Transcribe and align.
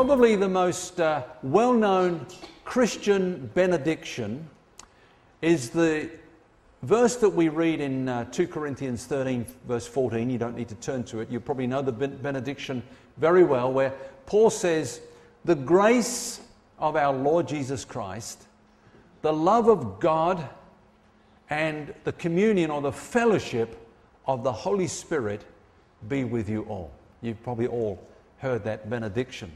Probably 0.00 0.34
the 0.34 0.48
most 0.48 0.98
uh, 0.98 1.24
well 1.42 1.74
known 1.74 2.26
Christian 2.64 3.50
benediction 3.52 4.48
is 5.42 5.68
the 5.68 6.08
verse 6.82 7.16
that 7.16 7.28
we 7.28 7.50
read 7.50 7.82
in 7.82 8.08
uh, 8.08 8.24
2 8.24 8.48
Corinthians 8.48 9.04
13, 9.04 9.44
verse 9.68 9.86
14. 9.86 10.30
You 10.30 10.38
don't 10.38 10.56
need 10.56 10.70
to 10.70 10.74
turn 10.76 11.04
to 11.04 11.20
it. 11.20 11.30
You 11.30 11.38
probably 11.38 11.66
know 11.66 11.82
the 11.82 11.92
benediction 11.92 12.82
very 13.18 13.44
well, 13.44 13.70
where 13.70 13.92
Paul 14.24 14.48
says, 14.48 15.02
The 15.44 15.54
grace 15.54 16.40
of 16.78 16.96
our 16.96 17.14
Lord 17.14 17.46
Jesus 17.46 17.84
Christ, 17.84 18.46
the 19.20 19.34
love 19.34 19.68
of 19.68 20.00
God, 20.00 20.48
and 21.50 21.92
the 22.04 22.12
communion 22.14 22.70
or 22.70 22.80
the 22.80 22.90
fellowship 22.90 23.76
of 24.26 24.44
the 24.44 24.52
Holy 24.52 24.86
Spirit 24.86 25.44
be 26.08 26.24
with 26.24 26.48
you 26.48 26.62
all. 26.70 26.90
You've 27.20 27.42
probably 27.42 27.66
all 27.66 28.02
heard 28.38 28.64
that 28.64 28.88
benediction. 28.88 29.52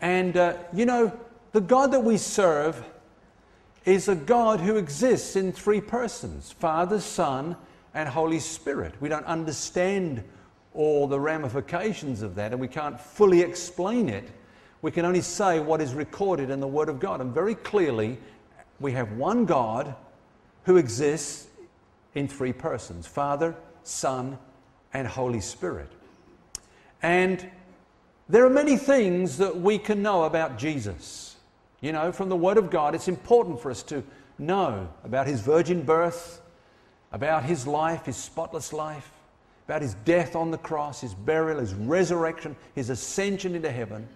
And, 0.00 0.36
uh, 0.36 0.54
you 0.72 0.86
know, 0.86 1.12
the 1.52 1.60
God 1.60 1.92
that 1.92 2.04
we 2.04 2.16
serve 2.16 2.84
is 3.84 4.08
a 4.08 4.14
God 4.14 4.60
who 4.60 4.76
exists 4.76 5.34
in 5.34 5.52
three 5.52 5.80
persons 5.80 6.52
Father, 6.52 7.00
Son, 7.00 7.56
and 7.94 8.08
Holy 8.08 8.38
Spirit. 8.38 8.94
We 9.00 9.08
don't 9.08 9.26
understand 9.26 10.22
all 10.74 11.06
the 11.08 11.18
ramifications 11.18 12.22
of 12.22 12.34
that, 12.36 12.52
and 12.52 12.60
we 12.60 12.68
can't 12.68 13.00
fully 13.00 13.40
explain 13.40 14.08
it. 14.08 14.30
We 14.82 14.90
can 14.90 15.04
only 15.04 15.22
say 15.22 15.58
what 15.58 15.80
is 15.80 15.94
recorded 15.94 16.50
in 16.50 16.60
the 16.60 16.68
Word 16.68 16.88
of 16.88 17.00
God. 17.00 17.20
And 17.20 17.34
very 17.34 17.54
clearly, 17.54 18.18
we 18.78 18.92
have 18.92 19.12
one 19.12 19.44
God 19.44 19.94
who 20.64 20.76
exists 20.76 21.48
in 22.14 22.28
three 22.28 22.52
persons 22.52 23.06
Father, 23.06 23.56
Son, 23.82 24.38
and 24.92 25.08
Holy 25.08 25.40
Spirit. 25.40 25.90
And 27.02 27.50
there 28.28 28.44
are 28.44 28.50
many 28.50 28.76
things 28.76 29.38
that 29.38 29.58
we 29.58 29.78
can 29.78 30.02
know 30.02 30.24
about 30.24 30.58
Jesus. 30.58 31.36
You 31.80 31.92
know, 31.92 32.12
from 32.12 32.28
the 32.28 32.36
Word 32.36 32.58
of 32.58 32.70
God, 32.70 32.94
it's 32.94 33.08
important 33.08 33.60
for 33.60 33.70
us 33.70 33.82
to 33.84 34.02
know 34.38 34.88
about 35.04 35.26
his 35.26 35.40
virgin 35.40 35.82
birth, 35.82 36.40
about 37.12 37.44
his 37.44 37.66
life, 37.66 38.04
his 38.04 38.16
spotless 38.16 38.72
life, 38.72 39.10
about 39.66 39.82
his 39.82 39.94
death 40.04 40.36
on 40.36 40.50
the 40.50 40.58
cross, 40.58 41.00
his 41.00 41.14
burial, 41.14 41.60
his 41.60 41.74
resurrection, 41.74 42.56
his 42.74 42.90
ascension 42.90 43.54
into 43.54 43.70
heaven. 43.70 44.08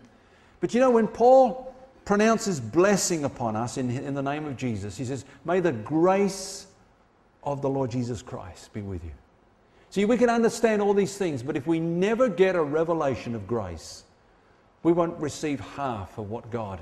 But 0.61 0.75
you 0.75 0.81
know, 0.81 0.91
when 0.91 1.09
Paul 1.09 1.75
pronounces 2.05 2.61
blessing 2.61 3.25
upon 3.25 3.57
us 3.57 3.79
in, 3.79 3.91
in 3.91 4.15
the 4.15 4.23
name 4.23 4.45
of 4.45 4.57
Jesus, 4.57 4.97
he 4.97 5.05
says, 5.05 5.25
May 5.45 5.61
the 5.61 5.73
grace 5.73 6.67
of 7.43 7.63
the 7.63 7.69
Lord 7.69 7.91
Jesus 7.91 8.23
Christ 8.23 8.73
be 8.73 8.83
with 8.83 9.03
you. 9.05 9.13
See, 9.93 10.07
we 10.07 10.17
can 10.17 10.31
understand 10.31 10.81
all 10.81 10.95
these 10.95 11.19
things, 11.19 11.43
but 11.43 11.55
if 11.55 11.67
we 11.67 11.79
never 11.79 12.27
get 12.27 12.57
a 12.57 12.63
revelation 12.63 13.35
of 13.35 13.47
grace, 13.47 14.05
we 14.83 14.91
won't 14.91 15.21
receive 15.21 15.61
half 15.61 16.17
of 16.17 16.31
what 16.31 16.51
God 16.51 16.81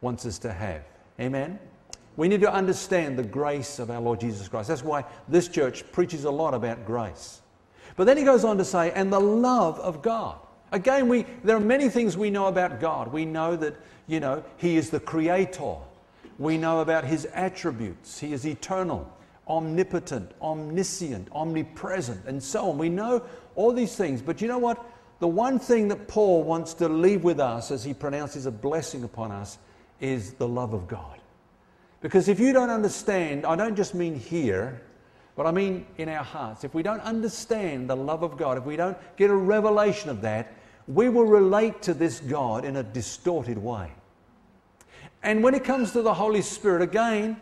wants 0.00 0.24
us 0.24 0.38
to 0.38 0.50
have. 0.50 0.82
Amen? 1.20 1.58
We 2.16 2.28
need 2.28 2.40
to 2.40 2.50
understand 2.50 3.18
the 3.18 3.22
grace 3.22 3.78
of 3.78 3.90
our 3.90 4.00
Lord 4.00 4.18
Jesus 4.18 4.48
Christ. 4.48 4.68
That's 4.68 4.82
why 4.82 5.04
this 5.28 5.46
church 5.46 5.84
preaches 5.92 6.24
a 6.24 6.30
lot 6.30 6.54
about 6.54 6.86
grace. 6.86 7.42
But 7.96 8.04
then 8.04 8.16
he 8.16 8.24
goes 8.24 8.44
on 8.44 8.56
to 8.56 8.64
say, 8.64 8.92
and 8.92 9.12
the 9.12 9.20
love 9.20 9.78
of 9.80 10.00
God. 10.00 10.38
Again, 10.72 11.08
we, 11.08 11.26
there 11.44 11.58
are 11.58 11.60
many 11.60 11.90
things 11.90 12.16
we 12.16 12.30
know 12.30 12.46
about 12.46 12.80
God. 12.80 13.12
We 13.12 13.26
know 13.26 13.56
that, 13.56 13.76
you 14.06 14.20
know, 14.20 14.42
He 14.56 14.78
is 14.78 14.88
the 14.88 15.00
Creator. 15.00 15.74
We 16.38 16.56
know 16.56 16.80
about 16.80 17.04
His 17.04 17.26
attributes. 17.26 18.18
He 18.18 18.32
is 18.32 18.46
eternal 18.46 19.12
omnipotent, 19.52 20.32
omniscient, 20.40 21.28
omnipresent, 21.32 22.24
and 22.26 22.42
so 22.42 22.70
on. 22.70 22.78
We 22.78 22.88
know 22.88 23.22
all 23.54 23.72
these 23.72 23.94
things, 23.94 24.22
but 24.22 24.40
you 24.40 24.48
know 24.48 24.58
what? 24.58 24.84
The 25.20 25.28
one 25.28 25.58
thing 25.58 25.88
that 25.88 26.08
Paul 26.08 26.42
wants 26.42 26.72
to 26.74 26.88
leave 26.88 27.22
with 27.22 27.38
us 27.38 27.70
as 27.70 27.84
he 27.84 27.92
pronounces 27.92 28.46
a 28.46 28.50
blessing 28.50 29.04
upon 29.04 29.30
us 29.30 29.58
is 30.00 30.32
the 30.32 30.48
love 30.48 30.72
of 30.72 30.88
God. 30.88 31.20
Because 32.00 32.28
if 32.28 32.40
you 32.40 32.52
don't 32.52 32.70
understand, 32.70 33.44
I 33.46 33.54
don't 33.54 33.76
just 33.76 33.94
mean 33.94 34.18
here, 34.18 34.82
but 35.36 35.46
I 35.46 35.52
mean 35.52 35.86
in 35.98 36.08
our 36.08 36.24
hearts, 36.24 36.64
if 36.64 36.74
we 36.74 36.82
don't 36.82 37.00
understand 37.00 37.88
the 37.88 37.94
love 37.94 38.22
of 38.22 38.36
God, 38.36 38.58
if 38.58 38.64
we 38.64 38.74
don't 38.74 38.96
get 39.16 39.30
a 39.30 39.36
revelation 39.36 40.08
of 40.08 40.22
that, 40.22 40.54
we 40.88 41.08
will 41.08 41.26
relate 41.26 41.82
to 41.82 41.94
this 41.94 42.20
God 42.20 42.64
in 42.64 42.76
a 42.76 42.82
distorted 42.82 43.58
way. 43.58 43.92
And 45.22 45.44
when 45.44 45.54
it 45.54 45.62
comes 45.62 45.92
to 45.92 46.02
the 46.02 46.14
Holy 46.14 46.42
Spirit, 46.42 46.82
again, 46.82 47.40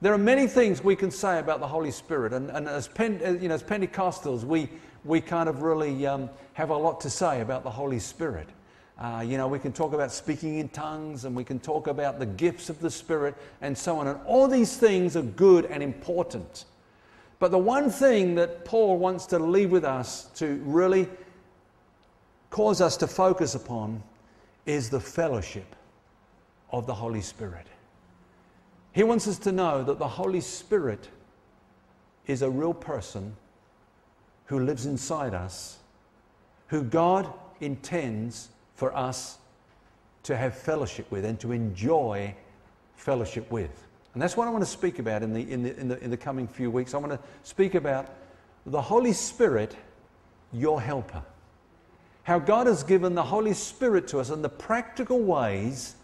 there 0.00 0.12
are 0.12 0.18
many 0.18 0.46
things 0.46 0.84
we 0.84 0.94
can 0.94 1.10
say 1.10 1.38
about 1.38 1.60
the 1.60 1.66
Holy 1.66 1.90
Spirit, 1.90 2.32
and, 2.32 2.50
and 2.50 2.68
as, 2.68 2.88
Pen, 2.88 3.20
uh, 3.24 3.30
you 3.30 3.48
know, 3.48 3.54
as 3.54 3.62
Pentecostals, 3.62 4.44
we, 4.44 4.68
we 5.04 5.20
kind 5.20 5.48
of 5.48 5.62
really 5.62 6.06
um, 6.06 6.28
have 6.52 6.70
a 6.70 6.76
lot 6.76 7.00
to 7.00 7.10
say 7.10 7.40
about 7.40 7.64
the 7.64 7.70
Holy 7.70 7.98
Spirit. 7.98 8.48
Uh, 8.98 9.22
you 9.26 9.36
know, 9.36 9.46
we 9.46 9.58
can 9.58 9.72
talk 9.72 9.92
about 9.92 10.10
speaking 10.10 10.58
in 10.58 10.68
tongues 10.70 11.26
and 11.26 11.36
we 11.36 11.44
can 11.44 11.58
talk 11.58 11.86
about 11.86 12.18
the 12.18 12.24
gifts 12.24 12.70
of 12.70 12.80
the 12.80 12.90
Spirit 12.90 13.34
and 13.60 13.76
so 13.76 13.98
on. 13.98 14.06
And 14.06 14.18
all 14.24 14.48
these 14.48 14.76
things 14.76 15.16
are 15.16 15.22
good 15.22 15.66
and 15.66 15.82
important. 15.82 16.64
But 17.38 17.50
the 17.50 17.58
one 17.58 17.90
thing 17.90 18.34
that 18.36 18.64
Paul 18.64 18.96
wants 18.96 19.26
to 19.26 19.38
leave 19.38 19.70
with 19.70 19.84
us 19.84 20.30
to 20.36 20.62
really 20.64 21.08
cause 22.48 22.80
us 22.80 22.96
to 22.98 23.06
focus 23.06 23.54
upon 23.54 24.02
is 24.64 24.88
the 24.88 25.00
fellowship 25.00 25.76
of 26.70 26.86
the 26.86 26.94
Holy 26.94 27.20
Spirit. 27.20 27.66
He 28.96 29.02
wants 29.02 29.28
us 29.28 29.38
to 29.40 29.52
know 29.52 29.84
that 29.84 29.98
the 29.98 30.08
Holy 30.08 30.40
Spirit 30.40 31.10
is 32.26 32.40
a 32.40 32.48
real 32.48 32.72
person 32.72 33.36
who 34.46 34.60
lives 34.60 34.86
inside 34.86 35.34
us, 35.34 35.76
who 36.68 36.82
God 36.82 37.30
intends 37.60 38.48
for 38.74 38.96
us 38.96 39.36
to 40.22 40.34
have 40.34 40.56
fellowship 40.56 41.10
with 41.10 41.26
and 41.26 41.38
to 41.40 41.52
enjoy 41.52 42.34
fellowship 42.94 43.50
with. 43.50 43.86
And 44.14 44.22
that's 44.22 44.34
what 44.34 44.48
I 44.48 44.50
want 44.50 44.64
to 44.64 44.70
speak 44.70 44.98
about 44.98 45.22
in 45.22 45.34
the, 45.34 45.42
in 45.42 45.62
the, 45.62 45.78
in 45.78 45.88
the, 45.88 46.02
in 46.02 46.10
the 46.10 46.16
coming 46.16 46.48
few 46.48 46.70
weeks. 46.70 46.94
I 46.94 46.96
want 46.96 47.12
to 47.12 47.20
speak 47.42 47.74
about 47.74 48.08
the 48.64 48.80
Holy 48.80 49.12
Spirit, 49.12 49.76
your 50.54 50.80
helper. 50.80 51.22
How 52.22 52.38
God 52.38 52.66
has 52.66 52.82
given 52.82 53.14
the 53.14 53.24
Holy 53.24 53.52
Spirit 53.52 54.08
to 54.08 54.20
us 54.20 54.30
and 54.30 54.42
the 54.42 54.48
practical 54.48 55.20
ways 55.20 55.96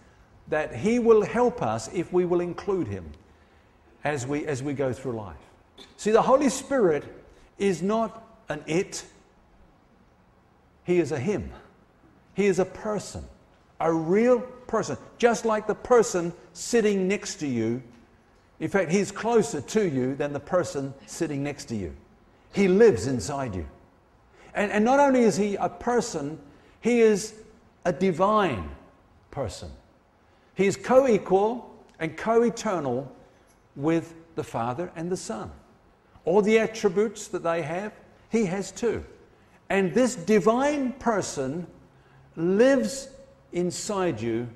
that 0.48 0.74
He 0.74 0.98
will 0.98 1.22
help 1.22 1.62
us 1.62 1.88
if 1.92 2.12
we 2.12 2.24
will 2.24 2.40
include 2.40 2.88
Him 2.88 3.10
as 4.04 4.26
we, 4.26 4.46
as 4.46 4.62
we 4.62 4.74
go 4.74 4.92
through 4.92 5.12
life. 5.12 5.36
See, 5.96 6.10
the 6.10 6.22
Holy 6.22 6.48
Spirit 6.48 7.04
is 7.58 7.82
not 7.82 8.26
an 8.48 8.62
it, 8.66 9.04
He 10.84 10.98
is 10.98 11.12
a 11.12 11.18
Him. 11.18 11.50
He 12.34 12.46
is 12.46 12.58
a 12.58 12.64
person, 12.64 13.24
a 13.78 13.92
real 13.92 14.40
person, 14.66 14.96
just 15.18 15.44
like 15.44 15.66
the 15.66 15.74
person 15.74 16.32
sitting 16.54 17.06
next 17.06 17.36
to 17.36 17.46
you. 17.46 17.82
In 18.58 18.68
fact, 18.68 18.90
He's 18.90 19.12
closer 19.12 19.60
to 19.60 19.88
you 19.88 20.14
than 20.14 20.32
the 20.32 20.40
person 20.40 20.94
sitting 21.06 21.42
next 21.42 21.66
to 21.66 21.76
you. 21.76 21.94
He 22.52 22.68
lives 22.68 23.06
inside 23.06 23.54
you. 23.54 23.66
And, 24.54 24.70
and 24.70 24.84
not 24.84 25.00
only 25.00 25.22
is 25.22 25.36
He 25.36 25.56
a 25.56 25.68
person, 25.68 26.38
He 26.80 27.00
is 27.00 27.34
a 27.84 27.92
divine 27.92 28.70
person. 29.30 29.70
He 30.54 30.66
is 30.66 30.76
co 30.76 31.08
equal 31.08 31.74
and 31.98 32.16
co 32.16 32.42
eternal 32.42 33.10
with 33.76 34.14
the 34.34 34.44
Father 34.44 34.90
and 34.96 35.10
the 35.10 35.16
Son. 35.16 35.50
All 36.24 36.42
the 36.42 36.58
attributes 36.58 37.28
that 37.28 37.42
they 37.42 37.62
have, 37.62 37.92
He 38.30 38.44
has 38.46 38.70
too. 38.70 39.04
And 39.70 39.94
this 39.94 40.14
divine 40.14 40.92
person 40.92 41.66
lives 42.36 43.08
inside 43.52 44.20
you 44.20 44.48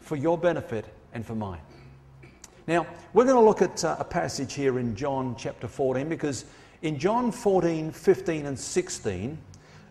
for 0.00 0.16
your 0.16 0.38
benefit 0.38 0.86
and 1.12 1.24
for 1.24 1.34
mine. 1.34 1.60
Now, 2.66 2.86
we're 3.12 3.24
going 3.24 3.36
to 3.36 3.42
look 3.42 3.62
at 3.62 3.84
uh, 3.84 3.96
a 3.98 4.04
passage 4.04 4.54
here 4.54 4.78
in 4.78 4.96
John 4.96 5.36
chapter 5.38 5.68
14 5.68 6.08
because 6.08 6.44
in 6.82 6.98
John 6.98 7.30
14, 7.30 7.92
15, 7.92 8.46
and 8.46 8.58
16, 8.58 9.38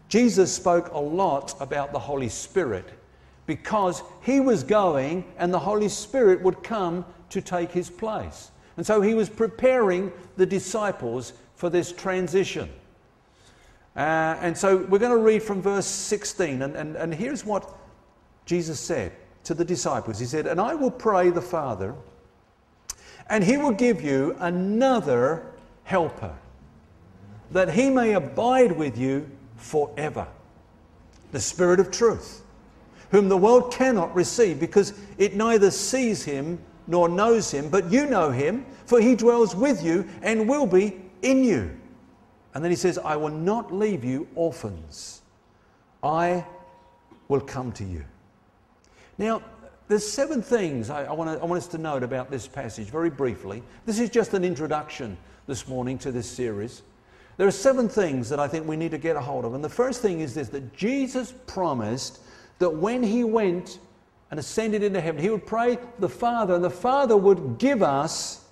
Jesus 0.10 0.54
spoke 0.54 0.92
a 0.92 1.00
lot 1.00 1.56
about 1.60 1.92
the 1.94 2.00
Holy 2.00 2.30
Spirit 2.30 2.90
because 3.46 4.02
he 4.22 4.40
was 4.40 4.64
going 4.64 5.26
and 5.38 5.54
the 5.54 5.60
Holy 5.60 5.90
Spirit 5.90 6.42
would 6.42 6.64
come 6.64 7.06
to 7.30 7.42
take 7.42 7.72
his 7.72 7.90
place. 7.90 8.52
And 8.78 8.86
so 8.86 9.02
he 9.02 9.14
was 9.14 9.30
preparing 9.30 10.12
the 10.38 10.46
disciples 10.46 11.34
for 11.56 11.70
this 11.70 11.92
transition. 11.92 12.70
Uh, 13.96 14.36
and 14.42 14.58
so 14.58 14.78
we're 14.78 15.00
going 15.00 15.12
to 15.12 15.18
read 15.18 15.42
from 15.42 15.62
verse 15.62 15.86
16, 15.86 16.62
and, 16.62 16.76
and, 16.76 16.96
and 16.98 17.14
here's 17.14 17.46
what 17.46 17.74
Jesus 18.46 18.80
said 18.80 19.14
to 19.46 19.54
the 19.54 19.64
disciples 19.64 20.20
He 20.20 20.26
said, 20.26 20.48
And 20.48 20.60
I 20.60 20.76
will 20.76 20.92
pray 20.92 21.30
the 21.30 21.42
Father, 21.42 21.96
and 23.30 23.44
he 23.44 23.56
will 23.56 23.72
give 23.72 24.02
you 24.02 24.36
another 24.40 25.46
helper, 25.86 26.36
that 27.52 27.74
he 27.74 27.90
may 27.90 28.14
abide 28.14 28.74
with 28.74 28.98
you 28.98 29.30
forever 29.56 30.28
the 31.32 31.40
Spirit 31.40 31.80
of 31.80 31.90
truth 31.90 32.42
whom 33.16 33.30
the 33.30 33.38
world 33.38 33.72
cannot 33.72 34.14
receive 34.14 34.60
because 34.60 34.94
it 35.18 35.36
neither 35.36 35.72
sees 35.72 36.22
him 36.22 36.60
nor 36.86 37.08
knows 37.08 37.50
him, 37.50 37.70
but 37.70 37.90
you 37.90 38.06
know 38.06 38.30
him, 38.30 38.66
for 38.86 39.00
he 39.00 39.16
dwells 39.16 39.56
with 39.56 39.82
you 39.82 40.06
and 40.22 40.50
will 40.50 40.68
be 40.68 41.02
in 41.22 41.42
you. 41.42 41.72
And 42.54 42.62
then 42.62 42.72
he 42.72 42.76
says, 42.76 42.98
I 42.98 43.16
will 43.16 43.30
not 43.30 43.74
leave 43.74 44.04
you 44.04 44.28
orphans. 44.36 45.22
I 46.04 46.46
will 47.30 47.40
come 47.40 47.72
to 47.74 47.86
you. 47.86 48.04
Now, 49.18 49.42
there's 49.88 50.06
seven 50.06 50.42
things 50.42 50.90
I, 50.90 51.06
I, 51.06 51.12
want 51.14 51.30
I 51.30 51.46
want 51.46 51.64
us 51.64 51.68
to 51.70 51.78
note 51.78 52.04
about 52.04 52.30
this 52.30 52.48
passage 52.48 52.88
very 52.88 53.10
briefly. 53.10 53.64
This 53.86 53.98
is 53.98 54.10
just 54.10 54.34
an 54.34 54.44
introduction 54.44 55.18
this 55.48 55.70
morning 55.70 55.98
to 56.00 56.12
this 56.12 56.30
series. 56.30 56.82
There 57.38 57.48
are 57.48 57.52
seven 57.52 57.88
things 57.88 58.28
that 58.28 58.42
I 58.42 58.48
think 58.50 58.68
we 58.68 58.76
need 58.76 58.92
to 58.92 58.98
get 58.98 59.16
a 59.16 59.22
hold 59.22 59.46
of. 59.46 59.54
And 59.54 59.64
the 59.64 59.70
first 59.70 60.02
thing 60.02 60.20
is 60.20 60.34
this 60.34 60.50
that 60.50 60.76
Jesus 60.76 61.34
promised 61.48 62.20
that 62.60 62.70
when 62.70 63.04
he 63.04 63.24
went 63.24 63.80
and 64.32 64.40
ascended 64.40 64.84
into 64.84 65.02
heaven, 65.02 65.22
he 65.22 65.30
would 65.30 65.46
pray 65.46 65.78
the 66.00 66.10
Father, 66.10 66.56
and 66.56 66.64
the 66.64 66.70
Father 66.70 67.16
would 67.16 67.58
give 67.58 67.84
us 67.84 68.46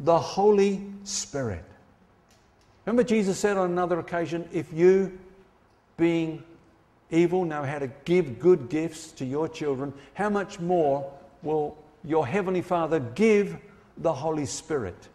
the 0.00 0.18
Holy 0.18 0.82
Spirit. 1.04 1.64
Remember, 2.84 3.04
Jesus 3.04 3.38
said 3.38 3.56
on 3.56 3.70
another 3.70 3.98
occasion, 3.98 4.48
If 4.52 4.72
you, 4.72 5.18
being 5.96 6.42
evil, 7.10 7.44
know 7.44 7.62
how 7.62 7.78
to 7.78 7.88
give 8.04 8.38
good 8.38 8.68
gifts 8.68 9.12
to 9.12 9.24
your 9.24 9.48
children, 9.48 9.92
how 10.14 10.28
much 10.28 10.60
more 10.60 11.10
will 11.42 11.76
your 12.04 12.26
Heavenly 12.26 12.62
Father 12.62 13.00
give 13.00 13.56
the 13.98 14.12
Holy 14.12 14.46
Spirit 14.46 15.08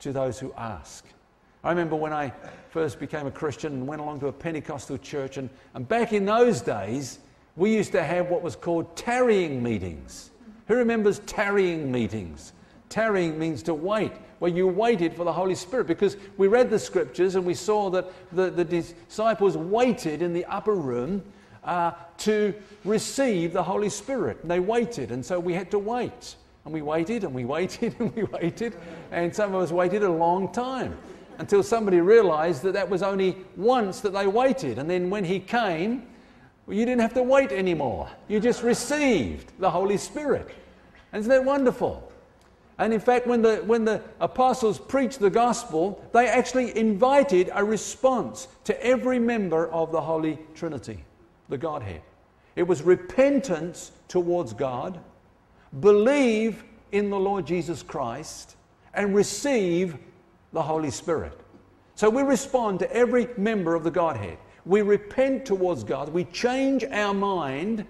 to 0.00 0.12
those 0.12 0.38
who 0.38 0.52
ask? 0.56 1.04
I 1.62 1.70
remember 1.70 1.96
when 1.96 2.12
I 2.12 2.32
first 2.70 2.98
became 2.98 3.26
a 3.26 3.30
Christian 3.30 3.72
and 3.72 3.86
went 3.86 4.00
along 4.00 4.20
to 4.20 4.28
a 4.28 4.32
Pentecostal 4.32 4.96
church, 4.96 5.36
and, 5.36 5.50
and 5.74 5.86
back 5.86 6.12
in 6.12 6.24
those 6.24 6.62
days, 6.62 7.18
we 7.56 7.74
used 7.74 7.92
to 7.92 8.02
have 8.02 8.28
what 8.28 8.42
was 8.42 8.56
called 8.56 8.96
tarrying 8.96 9.62
meetings. 9.62 10.30
Who 10.68 10.76
remembers 10.76 11.18
tarrying 11.20 11.90
meetings? 11.90 12.52
Tarrying 12.88 13.38
means 13.38 13.62
to 13.64 13.74
wait, 13.74 14.12
where 14.38 14.50
you 14.50 14.66
waited 14.66 15.14
for 15.14 15.24
the 15.24 15.32
Holy 15.32 15.54
Spirit, 15.54 15.86
because 15.86 16.16
we 16.36 16.48
read 16.48 16.70
the 16.70 16.78
scriptures 16.78 17.34
and 17.34 17.44
we 17.44 17.54
saw 17.54 17.90
that 17.90 18.06
the, 18.32 18.50
the 18.50 18.64
disciples 18.64 19.56
waited 19.56 20.22
in 20.22 20.32
the 20.32 20.44
upper 20.46 20.74
room 20.74 21.22
uh, 21.64 21.92
to 22.18 22.54
receive 22.84 23.52
the 23.52 23.62
Holy 23.62 23.88
Spirit. 23.88 24.38
And 24.42 24.50
they 24.50 24.60
waited, 24.60 25.10
and 25.10 25.24
so 25.24 25.38
we 25.38 25.54
had 25.54 25.70
to 25.72 25.78
wait. 25.78 26.36
And 26.64 26.74
we 26.74 26.82
waited 26.82 27.24
and 27.24 27.34
we 27.34 27.44
waited 27.44 27.94
and 27.98 28.14
we 28.14 28.24
waited, 28.24 28.74
and 29.10 29.34
some 29.34 29.54
of 29.54 29.62
us 29.62 29.72
waited 29.72 30.02
a 30.02 30.10
long 30.10 30.52
time 30.52 30.96
until 31.38 31.62
somebody 31.62 32.00
realized 32.00 32.62
that 32.62 32.74
that 32.74 32.88
was 32.88 33.02
only 33.02 33.36
once 33.56 34.00
that 34.00 34.12
they 34.12 34.26
waited. 34.26 34.78
And 34.78 34.90
then 34.90 35.08
when 35.08 35.24
he 35.24 35.40
came, 35.40 36.06
you 36.70 36.84
didn't 36.84 37.00
have 37.00 37.14
to 37.14 37.22
wait 37.22 37.52
anymore. 37.52 38.08
You 38.28 38.40
just 38.40 38.62
received 38.62 39.52
the 39.58 39.70
Holy 39.70 39.96
Spirit. 39.96 40.48
Isn't 41.12 41.28
that 41.28 41.44
wonderful? 41.44 42.10
And 42.78 42.94
in 42.94 43.00
fact, 43.00 43.26
when 43.26 43.42
the, 43.42 43.56
when 43.66 43.84
the 43.84 44.02
apostles 44.20 44.78
preached 44.78 45.18
the 45.18 45.28
gospel, 45.28 46.02
they 46.14 46.26
actually 46.26 46.76
invited 46.78 47.50
a 47.52 47.62
response 47.62 48.48
to 48.64 48.84
every 48.84 49.18
member 49.18 49.68
of 49.68 49.92
the 49.92 50.00
Holy 50.00 50.38
Trinity, 50.54 51.04
the 51.50 51.58
Godhead. 51.58 52.00
It 52.56 52.62
was 52.62 52.82
repentance 52.82 53.92
towards 54.08 54.54
God, 54.54 54.98
believe 55.80 56.64
in 56.92 57.10
the 57.10 57.18
Lord 57.18 57.46
Jesus 57.46 57.82
Christ, 57.82 58.56
and 58.94 59.14
receive 59.14 59.96
the 60.52 60.62
Holy 60.62 60.90
Spirit. 60.90 61.38
So 61.96 62.08
we 62.08 62.22
respond 62.22 62.78
to 62.78 62.90
every 62.92 63.28
member 63.36 63.74
of 63.74 63.84
the 63.84 63.90
Godhead. 63.90 64.38
We 64.64 64.82
repent 64.82 65.46
towards 65.46 65.84
God, 65.84 66.08
we 66.10 66.24
change 66.24 66.84
our 66.84 67.14
mind, 67.14 67.86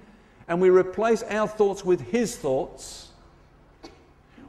and 0.49 0.61
we 0.61 0.71
replace 0.71 1.23
our 1.25 1.49
thoughts 1.49 1.85
with 1.85 2.01
His 2.01 2.37
thoughts. 2.37 3.09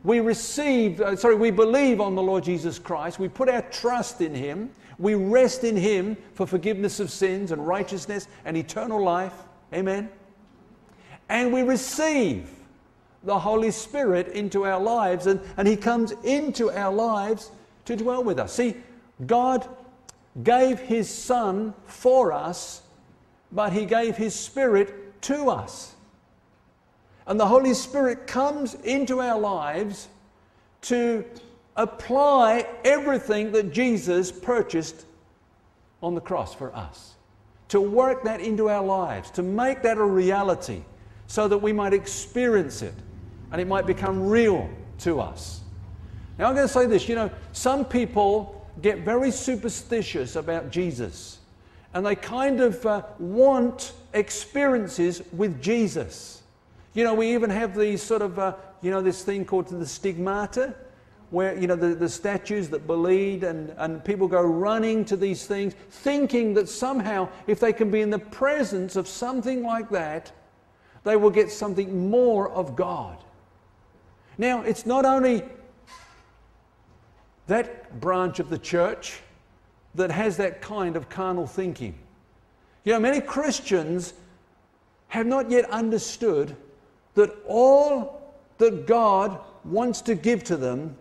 We 0.03 0.19
receive, 0.19 1.00
uh, 1.00 1.15
sorry, 1.15 1.35
we 1.35 1.51
believe 1.51 2.01
on 2.01 2.15
the 2.15 2.23
Lord 2.23 2.44
Jesus 2.44 2.79
Christ. 2.79 3.19
We 3.19 3.27
put 3.27 3.50
our 3.50 3.62
trust 3.63 4.21
in 4.21 4.33
Him. 4.33 4.71
We 4.97 5.13
rest 5.13 5.63
in 5.63 5.77
Him 5.77 6.18
for 6.33 6.47
forgiveness 6.47 7.00
of 7.00 7.12
sins 7.12 7.51
and 7.51 7.68
righteousness 7.68 8.27
and 8.45 8.57
eternal 8.57 9.03
life. 9.03 9.33
Amen. 9.74 10.09
And 11.29 11.53
we 11.53 11.62
receive 11.62 12.50
the 13.24 13.38
Holy 13.38 13.69
Spirit 13.69 14.29
into 14.29 14.65
our 14.65 14.79
lives, 14.79 15.27
and, 15.27 15.39
and 15.57 15.67
He 15.67 15.77
comes 15.77 16.13
into 16.24 16.71
our 16.71 16.91
lives 16.91 17.51
to 17.85 17.95
dwell 17.95 18.24
with 18.24 18.39
us. 18.39 18.53
See, 18.53 18.77
God 19.27 19.67
gave 20.44 20.80
His 20.80 21.10
Son 21.10 21.74
for 21.86 22.31
us, 22.31 22.81
but 23.51 23.74
He 23.74 23.86
gave 23.86 24.16
His 24.18 24.33
Spirit 24.33 25.22
to 25.24 25.50
us. 25.50 25.95
And 27.28 27.39
the 27.39 27.45
Holy 27.45 27.74
Spirit 27.74 28.28
comes 28.28 28.75
into 28.75 29.22
our 29.22 29.39
lives 29.39 30.07
to 30.83 31.24
apply 31.75 32.68
everything 32.83 33.51
that 33.51 33.72
Jesus 33.72 34.31
purchased 34.31 35.06
on 36.01 36.16
the 36.16 36.22
cross 36.22 36.54
for 36.54 36.75
us, 36.75 37.13
to 37.69 37.80
work 37.80 38.24
that 38.24 38.42
into 38.42 38.69
our 38.69 38.84
lives, 38.84 39.30
to 39.31 39.44
make 39.44 39.81
that 39.84 39.98
a 39.98 40.04
reality 40.04 40.81
so 41.27 41.48
that 41.48 41.57
we 41.57 41.72
might 41.72 41.94
experience 41.94 42.81
it 42.81 42.94
and 43.51 43.62
it 43.62 43.68
might 43.68 43.86
become 43.86 44.27
real 44.27 44.70
to 45.00 45.20
us. 45.20 45.62
Now, 46.38 46.48
I'm 46.48 46.55
going 46.55 46.67
to 46.67 46.74
say 46.74 46.86
this 46.88 47.08
you 47.08 47.15
know, 47.15 47.29
some 47.51 47.86
people 47.86 48.61
get 48.82 49.00
very 49.00 49.32
superstitious 49.32 50.36
about 50.36 50.72
Jesus 50.72 51.40
and 51.94 52.06
they 52.06 52.16
kind 52.16 52.62
of 52.62 52.86
uh, 52.86 53.04
want 53.20 53.94
experiences 54.13 55.22
with 55.34 55.62
Jesus. 55.62 56.42
You 56.94 57.04
know, 57.04 57.13
we 57.13 57.34
even 57.34 57.50
have 57.50 57.75
these 57.75 58.01
sort 58.01 58.22
of, 58.22 58.40
uh, 58.40 58.56
you 58.82 58.92
know, 58.92 59.01
this 59.01 59.24
thing 59.24 59.46
called 59.46 59.68
the 59.68 59.86
stigmata, 59.86 60.74
where, 61.32 61.58
you 61.58 61.68
know, 61.68 61.75
the, 61.75 61.96
the 61.96 62.10
statues 62.10 62.70
that 62.70 62.86
bleed, 62.88 63.44
and, 63.44 63.74
and 63.78 64.04
people 64.04 64.28
go 64.28 64.42
running 64.42 65.06
to 65.06 65.16
these 65.16 65.46
things, 65.46 65.74
thinking 65.90 66.54
that 66.54 66.68
somehow, 66.68 67.28
if 67.48 67.60
they 67.60 67.72
can 67.72 67.90
be 67.90 68.01
in 68.01 68.10
the 68.10 68.20
presence 68.20 68.96
of 68.96 69.08
something 69.08 69.63
like 69.63 69.90
that, 69.90 70.32
they 71.04 71.16
will 71.16 71.30
get 71.30 71.50
something 71.50 72.10
more 72.10 72.50
of 72.51 72.75
God. 72.75 73.18
Now, 74.38 74.62
it's 74.62 74.86
not 74.86 75.06
only 75.06 75.44
that 77.48 78.00
branch 78.00 78.39
of 78.39 78.50
the 78.50 78.57
church 78.57 79.19
that 79.95 80.12
has 80.12 80.38
that 80.38 80.62
kind 80.62 80.95
of 80.95 81.10
carnal 81.10 81.48
thinking. 81.48 81.95
You 82.83 82.93
know, 82.93 83.00
many 83.00 83.21
Christians 83.21 84.13
have 85.10 85.25
not 85.25 85.51
yet 85.51 85.69
understood 85.69 86.55
that 87.15 87.31
all 87.48 88.33
that 88.57 88.88
God 88.88 89.39
wants 89.65 90.01
to 90.01 90.15
give 90.15 90.43
to 90.45 90.57
them 90.57 90.95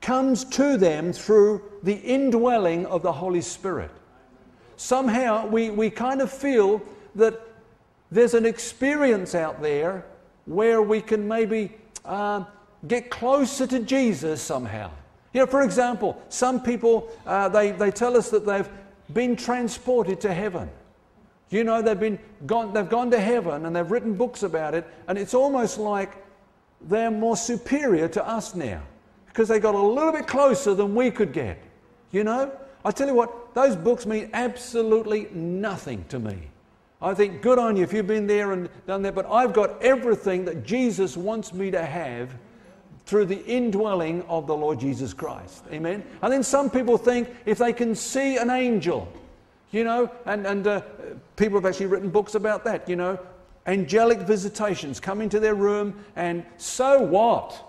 comes 0.00 0.44
to 0.44 0.76
them 0.76 1.12
through 1.12 1.62
the 1.82 1.94
indwelling 1.94 2.86
of 2.86 3.02
the 3.02 3.12
Holy 3.12 3.40
Spirit. 3.40 3.90
Somehow 4.76 5.46
we, 5.46 5.70
we 5.70 5.90
kind 5.90 6.20
of 6.20 6.32
feel 6.32 6.82
that 7.14 7.40
there's 8.10 8.34
an 8.34 8.46
experience 8.46 9.34
out 9.34 9.62
there 9.62 10.04
where 10.46 10.82
we 10.82 11.00
can 11.00 11.28
maybe 11.28 11.72
uh, 12.04 12.44
get 12.88 13.10
closer 13.10 13.66
to 13.66 13.80
Jesus 13.80 14.40
somehow. 14.40 14.90
You 15.32 15.40
know, 15.40 15.46
for 15.46 15.62
example, 15.62 16.20
some 16.28 16.62
people, 16.62 17.08
uh, 17.26 17.48
they, 17.48 17.70
they 17.72 17.90
tell 17.90 18.16
us 18.16 18.30
that 18.30 18.44
they've 18.44 18.68
been 19.12 19.36
transported 19.36 20.20
to 20.22 20.34
heaven. 20.34 20.68
You 21.50 21.64
know, 21.64 21.82
they've, 21.82 21.98
been 21.98 22.18
gone, 22.46 22.72
they've 22.72 22.88
gone 22.88 23.10
to 23.10 23.20
heaven 23.20 23.66
and 23.66 23.74
they've 23.74 23.90
written 23.90 24.14
books 24.14 24.42
about 24.42 24.74
it, 24.74 24.86
and 25.08 25.18
it's 25.18 25.34
almost 25.34 25.78
like 25.78 26.16
they're 26.82 27.10
more 27.10 27.36
superior 27.36 28.08
to 28.08 28.26
us 28.26 28.54
now 28.54 28.82
because 29.26 29.48
they 29.48 29.60
got 29.60 29.74
a 29.74 29.80
little 29.80 30.12
bit 30.12 30.26
closer 30.26 30.74
than 30.74 30.94
we 30.94 31.10
could 31.10 31.32
get. 31.32 31.58
You 32.10 32.24
know? 32.24 32.52
I 32.84 32.90
tell 32.90 33.06
you 33.06 33.14
what, 33.14 33.54
those 33.54 33.76
books 33.76 34.06
mean 34.06 34.30
absolutely 34.32 35.28
nothing 35.32 36.04
to 36.08 36.18
me. 36.18 36.38
I 37.02 37.14
think 37.14 37.40
good 37.40 37.58
on 37.58 37.76
you 37.76 37.84
if 37.84 37.92
you've 37.92 38.06
been 38.06 38.26
there 38.26 38.52
and 38.52 38.68
done 38.86 39.02
that, 39.02 39.14
but 39.14 39.26
I've 39.26 39.52
got 39.52 39.82
everything 39.82 40.44
that 40.46 40.64
Jesus 40.64 41.16
wants 41.16 41.52
me 41.52 41.70
to 41.70 41.84
have 41.84 42.30
through 43.10 43.24
the 43.24 43.44
indwelling 43.44 44.22
of 44.28 44.46
the 44.46 44.54
Lord 44.54 44.78
Jesus 44.78 45.12
Christ. 45.12 45.64
Amen. 45.72 46.04
And 46.22 46.32
then 46.32 46.44
some 46.44 46.70
people 46.70 46.96
think 46.96 47.28
if 47.44 47.58
they 47.58 47.72
can 47.72 47.96
see 47.96 48.36
an 48.36 48.50
angel, 48.50 49.12
you 49.72 49.82
know, 49.82 50.08
and, 50.26 50.46
and 50.46 50.64
uh, 50.64 50.82
people 51.34 51.58
have 51.58 51.66
actually 51.66 51.86
written 51.86 52.08
books 52.08 52.36
about 52.36 52.62
that, 52.66 52.88
you 52.88 52.94
know, 52.94 53.18
angelic 53.66 54.20
visitations 54.20 55.00
come 55.00 55.20
into 55.20 55.40
their 55.40 55.56
room, 55.56 56.04
and 56.14 56.46
so 56.56 57.02
what? 57.02 57.60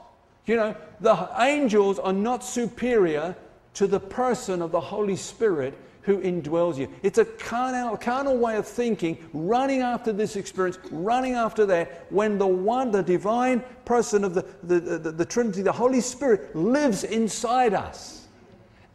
You 0.45 0.57
know, 0.57 0.75
the 0.99 1.27
angels 1.39 1.97
are 1.97 2.13
not 2.13 2.43
superior 2.43 3.35
to 3.73 3.87
the 3.87 3.99
person 3.99 4.61
of 4.61 4.71
the 4.71 4.79
Holy 4.79 5.15
Spirit 5.15 5.75
who 6.03 6.19
indwells 6.21 6.77
you. 6.77 6.87
It's 7.03 7.17
a 7.17 7.25
carnal, 7.25 7.95
carnal 7.97 8.37
way 8.37 8.57
of 8.57 8.67
thinking, 8.67 9.17
running 9.33 9.81
after 9.81 10.11
this 10.11 10.35
experience, 10.35 10.79
running 10.91 11.33
after 11.33 11.65
that, 11.67 12.07
when 12.09 12.37
the 12.37 12.47
one, 12.47 12.91
the 12.91 13.03
divine 13.03 13.63
person 13.85 14.23
of 14.23 14.33
the, 14.33 14.45
the, 14.63 14.79
the, 14.79 15.11
the 15.11 15.25
Trinity, 15.25 15.61
the 15.61 15.71
Holy 15.71 16.01
Spirit, 16.01 16.55
lives 16.55 17.03
inside 17.03 17.73
us 17.73 18.27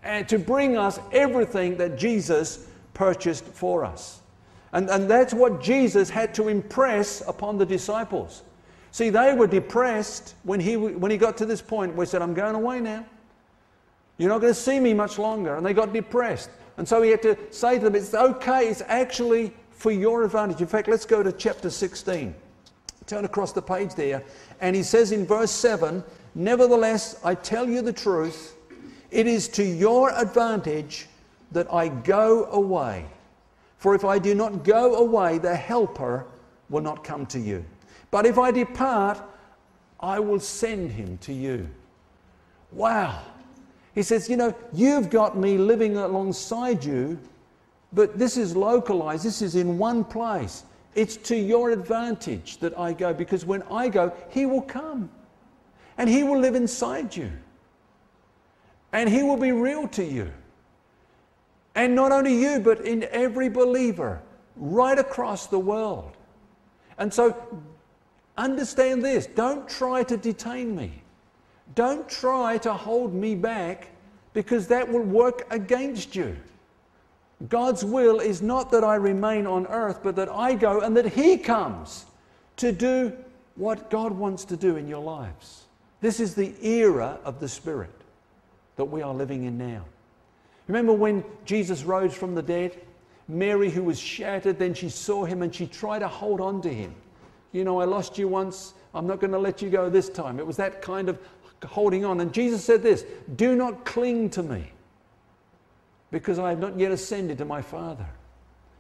and 0.03 0.29
to 0.29 0.39
bring 0.39 0.77
us 0.77 1.01
everything 1.13 1.77
that 1.77 1.99
Jesus 1.99 2.67
purchased 2.95 3.45
for 3.45 3.85
us. 3.85 4.21
And, 4.73 4.89
and 4.91 5.09
that's 5.11 5.35
what 5.35 5.63
Jesus 5.63 6.11
had 6.11 6.35
to 6.35 6.49
impress 6.49 7.23
upon 7.27 7.59
the 7.59 7.67
disciples. 7.67 8.43
See, 8.91 9.11
they 9.11 9.35
were 9.35 9.47
depressed 9.47 10.35
when 10.45 10.59
he, 10.59 10.77
when 10.77 11.11
he 11.11 11.17
got 11.17 11.37
to 11.39 11.47
this 11.47 11.61
point 11.61 11.95
where 11.95 12.07
he 12.07 12.11
said, 12.11 12.23
I'm 12.23 12.35
going 12.35 12.55
away 12.55 12.81
now. 12.81 13.05
You're 14.19 14.31
not 14.31 14.41
going 14.41 14.55
to 14.55 14.59
see 14.59 14.81
me 14.81 14.95
much 14.95 15.19
longer. 15.19 15.57
And 15.57 15.67
they 15.67 15.75
got 15.75 15.93
depressed. 15.93 16.51
And 16.77 16.87
so 16.87 17.03
he 17.03 17.11
had 17.11 17.23
to 17.23 17.37
say 17.51 17.79
to 17.79 17.85
them, 17.85 17.95
It's 17.95 18.15
okay, 18.15 18.69
it's 18.69 18.83
actually 18.87 19.53
for 19.71 19.91
your 19.91 20.25
advantage. 20.25 20.61
In 20.61 20.67
fact, 20.67 20.89
let's 20.89 21.07
go 21.07 21.23
to 21.23 21.33
chapter 21.33 21.71
16. 21.71 22.35
Turn 23.07 23.25
across 23.25 23.53
the 23.53 23.63
page 23.63 23.95
there. 23.95 24.23
And 24.61 24.75
he 24.75 24.83
says 24.83 25.13
in 25.13 25.27
verse 25.27 25.51
7 25.51 26.03
Nevertheless, 26.35 27.19
I 27.25 27.35
tell 27.35 27.69
you 27.69 27.81
the 27.81 27.93
truth, 27.93 28.57
it 29.11 29.27
is 29.27 29.49
to 29.49 29.65
your 29.65 30.11
advantage 30.11 31.07
that 31.53 31.73
I 31.73 31.89
go 31.89 32.47
away. 32.47 33.07
For 33.79 33.95
if 33.95 34.05
I 34.05 34.19
do 34.19 34.35
not 34.35 34.65
go 34.65 34.97
away, 34.97 35.39
the 35.39 35.55
Helper 35.55 36.27
will 36.69 36.83
not 36.83 37.05
come 37.05 37.25
to 37.27 37.39
you. 37.39 37.65
But 38.11 38.27
if 38.27 38.39
I 38.39 38.51
depart, 38.51 39.23
I 40.01 40.19
will 40.19 40.41
send 40.41 40.93
him 40.93 41.19
to 41.19 41.33
you. 41.33 41.69
Wow. 42.73 43.23
He 43.97 44.05
says, 44.05 44.29
You 44.29 44.37
know, 44.37 44.55
you've 44.73 45.11
got 45.11 45.37
me 45.37 45.59
living 45.59 45.97
alongside 45.97 46.85
you, 46.85 47.19
but 47.93 48.17
this 48.19 48.37
is 48.37 48.55
localized, 48.55 49.25
this 49.25 49.43
is 49.43 49.57
in 49.57 49.79
one 49.79 50.05
place. 50.05 50.63
It's 50.95 51.17
to 51.17 51.37
your 51.37 51.71
advantage 51.71 52.59
that 52.59 52.79
I 52.79 52.93
go 52.93 53.13
because 53.13 53.45
when 53.45 53.63
I 53.65 53.89
go, 53.89 54.13
He 54.31 54.47
will 54.47 54.63
come 54.63 55.11
and 55.99 56.09
He 56.09 56.23
will 56.23 56.39
live 56.39 56.55
inside 56.55 57.17
you 57.17 57.33
and 58.93 59.09
He 59.09 59.23
will 59.23 59.37
be 59.37 59.53
real 59.53 59.89
to 59.89 60.05
you. 60.05 60.31
And 61.75 61.95
not 61.95 62.13
only 62.13 62.39
you, 62.39 62.61
but 62.61 62.83
in 62.83 63.05
every 63.11 63.49
believer 63.49 64.23
right 64.57 64.99
across 64.99 65.47
the 65.47 65.59
world. 65.59 66.17
And 66.99 67.13
so 67.13 67.37
understand 68.37 69.05
this 69.05 69.27
don't 69.27 69.69
try 69.69 70.03
to 70.05 70.17
detain 70.17 70.77
me, 70.77 71.03
don't 71.75 72.09
try 72.09 72.59
to 72.59 72.73
hold 72.73 73.15
me 73.15 73.35
back 73.35 73.89
because 74.33 74.67
that 74.69 74.89
will 74.89 75.03
work 75.03 75.47
against 75.51 76.15
you. 76.15 76.37
God's 77.49 77.85
will 77.85 78.21
is 78.21 78.41
not 78.41 78.71
that 78.71 78.85
I 78.85 78.95
remain 78.95 79.47
on 79.47 79.67
earth, 79.67 80.01
but 80.03 80.17
that 80.17 80.29
I 80.31 80.55
go 80.55 80.81
and 80.81 80.97
that 80.97 81.07
He 81.07 81.37
comes 81.37 82.07
to 82.57 82.73
do 82.73 83.13
what 83.57 83.91
God 83.91 84.13
wants 84.13 84.45
to 84.47 84.57
do 84.57 84.77
in 84.77 84.89
your 84.89 85.03
lives. 85.03 85.65
This 86.01 86.21
is 86.21 86.35
the 86.35 86.55
era 86.65 87.19
of 87.25 87.41
the 87.41 87.49
Spirit 87.49 87.91
that 88.77 88.85
we 88.85 89.03
are 89.03 89.15
living 89.15 89.45
in 89.45 89.59
now. 89.59 89.85
Remember 90.67 90.93
when 90.93 91.25
Jesus 91.45 91.85
rose 91.85 92.15
from 92.15 92.35
the 92.35 92.43
dead? 92.43 92.79
Mary, 93.29 93.71
who 93.71 93.83
was 93.83 93.99
shattered, 93.99 94.59
then 94.59 94.73
she 94.75 94.89
saw 94.89 95.25
him 95.25 95.43
and 95.43 95.55
she 95.55 95.67
tried 95.67 96.01
to 96.01 96.09
hold 96.09 96.41
on 96.41 96.61
to 96.63 96.73
him. 96.73 96.95
You 97.53 97.65
know, 97.65 97.81
I 97.81 97.85
lost 97.85 98.19
you 98.19 98.29
once, 98.29 98.75
I'm 98.95 99.07
not 99.07 99.21
going 99.21 99.33
to 99.33 99.39
let 99.39 99.63
you 99.63 99.71
go 99.71 99.91
this 99.91 100.09
time. 100.09 100.39
It 100.39 100.47
was 100.47 100.57
that 100.57 100.81
kind 100.81 101.09
of 101.09 101.19
holding 101.65 102.05
on. 102.05 102.21
And 102.21 102.33
Jesus 102.33 102.65
said 102.65 102.83
this 102.83 103.05
Do 103.37 103.57
not 103.57 103.85
cling 103.85 104.31
to 104.31 104.43
me 104.43 104.71
because 106.11 106.39
I 106.39 106.51
have 106.51 106.59
not 106.59 106.79
yet 106.79 106.93
ascended 106.93 107.39
to 107.39 107.45
my 107.45 107.63
Father. 107.63 108.07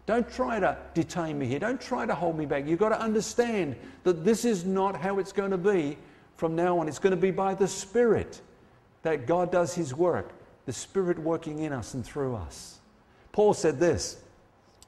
Don't 0.07 0.31
try 0.31 0.61
to 0.61 0.77
detain 0.95 1.39
me 1.39 1.47
here. 1.47 1.59
Don't 1.59 1.81
try 1.81 2.07
to 2.07 2.15
hold 2.15 2.39
me 2.39 2.47
back. 2.47 2.67
You've 2.67 2.79
got 2.79 2.91
to 2.91 3.01
understand 3.01 3.75
that 4.05 4.25
this 4.25 4.45
is 4.45 4.65
not 4.65 4.95
how 4.95 5.19
it's 5.19 5.33
going 5.33 5.51
to 5.51 5.59
be 5.59 5.99
from 6.37 6.55
now 6.55 6.79
on. 6.79 6.87
It's 6.87 7.01
going 7.01 7.11
to 7.11 7.21
be 7.21 7.33
by 7.33 7.55
the 7.55 7.67
Spirit 7.67 8.41
that 9.03 9.27
God 9.27 9.51
does 9.51 9.75
His 9.75 9.95
work, 9.95 10.33
the 10.65 10.73
Spirit 10.73 11.19
working 11.19 11.61
in 11.61 11.73
us 11.73 11.95
and 11.95 12.05
through 12.05 12.37
us. 12.37 12.79
Paul 13.33 13.53
said 13.53 13.81
this 13.81 14.23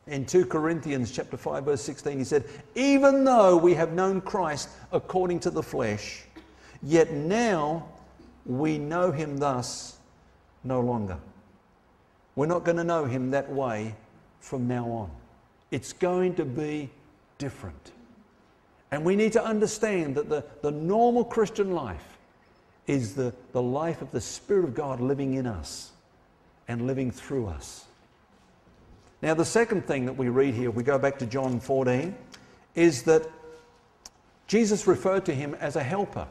in 0.06 0.24
2 0.24 0.46
Corinthians 0.46 1.10
chapter 1.10 1.36
5 1.36 1.64
verse 1.64 1.82
16 1.82 2.16
he 2.16 2.24
said 2.24 2.44
even 2.74 3.24
though 3.24 3.56
we 3.56 3.74
have 3.74 3.92
known 3.92 4.22
Christ 4.22 4.70
according 4.90 5.38
to 5.40 5.50
the 5.50 5.62
flesh 5.62 6.24
yet 6.82 7.12
now 7.12 7.86
we 8.46 8.78
know 8.78 9.10
him 9.10 9.38
thus 9.38 9.98
no 10.64 10.80
longer 10.80 11.18
we're 12.38 12.46
not 12.46 12.62
going 12.62 12.76
to 12.76 12.84
know 12.84 13.04
him 13.04 13.32
that 13.32 13.50
way 13.50 13.96
from 14.38 14.68
now 14.68 14.88
on. 14.88 15.10
It's 15.72 15.92
going 15.92 16.36
to 16.36 16.44
be 16.44 16.88
different. 17.36 17.90
And 18.92 19.04
we 19.04 19.16
need 19.16 19.32
to 19.32 19.44
understand 19.44 20.14
that 20.14 20.28
the, 20.28 20.44
the 20.62 20.70
normal 20.70 21.24
Christian 21.24 21.72
life 21.72 22.16
is 22.86 23.16
the, 23.16 23.34
the 23.50 23.60
life 23.60 24.02
of 24.02 24.12
the 24.12 24.20
Spirit 24.20 24.66
of 24.66 24.76
God 24.76 25.00
living 25.00 25.34
in 25.34 25.48
us 25.48 25.90
and 26.68 26.86
living 26.86 27.10
through 27.10 27.48
us. 27.48 27.86
Now, 29.20 29.34
the 29.34 29.44
second 29.44 29.88
thing 29.88 30.06
that 30.06 30.16
we 30.16 30.28
read 30.28 30.54
here, 30.54 30.70
we 30.70 30.84
go 30.84 30.96
back 30.96 31.18
to 31.18 31.26
John 31.26 31.58
14, 31.58 32.14
is 32.76 33.02
that 33.02 33.28
Jesus 34.46 34.86
referred 34.86 35.24
to 35.24 35.34
him 35.34 35.56
as 35.56 35.74
a 35.74 35.82
helper. 35.82 36.28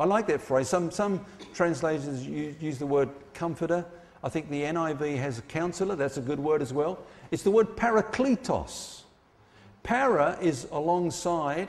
I 0.00 0.06
like 0.06 0.26
that 0.28 0.40
phrase. 0.40 0.66
Some, 0.66 0.90
some 0.90 1.24
translators 1.52 2.26
use, 2.26 2.78
the 2.78 2.86
word 2.86 3.10
comforter. 3.34 3.84
I 4.24 4.30
think 4.30 4.48
the 4.48 4.62
NIV 4.62 5.18
has 5.18 5.38
a 5.38 5.42
counselor, 5.42 5.94
that's 5.94 6.16
a 6.16 6.22
good 6.22 6.40
word 6.40 6.62
as 6.62 6.72
well. 6.72 6.98
It's 7.30 7.42
the 7.42 7.50
word 7.50 7.76
parakletos. 7.76 9.02
Para 9.82 10.38
is 10.40 10.66
alongside, 10.72 11.68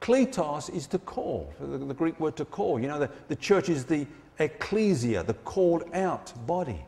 kletos 0.00 0.74
is 0.74 0.88
to 0.88 0.98
call, 0.98 1.52
the, 1.60 1.78
the 1.78 1.94
Greek 1.94 2.18
word 2.18 2.36
to 2.36 2.44
call. 2.44 2.80
You 2.80 2.88
know, 2.88 2.98
the, 2.98 3.10
the 3.28 3.36
church 3.36 3.68
is 3.68 3.84
the 3.84 4.06
ecclesia, 4.40 5.22
the 5.22 5.34
called 5.34 5.84
out 5.92 6.32
body. 6.46 6.84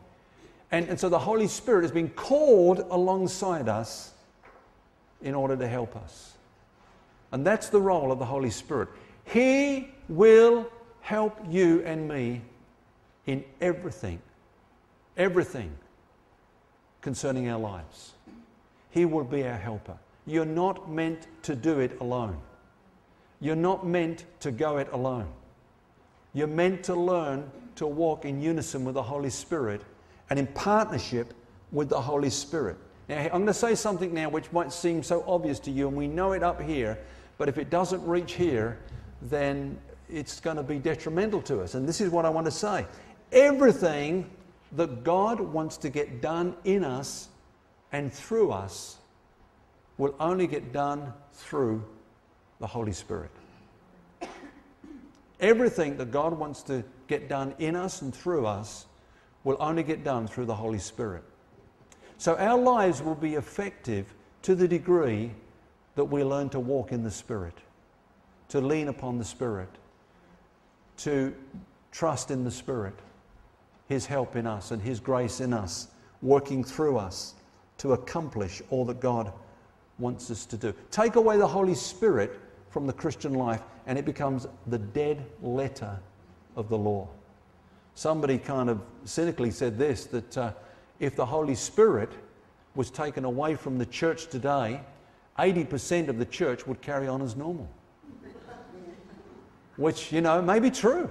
And, 0.72 0.88
and 0.88 0.98
so 0.98 1.08
the 1.08 1.18
Holy 1.18 1.48
Spirit 1.48 1.82
has 1.82 1.92
been 1.92 2.10
called 2.10 2.84
alongside 2.90 3.68
us 3.68 4.12
in 5.22 5.34
order 5.34 5.56
to 5.56 5.68
help 5.68 5.96
us. 5.96 6.32
And 7.32 7.46
that's 7.46 7.68
the 7.68 7.80
role 7.80 8.10
of 8.10 8.18
the 8.18 8.24
Holy 8.24 8.50
Spirit. 8.50 8.88
He 9.24 9.90
will 10.08 10.70
help 11.00 11.38
you 11.48 11.82
and 11.84 12.08
me 12.08 12.42
in 13.26 13.44
everything 13.60 14.20
everything 15.20 15.70
concerning 17.02 17.48
our 17.48 17.58
lives. 17.58 18.14
He 18.90 19.04
will 19.04 19.24
be 19.24 19.46
our 19.46 19.56
helper. 19.56 19.96
You're 20.26 20.44
not 20.44 20.90
meant 20.90 21.26
to 21.42 21.54
do 21.54 21.80
it 21.80 22.00
alone. 22.00 22.38
You're 23.40 23.56
not 23.56 23.86
meant 23.86 24.24
to 24.40 24.50
go 24.50 24.78
it 24.78 24.88
alone. 24.92 25.28
You're 26.32 26.46
meant 26.46 26.82
to 26.84 26.94
learn 26.94 27.50
to 27.76 27.86
walk 27.86 28.24
in 28.24 28.40
unison 28.40 28.84
with 28.84 28.94
the 28.94 29.02
Holy 29.02 29.30
Spirit 29.30 29.82
and 30.30 30.38
in 30.38 30.46
partnership 30.48 31.34
with 31.70 31.88
the 31.88 32.00
Holy 32.00 32.30
Spirit. 32.30 32.76
Now, 33.08 33.18
I'm 33.18 33.30
going 33.30 33.46
to 33.46 33.54
say 33.54 33.74
something 33.74 34.14
now 34.14 34.28
which 34.28 34.50
might 34.52 34.72
seem 34.72 35.02
so 35.02 35.24
obvious 35.26 35.58
to 35.60 35.70
you, 35.70 35.88
and 35.88 35.96
we 35.96 36.06
know 36.06 36.32
it 36.32 36.42
up 36.42 36.60
here, 36.60 36.98
but 37.38 37.48
if 37.48 37.58
it 37.58 37.70
doesn't 37.70 38.06
reach 38.06 38.34
here, 38.34 38.78
then 39.22 39.78
it's 40.12 40.40
going 40.40 40.56
to 40.56 40.62
be 40.62 40.78
detrimental 40.78 41.42
to 41.42 41.60
us. 41.60 41.74
And 41.74 41.88
this 41.88 42.00
is 42.00 42.10
what 42.10 42.24
I 42.24 42.30
want 42.30 42.46
to 42.46 42.50
say 42.50 42.86
everything 43.32 44.28
that 44.72 45.04
God 45.04 45.40
wants 45.40 45.76
to 45.78 45.90
get 45.90 46.20
done 46.20 46.54
in 46.64 46.84
us 46.84 47.28
and 47.92 48.12
through 48.12 48.52
us 48.52 48.98
will 49.98 50.14
only 50.20 50.46
get 50.46 50.72
done 50.72 51.12
through 51.32 51.84
the 52.58 52.66
Holy 52.66 52.92
Spirit. 52.92 53.30
Everything 55.40 55.96
that 55.96 56.10
God 56.10 56.38
wants 56.38 56.62
to 56.64 56.84
get 57.08 57.28
done 57.28 57.54
in 57.58 57.74
us 57.74 58.02
and 58.02 58.14
through 58.14 58.46
us 58.46 58.86
will 59.44 59.56
only 59.58 59.82
get 59.82 60.04
done 60.04 60.26
through 60.26 60.44
the 60.44 60.54
Holy 60.54 60.78
Spirit. 60.78 61.24
So 62.18 62.36
our 62.36 62.58
lives 62.58 63.02
will 63.02 63.14
be 63.14 63.34
effective 63.34 64.12
to 64.42 64.54
the 64.54 64.68
degree 64.68 65.30
that 65.94 66.04
we 66.04 66.22
learn 66.22 66.50
to 66.50 66.60
walk 66.60 66.92
in 66.92 67.02
the 67.02 67.10
Spirit, 67.10 67.54
to 68.48 68.60
lean 68.60 68.88
upon 68.88 69.18
the 69.18 69.24
Spirit, 69.24 69.68
to 71.04 71.34
trust 71.92 72.30
in 72.30 72.44
the 72.44 72.50
Spirit 72.50 72.94
his 73.90 74.06
help 74.06 74.36
in 74.36 74.46
us 74.46 74.70
and 74.70 74.80
His 74.80 75.00
grace 75.00 75.40
in 75.40 75.52
us, 75.52 75.88
working 76.22 76.62
through 76.62 76.96
us 76.96 77.34
to 77.78 77.92
accomplish 77.92 78.62
all 78.70 78.84
that 78.84 79.00
God 79.00 79.32
wants 79.98 80.30
us 80.30 80.46
to 80.46 80.56
do. 80.56 80.72
Take 80.92 81.16
away 81.16 81.36
the 81.38 81.46
Holy 81.46 81.74
Spirit 81.74 82.38
from 82.70 82.86
the 82.86 82.92
Christian 82.92 83.34
life, 83.34 83.62
and 83.88 83.98
it 83.98 84.04
becomes 84.04 84.46
the 84.68 84.78
dead 84.78 85.26
letter 85.42 85.98
of 86.54 86.68
the 86.68 86.78
law. 86.78 87.08
Somebody 87.96 88.38
kind 88.38 88.70
of 88.70 88.80
cynically 89.04 89.50
said 89.50 89.76
this 89.76 90.06
that 90.06 90.38
uh, 90.38 90.52
if 91.00 91.16
the 91.16 91.26
Holy 91.26 91.56
Spirit 91.56 92.12
was 92.76 92.92
taken 92.92 93.24
away 93.24 93.56
from 93.56 93.76
the 93.76 93.86
church 93.86 94.28
today, 94.28 94.80
80% 95.36 96.06
of 96.06 96.18
the 96.18 96.26
church 96.26 96.64
would 96.68 96.80
carry 96.80 97.08
on 97.08 97.22
as 97.22 97.34
normal. 97.34 97.68
Which, 99.80 100.12
you 100.12 100.20
know, 100.20 100.42
may 100.42 100.60
be 100.60 100.70
true. 100.70 101.10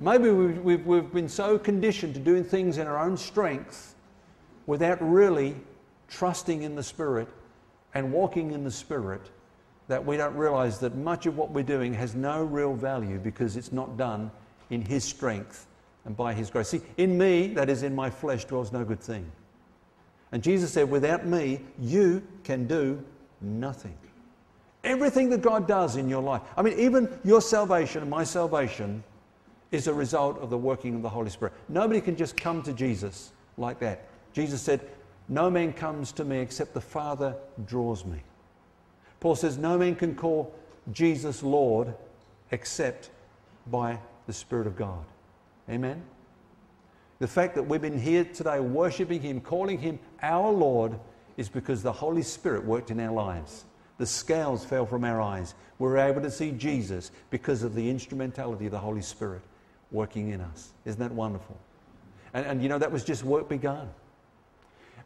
Maybe 0.00 0.30
we've, 0.30 0.58
we've, 0.58 0.84
we've 0.84 1.12
been 1.12 1.28
so 1.28 1.56
conditioned 1.56 2.14
to 2.14 2.20
doing 2.20 2.42
things 2.42 2.76
in 2.76 2.88
our 2.88 2.98
own 2.98 3.16
strength 3.16 3.94
without 4.66 4.98
really 5.00 5.54
trusting 6.08 6.62
in 6.62 6.74
the 6.74 6.82
Spirit 6.82 7.28
and 7.94 8.12
walking 8.12 8.50
in 8.50 8.64
the 8.64 8.70
Spirit 8.72 9.30
that 9.86 10.04
we 10.04 10.16
don't 10.16 10.34
realize 10.34 10.80
that 10.80 10.96
much 10.96 11.26
of 11.26 11.36
what 11.36 11.52
we're 11.52 11.62
doing 11.62 11.94
has 11.94 12.16
no 12.16 12.42
real 12.42 12.74
value 12.74 13.20
because 13.20 13.56
it's 13.56 13.70
not 13.70 13.96
done 13.96 14.32
in 14.70 14.82
His 14.82 15.04
strength 15.04 15.68
and 16.04 16.16
by 16.16 16.34
His 16.34 16.50
grace. 16.50 16.66
See, 16.66 16.80
in 16.96 17.16
me, 17.16 17.46
that 17.54 17.68
is 17.68 17.84
in 17.84 17.94
my 17.94 18.10
flesh, 18.10 18.44
dwells 18.44 18.72
no 18.72 18.84
good 18.84 19.00
thing. 19.00 19.30
And 20.32 20.42
Jesus 20.42 20.72
said, 20.72 20.90
without 20.90 21.26
me, 21.26 21.60
you 21.78 22.26
can 22.42 22.66
do 22.66 23.04
nothing. 23.40 23.96
Everything 24.82 25.28
that 25.30 25.42
God 25.42 25.68
does 25.68 25.96
in 25.96 26.08
your 26.08 26.22
life, 26.22 26.42
I 26.56 26.62
mean, 26.62 26.78
even 26.78 27.08
your 27.22 27.42
salvation 27.42 28.02
and 28.02 28.10
my 28.10 28.24
salvation 28.24 29.02
is 29.70 29.86
a 29.86 29.94
result 29.94 30.38
of 30.38 30.50
the 30.50 30.58
working 30.58 30.94
of 30.94 31.02
the 31.02 31.08
Holy 31.08 31.30
Spirit. 31.30 31.54
Nobody 31.68 32.00
can 32.00 32.16
just 32.16 32.36
come 32.36 32.62
to 32.62 32.72
Jesus 32.72 33.32
like 33.56 33.78
that. 33.80 34.08
Jesus 34.32 34.62
said, 34.62 34.80
No 35.28 35.50
man 35.50 35.72
comes 35.72 36.12
to 36.12 36.24
me 36.24 36.38
except 36.38 36.74
the 36.74 36.80
Father 36.80 37.36
draws 37.66 38.04
me. 38.04 38.22
Paul 39.20 39.36
says, 39.36 39.58
No 39.58 39.78
man 39.78 39.94
can 39.94 40.14
call 40.14 40.54
Jesus 40.92 41.42
Lord 41.42 41.94
except 42.50 43.10
by 43.66 43.98
the 44.26 44.32
Spirit 44.32 44.66
of 44.66 44.76
God. 44.76 45.04
Amen? 45.68 46.02
The 47.20 47.28
fact 47.28 47.54
that 47.54 47.62
we've 47.62 47.82
been 47.82 48.00
here 48.00 48.24
today 48.24 48.60
worshiping 48.60 49.20
Him, 49.20 49.40
calling 49.40 49.78
Him 49.78 49.98
our 50.22 50.50
Lord, 50.50 50.98
is 51.36 51.48
because 51.48 51.82
the 51.82 51.92
Holy 51.92 52.22
Spirit 52.22 52.64
worked 52.64 52.90
in 52.90 52.98
our 52.98 53.12
lives. 53.12 53.64
The 54.00 54.06
scales 54.06 54.64
fell 54.64 54.86
from 54.86 55.04
our 55.04 55.20
eyes. 55.20 55.54
We 55.78 55.86
were 55.86 55.98
able 55.98 56.22
to 56.22 56.30
see 56.30 56.52
Jesus 56.52 57.10
because 57.28 57.62
of 57.62 57.74
the 57.74 57.90
instrumentality 57.90 58.64
of 58.64 58.72
the 58.72 58.78
Holy 58.78 59.02
Spirit 59.02 59.42
working 59.92 60.30
in 60.30 60.40
us. 60.40 60.70
Isn't 60.86 61.00
that 61.00 61.12
wonderful? 61.12 61.54
And, 62.32 62.46
and 62.46 62.62
you 62.62 62.70
know, 62.70 62.78
that 62.78 62.90
was 62.90 63.04
just 63.04 63.24
work 63.24 63.50
begun. 63.50 63.90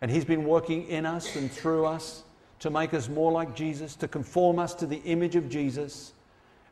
And 0.01 0.13
He's 0.13 0.25
been 0.25 0.45
working 0.45 0.87
in 0.87 1.07
us 1.07 1.35
and 1.35 1.51
through 1.51 1.87
us 1.87 2.23
to 2.61 2.71
make 2.71 2.95
us 2.95 3.09
more 3.09 3.33
like 3.33 3.57
Jesus, 3.57 3.97
to 3.97 4.07
conform 4.07 4.61
us 4.61 4.75
to 4.75 4.87
the 4.87 5.03
image 5.03 5.35
of 5.35 5.49
Jesus. 5.49 6.13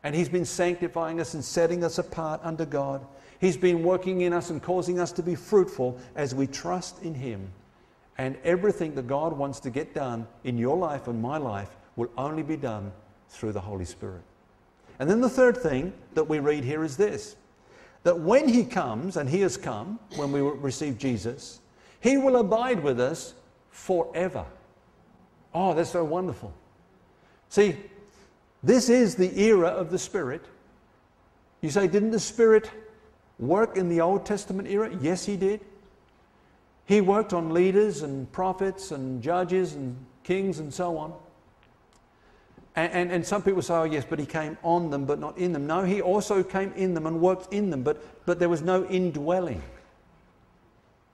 And 0.04 0.14
He's 0.14 0.28
been 0.28 0.44
sanctifying 0.44 1.20
us 1.20 1.34
and 1.34 1.44
setting 1.44 1.82
us 1.82 1.98
apart 1.98 2.40
under 2.44 2.64
God. 2.64 3.04
He's 3.40 3.56
been 3.56 3.82
working 3.82 4.20
in 4.20 4.32
us 4.32 4.50
and 4.50 4.62
causing 4.62 5.00
us 5.00 5.10
to 5.10 5.24
be 5.24 5.34
fruitful 5.34 5.98
as 6.14 6.36
we 6.36 6.46
trust 6.46 7.02
in 7.02 7.14
Him. 7.14 7.50
And 8.16 8.36
everything 8.44 8.94
that 8.94 9.08
God 9.08 9.32
wants 9.36 9.58
to 9.58 9.70
get 9.70 9.92
done 9.92 10.28
in 10.44 10.56
your 10.56 10.76
life 10.76 11.08
and 11.08 11.20
my 11.20 11.38
life 11.38 11.70
will 11.96 12.10
only 12.16 12.42
be 12.42 12.56
done 12.56 12.92
through 13.28 13.52
the 13.52 13.60
Holy 13.60 13.84
Spirit. 13.84 14.22
And 14.98 15.08
then 15.10 15.20
the 15.20 15.28
third 15.28 15.56
thing 15.56 15.92
that 16.14 16.24
we 16.24 16.38
read 16.38 16.64
here 16.64 16.84
is 16.84 16.96
this 16.96 17.36
that 18.04 18.18
when 18.18 18.48
He 18.48 18.64
comes, 18.64 19.16
and 19.16 19.28
He 19.28 19.40
has 19.40 19.56
come 19.56 19.98
when 20.16 20.32
we 20.32 20.40
receive 20.40 20.98
Jesus, 20.98 21.60
He 22.00 22.16
will 22.16 22.36
abide 22.36 22.82
with 22.82 23.00
us 23.00 23.34
forever. 23.70 24.44
Oh, 25.54 25.74
that's 25.74 25.90
so 25.90 26.04
wonderful. 26.04 26.52
See, 27.48 27.76
this 28.62 28.88
is 28.88 29.14
the 29.14 29.38
era 29.40 29.68
of 29.68 29.90
the 29.90 29.98
Spirit. 29.98 30.44
You 31.60 31.70
say, 31.70 31.86
didn't 31.86 32.10
the 32.10 32.20
Spirit 32.20 32.70
work 33.38 33.76
in 33.76 33.88
the 33.88 34.00
Old 34.00 34.26
Testament 34.26 34.68
era? 34.68 34.90
Yes, 35.00 35.24
He 35.24 35.36
did. 35.36 35.60
He 36.86 37.00
worked 37.00 37.32
on 37.32 37.50
leaders 37.50 38.02
and 38.02 38.30
prophets 38.32 38.90
and 38.90 39.22
judges 39.22 39.74
and 39.74 39.96
kings 40.24 40.58
and 40.58 40.72
so 40.72 40.96
on. 40.96 41.12
And, 42.74 42.92
and, 42.92 43.12
and, 43.12 43.26
some 43.26 43.42
people 43.42 43.60
say, 43.60 43.74
oh, 43.74 43.84
yes, 43.84 44.06
but 44.08 44.18
he 44.18 44.24
came 44.24 44.56
on 44.62 44.88
them, 44.88 45.04
but 45.04 45.18
not 45.18 45.36
in 45.36 45.52
them. 45.52 45.66
No, 45.66 45.84
he 45.84 46.00
also 46.00 46.42
came 46.42 46.72
in 46.74 46.94
them 46.94 47.06
and 47.06 47.20
worked 47.20 47.52
in 47.52 47.68
them, 47.68 47.82
but, 47.82 48.02
but 48.24 48.38
there 48.38 48.48
was 48.48 48.62
no 48.62 48.86
indwelling. 48.86 49.62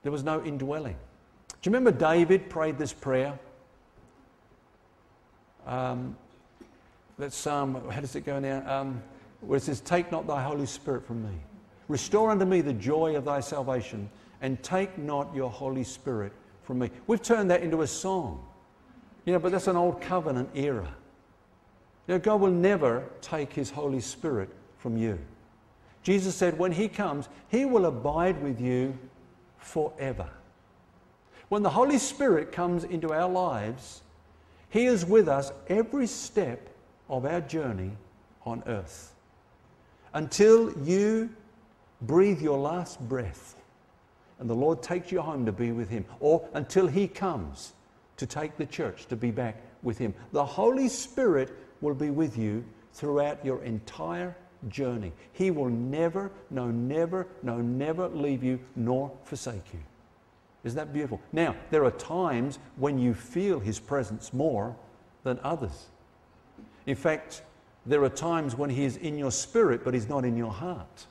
There 0.03 0.11
was 0.11 0.23
no 0.23 0.41
indwelling. 0.43 0.95
Do 1.61 1.69
you 1.69 1.75
remember 1.75 1.91
David 1.91 2.49
prayed 2.49 2.77
this 2.77 2.93
prayer? 2.93 3.37
Um, 5.67 6.15
that 7.17 7.33
psalm, 7.33 7.89
how 7.89 7.99
does 7.99 8.15
it 8.15 8.21
go 8.21 8.39
now? 8.39 8.63
Um, 8.65 9.03
where 9.41 9.57
it 9.57 9.63
says, 9.63 9.81
Take 9.81 10.11
not 10.11 10.25
thy 10.25 10.41
Holy 10.41 10.65
Spirit 10.65 11.05
from 11.05 11.23
me. 11.23 11.35
Restore 11.89 12.31
unto 12.31 12.45
me 12.45 12.61
the 12.61 12.73
joy 12.73 13.15
of 13.17 13.25
thy 13.25 13.41
salvation, 13.41 14.09
and 14.41 14.61
take 14.63 14.97
not 14.97 15.35
your 15.35 15.49
Holy 15.49 15.83
Spirit 15.83 16.31
from 16.63 16.79
me. 16.79 16.89
We've 17.07 17.21
turned 17.21 17.51
that 17.51 17.61
into 17.61 17.81
a 17.81 17.87
song. 17.87 18.45
You 19.25 19.33
know, 19.33 19.39
but 19.39 19.51
that's 19.51 19.67
an 19.67 19.75
old 19.75 19.99
covenant 20.01 20.49
era. 20.55 20.87
God 22.17 22.41
will 22.41 22.51
never 22.51 23.03
take 23.21 23.53
his 23.53 23.69
Holy 23.69 23.99
Spirit 23.99 24.49
from 24.77 24.97
you. 24.97 25.19
Jesus 26.01 26.33
said, 26.33 26.57
when 26.57 26.71
he 26.71 26.87
comes, 26.87 27.29
he 27.49 27.65
will 27.65 27.85
abide 27.85 28.41
with 28.41 28.59
you 28.59 28.97
forever. 29.59 30.27
When 31.49 31.61
the 31.61 31.69
Holy 31.69 31.99
Spirit 31.99 32.51
comes 32.51 32.83
into 32.83 33.13
our 33.13 33.29
lives, 33.29 34.01
he 34.69 34.85
is 34.85 35.05
with 35.05 35.27
us 35.27 35.51
every 35.67 36.07
step 36.07 36.69
of 37.09 37.25
our 37.25 37.41
journey 37.41 37.91
on 38.45 38.63
earth 38.65 39.13
until 40.13 40.75
you 40.79 41.29
breathe 42.01 42.41
your 42.41 42.57
last 42.57 42.99
breath 43.07 43.59
and 44.39 44.49
the 44.49 44.55
Lord 44.55 44.81
takes 44.81 45.11
you 45.11 45.21
home 45.21 45.45
to 45.45 45.51
be 45.51 45.71
with 45.71 45.89
Him, 45.89 46.05
or 46.19 46.47
until 46.53 46.87
He 46.87 47.07
comes 47.07 47.73
to 48.19 48.25
take 48.25 48.57
the 48.57 48.65
church 48.65 49.05
to 49.07 49.15
be 49.15 49.31
back 49.31 49.61
with 49.81 49.97
Him. 49.97 50.13
The 50.33 50.45
Holy 50.45 50.89
Spirit 50.89 51.51
will 51.79 51.95
be 51.95 52.09
with 52.09 52.37
you 52.37 52.65
throughout 52.91 53.43
your 53.45 53.63
entire 53.63 54.35
journey. 54.67 55.13
He 55.31 55.51
will 55.51 55.69
never, 55.69 56.29
no, 56.49 56.67
never, 56.69 57.27
no, 57.43 57.61
never 57.61 58.09
leave 58.09 58.43
you 58.43 58.59
nor 58.75 59.09
forsake 59.23 59.73
you. 59.73 59.79
Isn't 60.65 60.75
that 60.75 60.91
beautiful? 60.91 61.21
Now, 61.31 61.55
there 61.71 61.85
are 61.85 61.91
times 61.91 62.59
when 62.75 62.99
you 62.99 63.13
feel 63.13 63.61
His 63.61 63.79
presence 63.79 64.33
more 64.33 64.75
than 65.23 65.39
others. 65.41 65.87
In 66.85 66.97
fact, 66.97 67.43
there 67.85 68.03
are 68.03 68.09
times 68.09 68.57
when 68.57 68.69
He 68.69 68.83
is 68.83 68.97
in 68.97 69.17
your 69.17 69.31
spirit, 69.31 69.85
but 69.85 69.93
He's 69.93 70.09
not 70.09 70.25
in 70.25 70.35
your 70.35 70.51
heart 70.51 71.07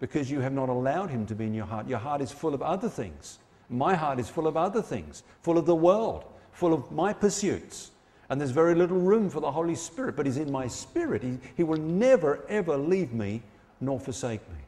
because 0.00 0.28
you 0.28 0.40
have 0.40 0.52
not 0.52 0.68
allowed 0.68 1.10
Him 1.10 1.24
to 1.26 1.36
be 1.36 1.44
in 1.46 1.54
your 1.54 1.66
heart. 1.66 1.86
Your 1.86 2.00
heart 2.00 2.20
is 2.20 2.32
full 2.32 2.52
of 2.52 2.62
other 2.62 2.88
things. 2.88 3.38
My 3.68 3.94
heart 3.94 4.18
is 4.18 4.28
full 4.28 4.46
of 4.46 4.56
other 4.56 4.82
things, 4.82 5.22
full 5.42 5.58
of 5.58 5.66
the 5.66 5.74
world, 5.74 6.24
full 6.52 6.72
of 6.72 6.90
my 6.92 7.12
pursuits. 7.12 7.90
And 8.28 8.40
there's 8.40 8.50
very 8.50 8.74
little 8.74 8.98
room 8.98 9.30
for 9.30 9.40
the 9.40 9.50
Holy 9.50 9.74
Spirit, 9.74 10.16
but 10.16 10.26
He's 10.26 10.36
in 10.36 10.50
my 10.50 10.66
spirit. 10.66 11.22
He, 11.22 11.38
he 11.56 11.64
will 11.64 11.78
never, 11.78 12.44
ever 12.48 12.76
leave 12.76 13.12
me 13.12 13.42
nor 13.80 14.00
forsake 14.00 14.40
me. 14.50 14.58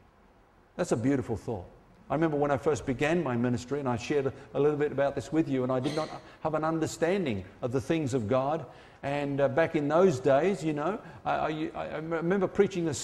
That's 0.75 0.91
a 0.91 0.97
beautiful 0.97 1.35
thought. 1.35 1.65
I 2.09 2.15
remember 2.15 2.37
when 2.37 2.51
I 2.51 2.57
first 2.57 2.85
began 2.85 3.23
my 3.23 3.35
ministry, 3.35 3.79
and 3.79 3.87
I 3.87 3.95
shared 3.97 4.27
a, 4.27 4.33
a 4.55 4.59
little 4.59 4.77
bit 4.77 4.91
about 4.91 5.13
this 5.13 5.31
with 5.31 5.47
you, 5.47 5.63
and 5.63 5.71
I 5.71 5.79
did 5.79 5.95
not 5.95 6.09
have 6.41 6.55
an 6.55 6.63
understanding 6.63 7.43
of 7.61 7.71
the 7.71 7.81
things 7.81 8.13
of 8.13 8.27
God. 8.27 8.65
And 9.03 9.39
uh, 9.39 9.47
back 9.47 9.75
in 9.75 9.87
those 9.87 10.19
days, 10.19 10.63
you 10.63 10.73
know, 10.73 10.99
I, 11.23 11.31
I, 11.31 11.71
I 11.75 11.97
remember 11.97 12.47
preaching 12.47 12.87
a, 12.87 12.95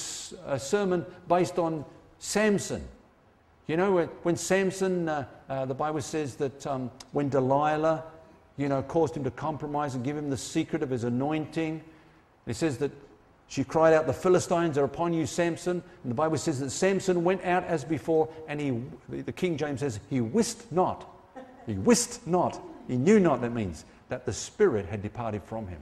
a, 0.48 0.60
sermon 0.60 1.06
based 1.28 1.60
on 1.60 1.86
Samson. 2.18 2.86
You 3.68 3.78
know, 3.78 3.94
when, 3.94 4.08
when 4.24 4.36
Samson, 4.36 5.10
uh, 5.10 5.26
uh, 5.50 5.66
the 5.66 5.74
Bible 5.74 6.02
says 6.02 6.36
that 6.36 6.68
um, 6.68 6.92
when 7.14 7.30
Delilah, 7.30 8.04
you 8.58 8.70
know, 8.70 8.84
caused 8.84 9.18
him 9.18 9.24
to 9.24 9.32
compromise 9.32 9.96
and 9.96 10.04
give 10.04 10.16
him 10.16 10.30
the 10.30 10.38
secret 10.38 10.84
of 10.84 10.90
his 10.90 11.04
anointing, 11.04 11.84
it 12.46 12.56
says 12.56 12.78
that 12.78 12.92
she 13.48 13.64
cried 13.64 13.94
out, 13.94 14.08
The 14.08 14.14
Philistines 14.14 14.78
are 14.78 14.84
upon 14.84 15.14
you, 15.14 15.26
Samson. 15.26 15.84
And 16.04 16.12
the 16.12 16.16
Bible 16.16 16.38
says 16.38 16.60
that 16.60 16.70
Samson 16.70 17.24
went 17.24 17.44
out 17.44 17.64
as 17.66 17.84
before, 17.84 18.30
and 18.48 18.60
he, 18.60 18.82
the 19.22 19.32
King 19.32 19.58
James 19.58 19.80
says, 19.80 20.00
he 20.10 20.22
wist 20.22 20.72
not. 20.72 21.10
He 21.66 21.74
wist 21.74 22.26
not. 22.28 22.62
He 22.88 22.98
knew 22.98 23.20
not, 23.20 23.42
that 23.42 23.52
means, 23.52 23.86
that 24.10 24.26
the 24.26 24.34
Spirit 24.34 24.86
had 24.86 25.02
departed 25.02 25.44
from 25.44 25.68
him. 25.68 25.82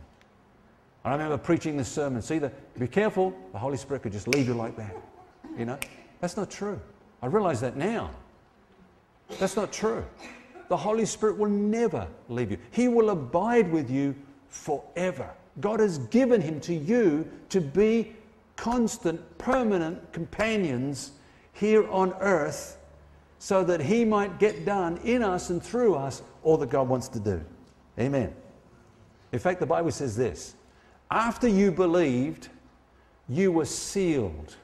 I 1.05 1.11
remember 1.11 1.37
preaching 1.37 1.75
this 1.75 1.89
sermon. 1.89 2.21
See, 2.21 2.39
that 2.39 2.79
be 2.79 2.87
careful, 2.87 3.33
the 3.51 3.59
Holy 3.59 3.75
Spirit 3.75 4.03
could 4.03 4.13
just 4.13 4.27
leave 4.27 4.47
you 4.47 4.53
like 4.53 4.77
that. 4.77 4.95
You 5.57 5.65
know? 5.65 5.77
That's 6.21 6.37
not 6.37 6.49
true. 6.49 6.79
I 7.23 7.27
realize 7.27 7.61
that 7.61 7.77
now. 7.77 8.11
That's 9.39 9.55
not 9.55 9.71
true. 9.71 10.03
The 10.67 10.75
Holy 10.75 11.05
Spirit 11.05 11.37
will 11.37 11.49
never 11.49 12.05
leave 12.27 12.51
you, 12.51 12.57
He 12.71 12.89
will 12.89 13.09
abide 13.11 13.71
with 13.71 13.89
you 13.89 14.13
forever. 14.49 15.29
God 15.61 15.79
has 15.79 15.99
given 15.99 16.41
Him 16.41 16.59
to 16.61 16.73
you 16.73 17.29
to 17.49 17.61
be 17.61 18.13
constant, 18.57 19.37
permanent 19.37 20.11
companions 20.11 21.13
here 21.53 21.89
on 21.89 22.13
earth 22.19 22.77
so 23.39 23.63
that 23.63 23.79
He 23.79 24.03
might 24.03 24.37
get 24.37 24.65
done 24.65 24.97
in 25.05 25.23
us 25.23 25.49
and 25.49 25.63
through 25.63 25.95
us 25.95 26.23
all 26.43 26.57
that 26.57 26.69
God 26.69 26.89
wants 26.89 27.07
to 27.09 27.19
do. 27.19 27.41
Amen. 27.97 28.33
In 29.31 29.39
fact, 29.39 29.61
the 29.61 29.65
Bible 29.65 29.91
says 29.91 30.17
this 30.17 30.55
after 31.09 31.47
you 31.47 31.71
believed, 31.71 32.49
you 33.29 33.53
were 33.53 33.65
sealed 33.65 34.57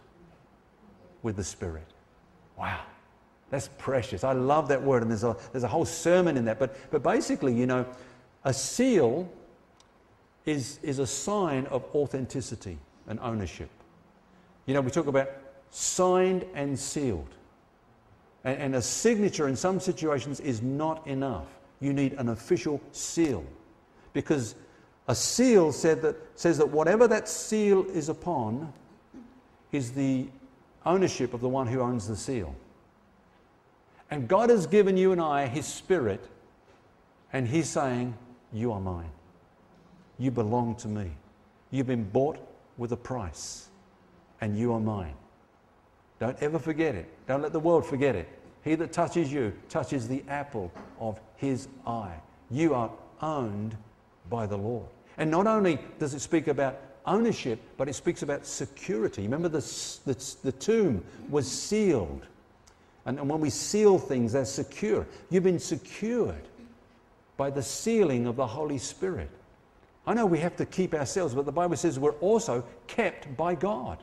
with 1.24 1.38
the 1.38 1.44
Spirit. 1.44 1.86
Wow. 2.60 2.82
That's 3.50 3.70
precious. 3.78 4.24
I 4.24 4.34
love 4.34 4.68
that 4.68 4.84
word, 4.84 5.02
and 5.02 5.10
there's 5.10 5.24
a, 5.24 5.36
there's 5.52 5.64
a 5.64 5.68
whole 5.68 5.86
sermon 5.86 6.38
in 6.38 6.46
that. 6.46 6.60
But, 6.60 6.76
but 6.92 7.02
basically, 7.02 7.54
you 7.54 7.66
know, 7.66 7.86
a 8.44 8.54
seal 8.54 9.32
is, 10.46 10.80
is 10.84 11.00
a 11.00 11.08
sign 11.08 11.66
of 11.68 11.84
authenticity 11.96 12.78
and 13.08 13.20
ownership. 13.22 13.70
You 14.66 14.74
know, 14.76 14.82
we 14.82 14.92
talk 14.92 15.08
about 15.08 15.30
signed 15.72 16.46
and 16.54 16.78
sealed. 16.78 17.30
And, 18.44 18.62
and 18.62 18.76
a 18.76 18.82
signature 18.82 19.48
in 19.48 19.56
some 19.56 19.80
situations 19.80 20.40
is 20.40 20.62
not 20.62 21.06
enough. 21.08 21.48
You 21.80 21.94
need 21.94 22.14
an 22.14 22.30
official 22.30 22.80
seal. 22.92 23.44
Because 24.14 24.56
a 25.08 25.16
seal 25.16 25.72
said 25.72 26.02
that, 26.04 26.16
says 26.36 26.58
that 26.60 26.70
whatever 26.70 27.08
that 27.08 27.28
seal 27.28 27.86
is 27.92 28.10
upon 28.10 28.72
is 29.72 29.92
the 29.92 30.28
ownership 30.86 31.34
of 31.34 31.42
the 31.42 31.50
one 31.50 31.68
who 31.68 31.82
owns 31.82 32.08
the 32.08 32.16
seal. 32.16 32.56
And 34.12 34.28
God 34.28 34.50
has 34.50 34.66
given 34.66 34.98
you 34.98 35.12
and 35.12 35.22
I 35.22 35.48
His 35.48 35.66
Spirit, 35.66 36.28
and 37.32 37.48
He's 37.48 37.70
saying, 37.70 38.16
You 38.52 38.72
are 38.72 38.82
mine. 38.82 39.12
You 40.18 40.32
belong 40.32 40.76
to 40.76 40.88
me. 40.88 41.12
You've 41.72 41.88
been 41.88 42.10
bought 42.10 42.38
with 42.78 42.92
a 42.92 42.98
price, 42.98 43.70
and 44.42 44.58
you 44.58 44.74
are 44.74 44.80
mine. 44.80 45.14
Don't 46.20 46.38
ever 46.42 46.60
forget 46.60 46.96
it. 46.96 47.08
Don't 47.28 47.42
let 47.42 47.54
the 47.54 47.60
world 47.60 47.86
forget 47.86 48.16
it. 48.16 48.28
He 48.64 48.76
that 48.76 48.92
touches 48.92 49.32
you 49.32 49.54
touches 49.70 50.08
the 50.08 50.24
apple 50.28 50.72
of 51.00 51.20
His 51.38 51.68
eye. 51.86 52.16
You 52.50 52.74
are 52.74 52.92
owned 53.22 53.78
by 54.30 54.46
the 54.46 54.58
Lord. 54.58 54.88
And 55.20 55.30
not 55.30 55.46
only 55.46 55.78
does 56.00 56.14
it 56.16 56.22
speak 56.22 56.48
about 56.48 56.80
ownership, 57.06 57.60
but 57.78 57.88
it 57.88 57.94
speaks 57.94 58.24
about 58.24 58.46
security. 58.46 59.24
Remember, 59.24 59.50
the, 59.50 59.60
the, 60.06 60.36
the 60.44 60.52
tomb 60.54 61.04
was 61.30 61.50
sealed. 61.50 62.26
And, 63.06 63.20
and 63.20 63.30
when 63.30 63.42
we 63.42 63.50
seal 63.50 64.00
things, 64.00 64.32
they're 64.32 64.46
secure. 64.46 65.06
You've 65.30 65.44
been 65.44 65.60
secured 65.60 66.48
by 67.36 67.50
the 67.50 67.62
sealing 67.62 68.28
of 68.28 68.38
the 68.38 68.48
Holy 68.48 68.78
Spirit. 68.78 69.30
I 70.08 70.14
know 70.14 70.26
we 70.26 70.40
have 70.40 70.56
to 70.56 70.66
keep 70.66 70.94
ourselves, 70.94 71.36
but 71.36 71.46
the 71.46 71.52
Bible 71.52 71.76
says 71.76 72.00
we're 72.00 72.12
also 72.14 72.64
kept 72.88 73.36
by 73.36 73.56
God. 73.56 74.02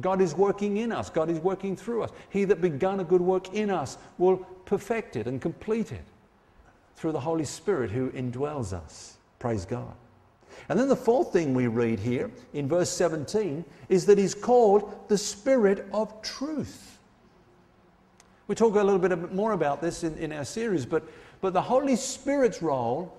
God 0.00 0.22
is 0.22 0.34
working 0.34 0.78
in 0.78 0.90
us, 0.90 1.10
God 1.10 1.28
is 1.28 1.38
working 1.38 1.76
through 1.76 2.04
us. 2.04 2.10
He 2.30 2.44
that 2.46 2.62
begun 2.62 3.00
a 3.00 3.04
good 3.04 3.20
work 3.20 3.52
in 3.52 3.68
us 3.68 3.98
will 4.16 4.38
perfect 4.64 5.16
it 5.16 5.26
and 5.26 5.40
complete 5.40 5.92
it 5.92 6.04
through 6.96 7.12
the 7.12 7.20
Holy 7.20 7.44
Spirit 7.44 7.90
who 7.90 8.10
indwells 8.10 8.72
us. 8.72 9.18
Praise 9.38 9.66
God. 9.66 9.92
And 10.68 10.78
then 10.78 10.88
the 10.88 10.96
fourth 10.96 11.32
thing 11.32 11.54
we 11.54 11.66
read 11.66 11.98
here 11.98 12.30
in 12.52 12.68
verse 12.68 12.90
17 12.90 13.64
is 13.88 14.06
that 14.06 14.18
he's 14.18 14.34
called 14.34 15.08
the 15.08 15.18
Spirit 15.18 15.86
of 15.92 16.22
truth. 16.22 16.98
We 18.46 18.54
talk 18.54 18.74
a 18.74 18.82
little 18.82 18.98
bit 18.98 19.32
more 19.32 19.52
about 19.52 19.80
this 19.80 20.04
in, 20.04 20.16
in 20.18 20.32
our 20.32 20.44
series, 20.44 20.86
but, 20.86 21.04
but 21.40 21.52
the 21.52 21.62
Holy 21.62 21.96
Spirit's 21.96 22.62
role 22.62 23.16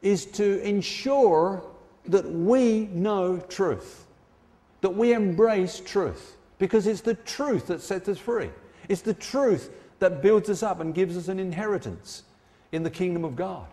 is 0.00 0.26
to 0.26 0.60
ensure 0.62 1.64
that 2.06 2.28
we 2.30 2.86
know 2.92 3.38
truth, 3.38 4.06
that 4.80 4.90
we 4.90 5.12
embrace 5.12 5.80
truth, 5.80 6.36
because 6.58 6.86
it's 6.86 7.00
the 7.00 7.14
truth 7.14 7.68
that 7.68 7.80
sets 7.80 8.08
us 8.08 8.18
free. 8.18 8.50
It's 8.88 9.02
the 9.02 9.14
truth 9.14 9.70
that 10.00 10.22
builds 10.22 10.50
us 10.50 10.62
up 10.62 10.80
and 10.80 10.94
gives 10.94 11.16
us 11.16 11.28
an 11.28 11.38
inheritance 11.38 12.24
in 12.72 12.82
the 12.82 12.90
kingdom 12.90 13.24
of 13.24 13.36
God. 13.36 13.66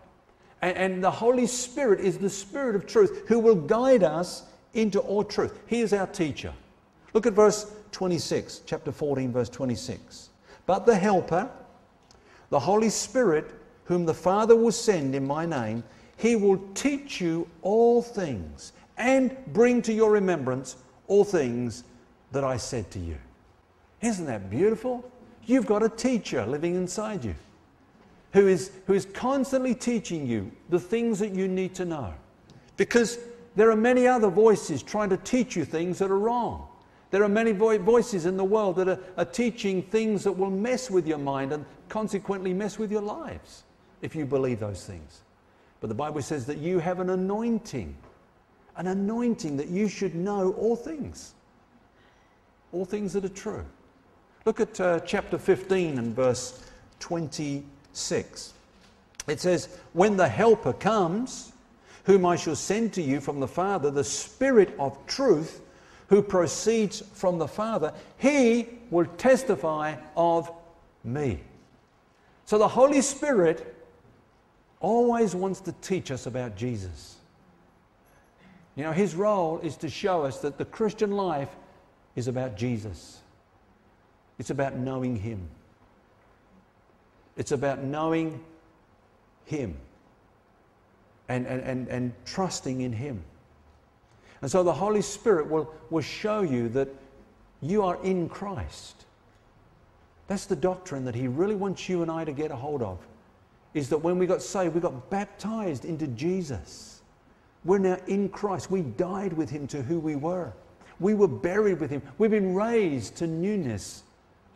And, 0.62 0.76
and 0.76 1.04
the 1.04 1.10
Holy 1.10 1.46
Spirit 1.46 2.00
is 2.00 2.18
the 2.18 2.30
Spirit 2.30 2.76
of 2.76 2.86
truth 2.86 3.24
who 3.28 3.38
will 3.38 3.54
guide 3.54 4.02
us 4.02 4.44
into 4.74 5.00
all 5.00 5.24
truth. 5.24 5.58
He 5.66 5.80
is 5.80 5.92
our 5.92 6.06
teacher. 6.06 6.52
Look 7.12 7.26
at 7.26 7.32
verse 7.32 7.70
26, 7.92 8.62
chapter 8.66 8.92
14, 8.92 9.32
verse 9.32 9.48
26. 9.48 10.30
But 10.66 10.86
the 10.86 10.94
Helper, 10.94 11.50
the 12.50 12.60
Holy 12.60 12.90
Spirit, 12.90 13.50
whom 13.84 14.06
the 14.06 14.14
Father 14.14 14.54
will 14.54 14.72
send 14.72 15.14
in 15.14 15.26
my 15.26 15.44
name, 15.44 15.82
he 16.16 16.36
will 16.36 16.58
teach 16.74 17.20
you 17.20 17.48
all 17.62 18.02
things 18.02 18.72
and 18.96 19.36
bring 19.48 19.82
to 19.82 19.92
your 19.92 20.12
remembrance 20.12 20.76
all 21.08 21.24
things 21.24 21.84
that 22.30 22.44
I 22.44 22.56
said 22.56 22.90
to 22.92 22.98
you. 22.98 23.16
Isn't 24.02 24.26
that 24.26 24.50
beautiful? 24.50 25.10
You've 25.46 25.66
got 25.66 25.82
a 25.82 25.88
teacher 25.88 26.46
living 26.46 26.76
inside 26.76 27.24
you 27.24 27.34
who 28.40 28.48
is, 28.48 28.70
who 28.86 28.94
is 28.94 29.04
constantly 29.04 29.74
teaching 29.74 30.26
you 30.26 30.50
the 30.70 30.80
things 30.80 31.18
that 31.18 31.32
you 31.32 31.46
need 31.46 31.74
to 31.74 31.84
know. 31.84 32.14
Because 32.78 33.18
there 33.54 33.70
are 33.70 33.76
many 33.76 34.06
other 34.06 34.30
voices 34.30 34.82
trying 34.82 35.10
to 35.10 35.18
teach 35.18 35.56
you 35.56 35.66
things 35.66 35.98
that 35.98 36.10
are 36.10 36.18
wrong. 36.18 36.66
There 37.10 37.22
are 37.22 37.28
many 37.28 37.52
vo- 37.52 37.78
voices 37.78 38.24
in 38.24 38.38
the 38.38 38.44
world 38.44 38.76
that 38.76 38.88
are, 38.88 38.98
are 39.18 39.26
teaching 39.26 39.82
things 39.82 40.24
that 40.24 40.32
will 40.32 40.50
mess 40.50 40.90
with 40.90 41.06
your 41.06 41.18
mind 41.18 41.52
and 41.52 41.66
consequently 41.90 42.54
mess 42.54 42.78
with 42.78 42.90
your 42.90 43.02
lives 43.02 43.64
if 44.00 44.16
you 44.16 44.24
believe 44.24 44.60
those 44.60 44.86
things. 44.86 45.20
But 45.80 45.88
the 45.88 45.94
Bible 45.94 46.22
says 46.22 46.46
that 46.46 46.56
you 46.58 46.78
have 46.78 47.00
an 47.00 47.10
anointing, 47.10 47.94
an 48.76 48.86
anointing 48.86 49.58
that 49.58 49.68
you 49.68 49.86
should 49.86 50.14
know 50.14 50.52
all 50.52 50.76
things, 50.76 51.34
all 52.72 52.86
things 52.86 53.12
that 53.12 53.24
are 53.26 53.28
true. 53.28 53.66
Look 54.46 54.60
at 54.60 54.80
uh, 54.80 55.00
chapter 55.00 55.36
15 55.36 55.98
and 55.98 56.16
verse 56.16 56.62
26. 57.90 58.54
It 59.26 59.40
says, 59.40 59.68
When 59.92 60.16
the 60.16 60.28
Helper 60.28 60.72
comes, 60.72 61.52
whom 62.04 62.24
I 62.24 62.36
shall 62.36 62.56
send 62.56 62.92
to 62.94 63.02
you 63.02 63.20
from 63.20 63.40
the 63.40 63.48
Father, 63.48 63.90
the 63.90 64.04
Spirit 64.04 64.74
of 64.78 64.96
truth, 65.06 65.60
who 66.08 66.22
proceeds 66.22 67.02
from 67.14 67.38
the 67.38 67.48
Father, 67.48 67.92
he 68.16 68.68
will 68.90 69.06
testify 69.06 69.96
of 70.16 70.50
me. 71.04 71.40
So 72.46 72.58
the 72.58 72.68
Holy 72.68 73.00
Spirit 73.00 73.76
always 74.80 75.34
wants 75.34 75.60
to 75.62 75.72
teach 75.82 76.10
us 76.10 76.26
about 76.26 76.56
Jesus. 76.56 77.16
You 78.76 78.84
know, 78.84 78.92
his 78.92 79.14
role 79.14 79.60
is 79.60 79.76
to 79.78 79.88
show 79.88 80.24
us 80.24 80.38
that 80.40 80.58
the 80.58 80.64
Christian 80.64 81.12
life 81.12 81.54
is 82.16 82.28
about 82.28 82.56
Jesus. 82.56 83.20
It's 84.38 84.50
about 84.50 84.76
knowing 84.76 85.16
him. 85.16 85.48
It's 87.40 87.52
about 87.52 87.82
knowing 87.82 88.38
him 89.46 89.74
and, 91.30 91.46
and, 91.46 91.62
and, 91.62 91.88
and 91.88 92.12
trusting 92.26 92.82
in 92.82 92.92
him. 92.92 93.24
And 94.42 94.50
so 94.50 94.62
the 94.62 94.74
Holy 94.74 95.00
Spirit 95.00 95.48
will, 95.48 95.72
will 95.88 96.02
show 96.02 96.42
you 96.42 96.68
that 96.68 96.88
you 97.62 97.82
are 97.82 97.96
in 98.04 98.28
Christ. 98.28 99.06
That's 100.26 100.44
the 100.44 100.54
doctrine 100.54 101.06
that 101.06 101.14
he 101.14 101.28
really 101.28 101.54
wants 101.54 101.88
you 101.88 102.02
and 102.02 102.10
I 102.10 102.26
to 102.26 102.32
get 102.32 102.50
a 102.50 102.56
hold 102.56 102.82
of 102.82 102.98
is 103.72 103.88
that 103.88 103.96
when 103.96 104.18
we 104.18 104.26
got 104.26 104.42
saved, 104.42 104.74
we 104.74 104.82
got 104.82 105.08
baptized 105.08 105.86
into 105.86 106.08
Jesus. 106.08 107.00
We're 107.64 107.78
now 107.78 107.96
in 108.06 108.28
Christ. 108.28 108.70
We 108.70 108.82
died 108.82 109.32
with 109.32 109.48
him 109.48 109.66
to 109.68 109.80
who 109.80 109.98
we 109.98 110.14
were. 110.14 110.52
We 110.98 111.14
were 111.14 111.26
buried 111.26 111.80
with 111.80 111.88
him. 111.88 112.02
We've 112.18 112.30
been 112.30 112.54
raised 112.54 113.16
to 113.16 113.26
newness 113.26 114.02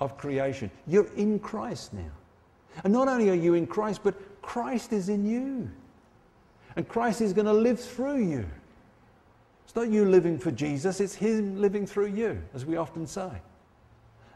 of 0.00 0.18
creation. 0.18 0.70
You're 0.86 1.08
in 1.16 1.38
Christ 1.38 1.94
now. 1.94 2.10
And 2.82 2.92
not 2.92 3.08
only 3.08 3.30
are 3.30 3.34
you 3.34 3.54
in 3.54 3.66
Christ, 3.66 4.00
but 4.02 4.14
Christ 4.42 4.92
is 4.92 5.08
in 5.08 5.24
you. 5.24 5.70
And 6.76 6.88
Christ 6.88 7.20
is 7.20 7.32
going 7.32 7.46
to 7.46 7.52
live 7.52 7.78
through 7.78 8.24
you. 8.26 8.44
It's 9.64 9.76
not 9.76 9.88
you 9.88 10.04
living 10.04 10.38
for 10.38 10.50
Jesus, 10.50 11.00
it's 11.00 11.14
Him 11.14 11.60
living 11.60 11.86
through 11.86 12.08
you, 12.08 12.42
as 12.54 12.64
we 12.66 12.76
often 12.76 13.06
say. 13.06 13.30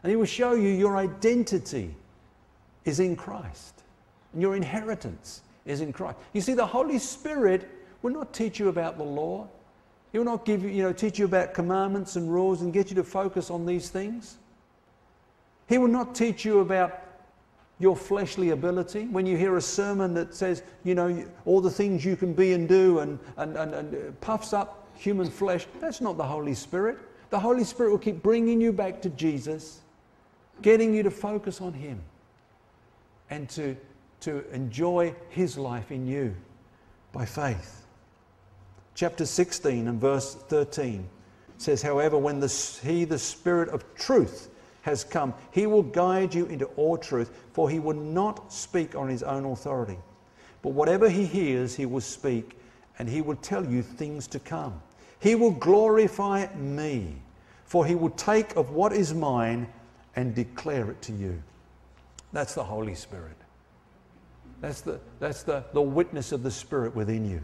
And 0.03 0.09
He 0.09 0.15
will 0.15 0.25
show 0.25 0.53
you 0.53 0.69
your 0.69 0.97
identity 0.97 1.93
is 2.85 2.99
in 2.99 3.15
Christ. 3.15 3.83
And 4.33 4.41
your 4.41 4.55
inheritance 4.55 5.41
is 5.65 5.81
in 5.81 5.91
Christ. 5.91 6.17
You 6.33 6.41
see, 6.41 6.53
the 6.53 6.65
Holy 6.65 6.99
Spirit 6.99 7.69
will 8.01 8.13
not 8.13 8.33
teach 8.33 8.59
you 8.59 8.69
about 8.69 8.97
the 8.97 9.03
law. 9.03 9.47
He 10.11 10.17
will 10.17 10.25
not 10.25 10.45
give 10.45 10.63
you, 10.63 10.69
you 10.69 10.83
know, 10.83 10.93
teach 10.93 11.19
you 11.19 11.25
about 11.25 11.53
commandments 11.53 12.15
and 12.15 12.31
rules 12.31 12.61
and 12.61 12.73
get 12.73 12.89
you 12.89 12.95
to 12.95 13.03
focus 13.03 13.51
on 13.51 13.65
these 13.65 13.89
things. 13.89 14.37
He 15.67 15.77
will 15.77 15.87
not 15.87 16.15
teach 16.15 16.45
you 16.45 16.59
about 16.59 16.99
your 17.79 17.95
fleshly 17.95 18.49
ability. 18.49 19.05
When 19.05 19.25
you 19.25 19.37
hear 19.37 19.55
a 19.57 19.61
sermon 19.61 20.13
that 20.13 20.35
says, 20.35 20.63
you 20.83 20.95
know, 20.95 21.25
all 21.45 21.61
the 21.61 21.71
things 21.71 22.03
you 22.03 22.15
can 22.15 22.33
be 22.33 22.53
and 22.53 22.67
do 22.67 22.99
and, 22.99 23.17
and, 23.37 23.55
and, 23.55 23.73
and 23.73 23.95
uh, 23.95 24.11
puffs 24.21 24.53
up 24.53 24.87
human 24.95 25.29
flesh, 25.29 25.65
that's 25.79 26.01
not 26.01 26.17
the 26.17 26.23
Holy 26.23 26.53
Spirit. 26.53 26.97
The 27.29 27.39
Holy 27.39 27.63
Spirit 27.63 27.91
will 27.91 27.99
keep 27.99 28.21
bringing 28.21 28.59
you 28.59 28.73
back 28.73 29.01
to 29.03 29.09
Jesus, 29.09 29.79
getting 30.61 30.93
you 30.93 31.03
to 31.03 31.11
focus 31.11 31.61
on 31.61 31.73
Him 31.73 32.01
and 33.29 33.47
to 33.49 33.77
to 34.21 34.49
enjoy 34.51 35.15
his 35.29 35.57
life 35.57 35.91
in 35.91 36.07
you 36.07 36.35
by 37.11 37.25
faith. 37.25 37.85
Chapter 38.95 39.25
16 39.25 39.87
and 39.87 39.99
verse 39.99 40.35
13 40.35 41.07
says, 41.57 41.81
However, 41.81 42.17
when 42.17 42.39
the, 42.39 42.79
he, 42.83 43.05
the 43.05 43.19
Spirit 43.19 43.69
of 43.69 43.83
truth, 43.95 44.48
has 44.89 45.03
come, 45.03 45.33
he 45.51 45.65
will 45.65 45.83
guide 45.83 46.33
you 46.33 46.45
into 46.47 46.65
all 46.75 46.97
truth, 46.97 47.31
for 47.53 47.69
he 47.69 47.79
will 47.79 47.95
not 47.95 48.51
speak 48.51 48.95
on 48.95 49.07
his 49.07 49.23
own 49.23 49.45
authority. 49.45 49.97
But 50.61 50.73
whatever 50.73 51.09
he 51.09 51.25
hears, 51.25 51.75
he 51.75 51.85
will 51.85 52.01
speak, 52.01 52.57
and 52.97 53.07
he 53.07 53.21
will 53.21 53.37
tell 53.37 53.65
you 53.65 53.81
things 53.81 54.27
to 54.27 54.39
come. 54.39 54.81
He 55.19 55.35
will 55.35 55.51
glorify 55.51 56.47
me, 56.55 57.15
for 57.65 57.85
he 57.85 57.95
will 57.95 58.09
take 58.11 58.55
of 58.55 58.71
what 58.71 58.91
is 58.91 59.13
mine 59.13 59.67
and 60.15 60.35
declare 60.35 60.91
it 60.91 61.01
to 61.03 61.13
you. 61.13 61.41
That's 62.33 62.53
the 62.53 62.63
Holy 62.63 62.95
Spirit. 62.95 63.37
That's 64.61 64.81
the, 64.81 64.99
that's 65.19 65.43
the, 65.43 65.63
the 65.73 65.81
witness 65.81 66.31
of 66.31 66.43
the 66.43 66.51
Spirit 66.51 66.95
within 66.95 67.29
you. 67.29 67.41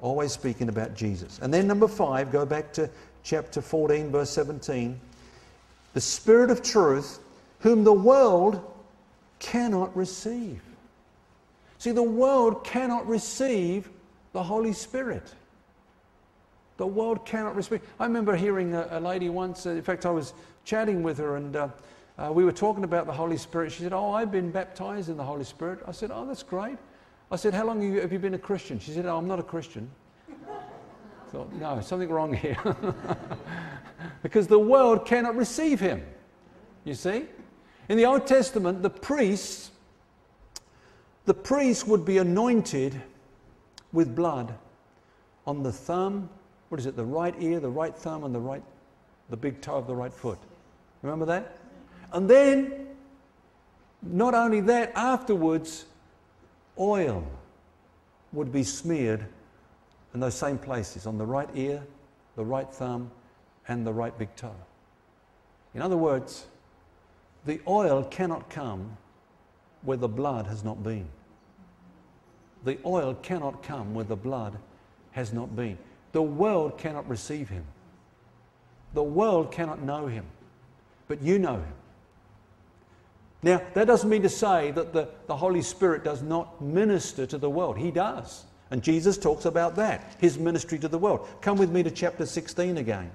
Always 0.00 0.32
speaking 0.32 0.68
about 0.68 0.94
Jesus. 0.94 1.38
And 1.42 1.52
then, 1.52 1.66
number 1.66 1.88
five, 1.88 2.32
go 2.32 2.46
back 2.46 2.72
to 2.74 2.90
chapter 3.22 3.60
14, 3.60 4.10
verse 4.10 4.30
17. 4.30 5.00
The 5.92 6.00
Spirit 6.00 6.50
of 6.50 6.62
truth, 6.62 7.18
whom 7.60 7.84
the 7.84 7.92
world 7.92 8.62
cannot 9.38 9.94
receive. 9.96 10.62
See, 11.78 11.90
the 11.92 12.02
world 12.02 12.62
cannot 12.62 13.08
receive 13.08 13.88
the 14.32 14.42
Holy 14.42 14.72
Spirit. 14.72 15.34
The 16.76 16.86
world 16.86 17.26
cannot 17.26 17.56
receive. 17.56 17.80
I 17.98 18.04
remember 18.04 18.36
hearing 18.36 18.74
a, 18.74 18.86
a 18.92 19.00
lady 19.00 19.28
once, 19.28 19.66
uh, 19.66 19.70
in 19.70 19.82
fact, 19.82 20.06
I 20.06 20.10
was 20.10 20.32
chatting 20.64 21.02
with 21.02 21.18
her, 21.18 21.36
and 21.36 21.56
uh, 21.56 21.68
uh, 22.18 22.30
we 22.32 22.44
were 22.44 22.52
talking 22.52 22.84
about 22.84 23.06
the 23.06 23.12
Holy 23.12 23.36
Spirit. 23.36 23.72
She 23.72 23.82
said, 23.82 23.92
Oh, 23.92 24.12
I've 24.12 24.30
been 24.30 24.50
baptized 24.50 25.08
in 25.08 25.16
the 25.16 25.24
Holy 25.24 25.44
Spirit. 25.44 25.80
I 25.86 25.92
said, 25.92 26.10
Oh, 26.12 26.26
that's 26.26 26.42
great. 26.42 26.76
I 27.30 27.36
said, 27.36 27.54
How 27.54 27.64
long 27.64 27.80
have 27.80 27.92
you, 27.92 28.00
have 28.00 28.12
you 28.12 28.18
been 28.18 28.34
a 28.34 28.38
Christian? 28.38 28.78
She 28.78 28.92
said, 28.92 29.06
Oh, 29.06 29.16
I'm 29.16 29.26
not 29.26 29.40
a 29.40 29.42
Christian. 29.42 29.90
I 30.30 31.30
thought, 31.30 31.52
No, 31.54 31.80
something 31.80 32.10
wrong 32.10 32.32
here. 32.32 32.58
because 34.22 34.46
the 34.46 34.58
world 34.58 35.06
cannot 35.06 35.36
receive 35.36 35.80
him. 35.80 36.02
You 36.84 36.94
see? 36.94 37.26
In 37.88 37.96
the 37.96 38.06
Old 38.06 38.26
Testament, 38.26 38.82
the 38.82 38.90
priests, 38.90 39.70
the 41.24 41.34
priests 41.34 41.86
would 41.86 42.04
be 42.04 42.18
anointed 42.18 43.00
with 43.92 44.14
blood 44.14 44.54
on 45.46 45.62
the 45.62 45.72
thumb 45.72 46.28
what 46.70 46.78
is 46.78 46.86
it, 46.86 46.96
the 46.96 47.04
right 47.04 47.34
ear, 47.40 47.58
the 47.58 47.68
right 47.68 47.94
thumb, 47.94 48.22
and 48.22 48.32
the 48.32 48.38
right, 48.38 48.62
the 49.28 49.36
big 49.36 49.60
toe 49.60 49.74
of 49.74 49.88
the 49.88 49.94
right 49.94 50.12
foot. 50.12 50.38
Remember 51.02 51.26
that? 51.26 51.58
And 52.12 52.30
then, 52.30 52.86
not 54.02 54.34
only 54.34 54.60
that, 54.62 54.92
afterwards, 54.94 55.86
oil 56.78 57.26
would 58.32 58.52
be 58.52 58.62
smeared 58.62 59.26
in 60.14 60.20
those 60.20 60.34
same 60.34 60.58
places 60.58 61.06
on 61.06 61.18
the 61.18 61.26
right 61.26 61.48
ear, 61.54 61.82
the 62.36 62.44
right 62.44 62.72
thumb, 62.72 63.10
and 63.68 63.86
the 63.86 63.92
right 63.92 64.16
big 64.18 64.34
toe. 64.36 64.54
In 65.74 65.82
other 65.82 65.96
words, 65.96 66.46
the 67.44 67.60
oil 67.66 68.04
cannot 68.04 68.50
come 68.50 68.96
where 69.82 69.96
the 69.96 70.08
blood 70.08 70.46
has 70.46 70.64
not 70.64 70.82
been. 70.82 71.08
The 72.64 72.78
oil 72.84 73.14
cannot 73.14 73.62
come 73.62 73.94
where 73.94 74.04
the 74.04 74.16
blood 74.16 74.58
has 75.12 75.32
not 75.32 75.56
been. 75.56 75.78
The 76.12 76.22
world 76.22 76.76
cannot 76.76 77.08
receive 77.08 77.48
him. 77.48 77.64
The 78.92 79.02
world 79.02 79.52
cannot 79.52 79.82
know 79.82 80.06
him. 80.06 80.26
But 81.08 81.22
you 81.22 81.38
know 81.38 81.56
him. 81.56 81.74
Now, 83.42 83.62
that 83.72 83.86
doesn't 83.86 84.10
mean 84.10 84.22
to 84.22 84.28
say 84.28 84.70
that 84.72 84.92
the, 84.92 85.08
the 85.26 85.36
Holy 85.36 85.62
Spirit 85.62 86.04
does 86.04 86.22
not 86.22 86.60
minister 86.60 87.24
to 87.26 87.38
the 87.38 87.48
world. 87.48 87.78
He 87.78 87.90
does. 87.90 88.44
And 88.70 88.82
Jesus 88.82 89.16
talks 89.16 89.46
about 89.46 89.76
that, 89.76 90.14
his 90.20 90.38
ministry 90.38 90.78
to 90.78 90.88
the 90.88 90.98
world. 90.98 91.26
Come 91.40 91.56
with 91.56 91.70
me 91.70 91.82
to 91.82 91.90
chapter 91.90 92.26
16 92.26 92.76
again. 92.76 93.10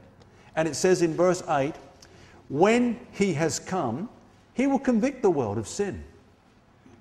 And 0.56 0.68
it 0.68 0.76
says 0.76 1.02
in 1.02 1.14
verse 1.14 1.44
8, 1.48 1.74
When 2.50 3.00
he 3.12 3.34
has 3.34 3.60
come, 3.60 4.10
he 4.54 4.68
will 4.68 4.80
convict 4.80 5.22
the 5.22 5.30
world 5.30 5.58
of 5.58 5.68
sin 5.68 6.04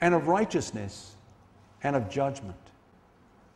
and 0.01 0.15
of 0.15 0.27
righteousness 0.27 1.15
and 1.83 1.95
of 1.95 2.11
judgment. 2.11 2.57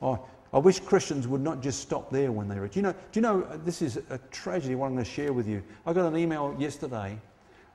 Oh, 0.00 0.24
I 0.52 0.58
wish 0.58 0.80
Christians 0.80 1.28
would 1.28 1.40
not 1.40 1.60
just 1.60 1.80
stop 1.80 2.10
there 2.10 2.32
when 2.32 2.48
they 2.48 2.58
read. 2.58 2.74
You 2.74 2.82
know, 2.82 2.92
do 2.92 2.98
you 3.14 3.20
know 3.20 3.40
this 3.64 3.82
is 3.82 3.98
a 4.08 4.18
tragedy, 4.30 4.74
what 4.74 4.86
I'm 4.86 4.94
going 4.94 5.04
to 5.04 5.10
share 5.10 5.32
with 5.32 5.46
you. 5.46 5.62
I 5.84 5.92
got 5.92 6.10
an 6.10 6.16
email 6.16 6.56
yesterday 6.58 7.18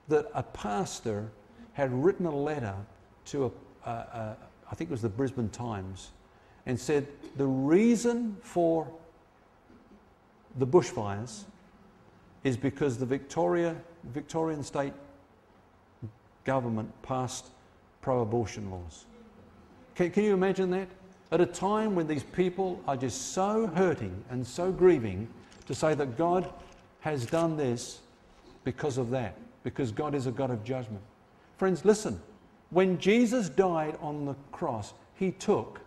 that 0.08 0.28
a 0.34 0.44
pastor 0.44 1.30
had 1.74 1.92
written 1.94 2.26
a 2.26 2.36
letter 2.36 2.76
to, 3.26 3.52
a, 3.86 3.90
a, 3.90 3.92
a, 3.92 4.38
I 4.72 4.76
think 4.76 4.90
it 4.90 4.92
was 4.92 5.02
the 5.02 5.10
Brisbane 5.10 5.50
Times, 5.50 6.12
and 6.66 6.80
said 6.80 7.08
the 7.38 7.46
reason 7.46 8.38
for 8.42 8.88
the 10.58 10.66
bushfires 10.66 11.44
is 12.44 12.58
because 12.58 12.98
the 12.98 13.06
Victoria, 13.06 13.76
Victorian 14.06 14.64
state 14.64 14.94
government 16.44 16.92
passed 17.02 17.48
pro 18.02 18.22
abortion 18.22 18.70
laws. 18.70 19.06
Can, 19.96 20.12
can 20.12 20.24
you 20.24 20.34
imagine 20.34 20.70
that? 20.72 20.88
At 21.32 21.42
a 21.42 21.46
time 21.46 21.96
when 21.96 22.06
these 22.06 22.24
people 22.24 22.82
are 22.88 22.98
just 22.98 23.34
so 23.34 23.68
hurting 23.68 24.24
and 24.30 24.46
so 24.46 24.72
grieving 24.72 25.28
to 25.66 25.74
say 25.74 25.94
that 25.96 26.18
God 26.18 26.52
has 27.00 27.26
done 27.26 27.58
this 27.58 28.02
because 28.64 28.98
of 28.98 29.10
that, 29.12 29.38
because 29.64 29.92
God 29.92 30.14
is 30.14 30.28
a 30.28 30.32
God 30.32 30.52
of 30.52 30.64
judgment. 30.64 31.02
Friends, 31.58 31.86
listen. 31.86 32.22
When 32.70 32.98
Jesus 32.98 33.50
died 33.50 33.98
on 34.02 34.26
the 34.26 34.36
cross, 34.52 34.94
he 35.16 35.32
took 35.32 35.80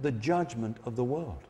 the 0.00 0.12
judgment 0.12 0.78
of 0.84 0.96
the 0.96 1.04
world. 1.04 1.42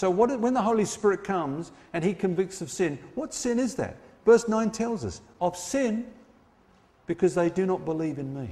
So, 0.00 0.08
what, 0.08 0.40
when 0.40 0.54
the 0.54 0.62
Holy 0.62 0.86
Spirit 0.86 1.24
comes 1.24 1.72
and 1.92 2.02
He 2.02 2.14
convicts 2.14 2.62
of 2.62 2.70
sin, 2.70 2.98
what 3.16 3.34
sin 3.34 3.58
is 3.58 3.74
that? 3.74 3.98
Verse 4.24 4.48
9 4.48 4.70
tells 4.70 5.04
us 5.04 5.20
of 5.42 5.58
sin 5.58 6.06
because 7.06 7.34
they 7.34 7.50
do 7.50 7.66
not 7.66 7.84
believe 7.84 8.18
in 8.18 8.34
me. 8.34 8.48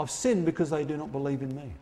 Of 0.00 0.10
sin 0.10 0.44
because 0.44 0.70
they 0.70 0.84
do 0.84 0.96
not 0.96 1.12
believe 1.12 1.42
in 1.42 1.54
me. 1.54 1.74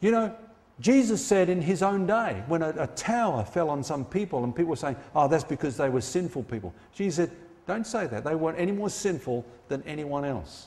You 0.00 0.10
know, 0.10 0.34
Jesus 0.80 1.24
said 1.24 1.48
in 1.48 1.62
his 1.62 1.84
own 1.84 2.04
day, 2.04 2.42
when 2.48 2.62
a, 2.62 2.70
a, 2.70 2.88
tower 2.88 3.44
fell 3.44 3.70
on 3.70 3.84
some 3.84 4.04
people 4.04 4.42
and 4.42 4.52
people 4.52 4.70
were 4.70 4.74
saying, 4.76 4.96
oh, 5.14 5.28
that's 5.28 5.44
because 5.44 5.76
they 5.76 5.88
were 5.88 6.00
sinful 6.00 6.42
people. 6.42 6.74
Jesus 6.92 7.28
said, 7.28 7.36
don't 7.68 7.86
say 7.86 8.08
that. 8.08 8.24
They 8.24 8.34
weren't 8.34 8.58
any 8.58 8.72
more 8.72 8.90
sinful 8.90 9.46
than 9.68 9.84
anyone 9.84 10.24
else. 10.24 10.66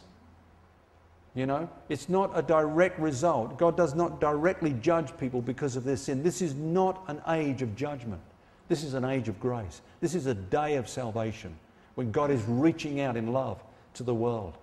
You 1.35 1.45
know, 1.45 1.69
it's 1.89 2.07
not 2.07 2.31
a 2.33 2.41
direct 2.41 2.97
result. 2.97 3.57
God 3.57 3.75
does 3.75 3.93
not 3.93 4.21
directly 4.21 4.71
judge 4.71 5.15
people 5.17 5.41
because 5.41 5.75
of 5.75 5.83
their 5.83 5.97
sin. 5.97 6.23
This 6.23 6.41
is 6.41 6.55
not 6.55 7.03
an 7.07 7.21
age 7.27 7.61
of 7.61 7.75
judgment. 7.75 8.21
This 8.69 8.83
is 8.83 8.93
an 8.93 9.03
age 9.03 9.27
of 9.27 9.39
grace. 9.39 9.81
This 9.99 10.15
is 10.15 10.27
a 10.27 10.33
day 10.33 10.77
of 10.77 10.87
salvation 10.87 11.55
when 11.95 12.11
God 12.11 12.31
is 12.31 12.41
reaching 12.47 13.01
out 13.01 13.17
in 13.17 13.33
love 13.33 13.61
to 13.95 14.03
the 14.03 14.15
world. 14.15 14.57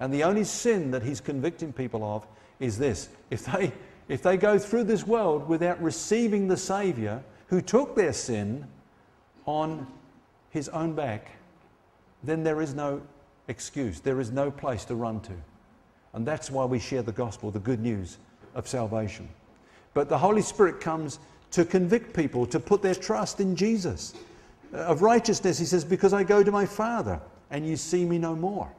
And 0.00 0.12
the 0.12 0.24
only 0.24 0.44
sin 0.44 0.90
that 0.90 1.02
He's 1.02 1.20
convicting 1.20 1.72
people 1.72 2.04
of 2.04 2.26
is 2.60 2.78
this 2.78 3.08
if 3.30 3.46
they, 3.46 3.72
if 4.08 4.22
they 4.22 4.36
go 4.36 4.58
through 4.58 4.84
this 4.84 5.06
world 5.06 5.48
without 5.48 5.82
receiving 5.82 6.46
the 6.46 6.56
Savior 6.58 7.22
who 7.46 7.62
took 7.62 7.96
their 7.96 8.12
sin 8.12 8.66
on 9.46 9.86
His 10.50 10.68
own 10.68 10.94
back, 10.94 11.30
then 12.22 12.44
there 12.44 12.60
is 12.60 12.74
no 12.74 13.00
excuse, 13.48 14.00
there 14.00 14.20
is 14.20 14.30
no 14.30 14.50
place 14.50 14.84
to 14.84 14.94
run 14.94 15.20
to. 15.22 15.32
And 16.14 16.26
that's 16.26 16.50
why 16.50 16.64
we 16.64 16.78
share 16.78 17.02
the 17.02 17.12
gospel, 17.12 17.50
the 17.50 17.58
good 17.58 17.80
news 17.80 18.18
of 18.54 18.68
salvation. 18.68 19.28
But 19.94 20.08
the 20.08 20.18
Holy 20.18 20.42
Spirit 20.42 20.80
comes 20.80 21.18
to 21.52 21.64
convict 21.64 22.14
people, 22.14 22.46
to 22.46 22.60
put 22.60 22.82
their 22.82 22.94
trust 22.94 23.40
in 23.40 23.56
Jesus. 23.56 24.14
Uh, 24.72 24.78
of 24.78 25.02
righteousness, 25.02 25.58
he 25.58 25.64
says, 25.64 25.84
because 25.84 26.12
I 26.12 26.24
go 26.24 26.42
to 26.42 26.50
my 26.50 26.66
Father 26.66 27.20
and 27.50 27.66
you 27.66 27.76
see 27.76 28.04
me 28.04 28.18
no 28.18 28.34
more. 28.34 28.70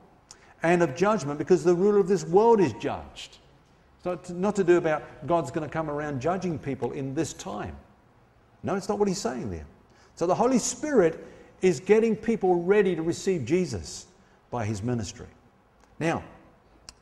And 0.63 0.81
of 0.81 0.95
judgment, 0.95 1.37
because 1.37 1.63
the 1.63 1.75
ruler 1.75 1.99
of 1.99 2.07
this 2.07 2.25
world 2.25 2.59
is 2.59 2.73
judged. 2.73 3.37
It's 3.97 4.05
not 4.05 4.29
not 4.31 4.55
to 4.55 4.63
do 4.63 4.77
about 4.77 5.27
God's 5.27 5.51
going 5.51 5.67
to 5.67 5.71
come 5.71 5.89
around 5.89 6.21
judging 6.21 6.57
people 6.57 6.91
in 6.93 7.13
this 7.13 7.33
time. 7.33 7.75
No, 8.63 8.75
it's 8.75 8.89
not 8.89 8.97
what 8.97 9.07
he's 9.07 9.19
saying 9.21 9.51
there. 9.51 9.65
So 10.15 10.25
the 10.25 10.35
Holy 10.35 10.59
Spirit 10.59 11.25
is 11.61 11.79
getting 11.79 12.15
people 12.15 12.63
ready 12.63 12.95
to 12.95 13.01
receive 13.01 13.45
Jesus 13.45 14.07
by 14.51 14.65
his 14.65 14.81
ministry. 14.81 15.27
Now, 15.99 16.23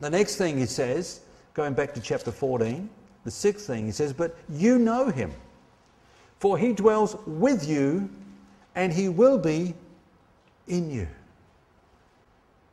the 0.02 0.10
next 0.10 0.36
thing 0.36 0.58
he 0.58 0.66
says, 0.66 1.22
going 1.54 1.74
back 1.74 1.94
to 1.94 2.02
chapter 2.02 2.32
14, 2.32 2.90
the 3.24 3.32
sixth 3.32 3.68
thing 3.68 3.86
he 3.86 3.92
says, 3.92 4.12
But 4.12 4.36
you 4.50 4.78
know 4.78 5.10
him, 5.10 5.32
for 6.40 6.58
he 6.58 6.74
dwells 6.74 7.16
with 7.26 7.68
you 7.68 8.10
and 8.76 8.92
he 8.92 9.10
will 9.10 9.38
be 9.38 9.74
in 10.68 10.90
you. 10.90 11.08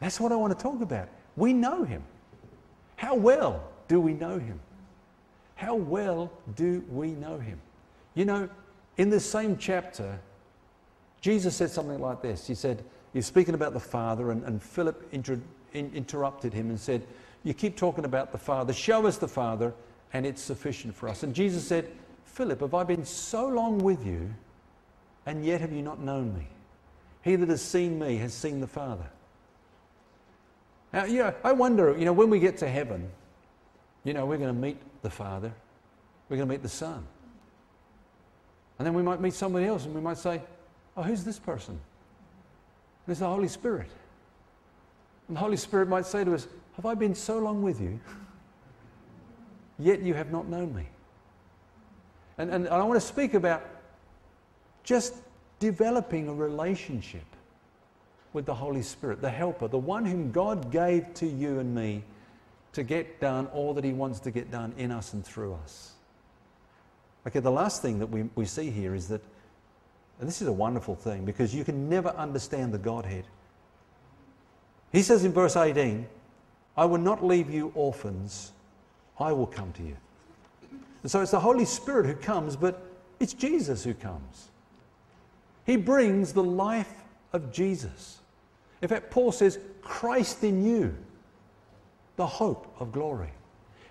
That's 0.01 0.19
what 0.19 0.33
I 0.33 0.37
want 0.37 0.57
to 0.57 0.63
talk 0.63 0.81
about. 0.81 1.09
We 1.37 1.53
know 1.53 1.85
him. 1.85 2.03
How 2.97 3.15
well 3.15 3.63
do 3.89 4.01
we 4.01 4.13
know 4.13 4.39
him? 4.39 4.59
How 5.55 5.75
well 5.75 6.31
do 6.57 6.85
we 6.91 7.11
know 7.11 7.39
him? 7.39 7.61
You 8.15 8.25
know, 8.25 8.49
in 8.97 9.11
this 9.11 9.29
same 9.29 9.57
chapter, 9.57 10.19
Jesus 11.21 11.57
said 11.57 11.71
something 11.71 12.01
like 12.01 12.23
this. 12.23 12.47
He 12.47 12.55
said, 12.55 12.85
He's 13.13 13.27
speaking 13.27 13.55
about 13.55 13.73
the 13.73 13.81
Father, 13.81 14.31
and, 14.31 14.45
and 14.45 14.63
Philip 14.63 15.09
inter, 15.13 15.41
in, 15.73 15.91
interrupted 15.95 16.53
him 16.53 16.71
and 16.71 16.79
said, 16.79 17.07
You 17.45 17.55
keep 17.55 17.77
talking 17.77 18.05
about 18.05 18.33
the 18.33 18.39
Father. 18.39 18.73
Show 18.73 19.07
us 19.07 19.19
the 19.19 19.29
Father, 19.29 19.75
and 20.13 20.27
it's 20.27 20.43
sufficient 20.43 20.95
for 20.95 21.09
us. 21.09 21.23
And 21.23 21.35
Jesus 21.35 21.67
said, 21.67 21.91
Philip, 22.25 22.61
have 22.61 22.75
I 22.75 22.85
been 22.85 23.05
so 23.05 23.47
long 23.47 23.79
with 23.79 24.07
you, 24.07 24.33
and 25.27 25.45
yet 25.45 25.61
have 25.61 25.73
you 25.73 25.83
not 25.83 26.01
known 26.01 26.35
me? 26.35 26.47
He 27.23 27.37
that 27.37 27.49
has 27.49 27.63
seen 27.63 27.99
me 27.99 28.17
has 28.17 28.33
seen 28.33 28.61
the 28.61 28.67
Father. 28.67 29.07
Now, 30.93 31.05
you 31.05 31.19
know, 31.19 31.35
I 31.45 31.53
wonder, 31.53 31.97
you 31.99 32.05
know, 32.05 32.13
when 32.13 32.31
we 32.31 32.39
get 32.39 32.57
to 32.59 32.69
heaven, 32.69 33.11
you 34.05 34.15
know, 34.15 34.25
we're 34.25 34.39
going 34.39 34.55
to 34.55 34.61
meet 34.61 34.79
the 35.03 35.11
Father, 35.11 35.53
we're 36.29 36.37
going 36.37 36.49
to 36.49 36.55
meet 36.55 36.63
the 36.63 36.69
Son. 36.69 37.07
And 38.79 38.87
then 38.87 38.95
we 38.95 39.03
might 39.03 39.21
meet 39.21 39.35
somebody 39.35 39.67
else 39.67 39.85
and 39.85 39.95
we 39.95 40.01
might 40.01 40.19
say, 40.19 40.41
Oh, 40.97 41.03
who's 41.03 41.25
this 41.25 41.39
person? 41.39 41.75
And 41.75 43.13
it's 43.13 43.21
the 43.21 43.27
Holy 43.27 43.49
Spirit. 43.49 43.89
And 45.29 45.37
the 45.37 45.41
Holy 45.41 45.57
Spirit 45.57 45.89
might 45.89 46.07
say 46.07 46.25
to 46.25 46.35
us, 46.35 46.49
Have 46.77 46.87
I 46.87 46.95
been 46.95 47.15
so 47.15 47.39
long 47.39 47.63
with 47.63 47.81
you, 47.81 48.01
yet 49.79 50.03
you 50.03 50.15
have 50.15 50.33
not 50.33 50.49
known 50.49 50.75
me? 50.75 50.87
And, 52.39 52.51
and 52.51 52.69
I 52.69 52.83
want 52.83 53.01
to 53.01 53.07
speak 53.07 53.35
about 53.35 53.63
just 54.85 55.15
developing 55.59 56.29
a 56.29 56.35
relationship 56.35 57.25
with 58.33 58.47
the 58.47 58.55
Holy 58.55 58.83
Spirit, 58.83 59.21
the 59.21 59.31
helper, 59.31 59.69
the 59.69 59.79
one 59.79 60.05
whom 60.05 60.31
God 60.31 60.71
gave 60.71 61.13
to 61.15 61.27
you 61.27 61.59
and 61.59 61.75
me 61.75 62.05
to 62.73 62.83
get 62.83 63.21
done 63.21 63.47
all 63.49 63.75
that 63.75 63.85
He 63.85 63.93
wants 63.93 64.21
to 64.21 64.31
get 64.31 64.51
done 64.51 64.73
in 64.79 64.91
us 64.91 65.13
and 65.13 65.25
through 65.25 65.55
us. 65.55 65.93
Okay, 67.27 67.41
the 67.41 67.51
last 67.51 67.83
thing 67.83 67.99
that 67.99 68.07
we, 68.07 68.29
we 68.35 68.47
see 68.47 68.71
here 68.71 68.95
is 68.95 69.09
that, 69.09 69.21
and 70.21 70.29
this 70.29 70.41
is 70.41 70.49
a 70.49 70.53
wonderful 70.53 70.95
thing 70.95 71.25
because 71.25 71.55
you 71.55 71.65
can 71.65 71.89
never 71.89 72.11
understand 72.11 72.73
the 72.73 72.79
Godhead. 72.79 73.25
He 74.93 75.03
says 75.03 75.25
in 75.25 75.33
verse 75.33 75.57
18, 75.57 76.07
I 76.77 76.85
will 76.85 76.99
not 76.99 77.25
leave 77.25 77.51
you 77.51 77.73
orphans, 77.75 78.53
I 79.19 79.33
will 79.33 79.47
come 79.47 79.73
to 79.73 79.83
you. 79.83 79.97
And 81.03 81.11
so 81.11 81.21
it's 81.21 81.33
the 81.33 81.41
Holy 81.41 81.65
Spirit 81.65 82.07
who 82.07 82.15
comes, 82.15 82.57
but 82.57 82.83
it's 83.21 83.33
Jesus 83.33 83.85
who 83.85 83.95
comes. 83.95 84.49
He 85.67 85.77
brings 85.77 86.33
the 86.33 86.43
life 86.43 86.93
of 87.33 87.53
Jesus. 87.53 88.19
In 88.81 88.89
fact, 88.89 89.11
Paul 89.11 89.33
says, 89.33 89.59
Christ 89.83 90.45
in 90.45 90.65
you, 90.65 90.97
the 92.17 92.27
hope 92.27 92.75
of 92.81 92.93
glory. 92.93 93.31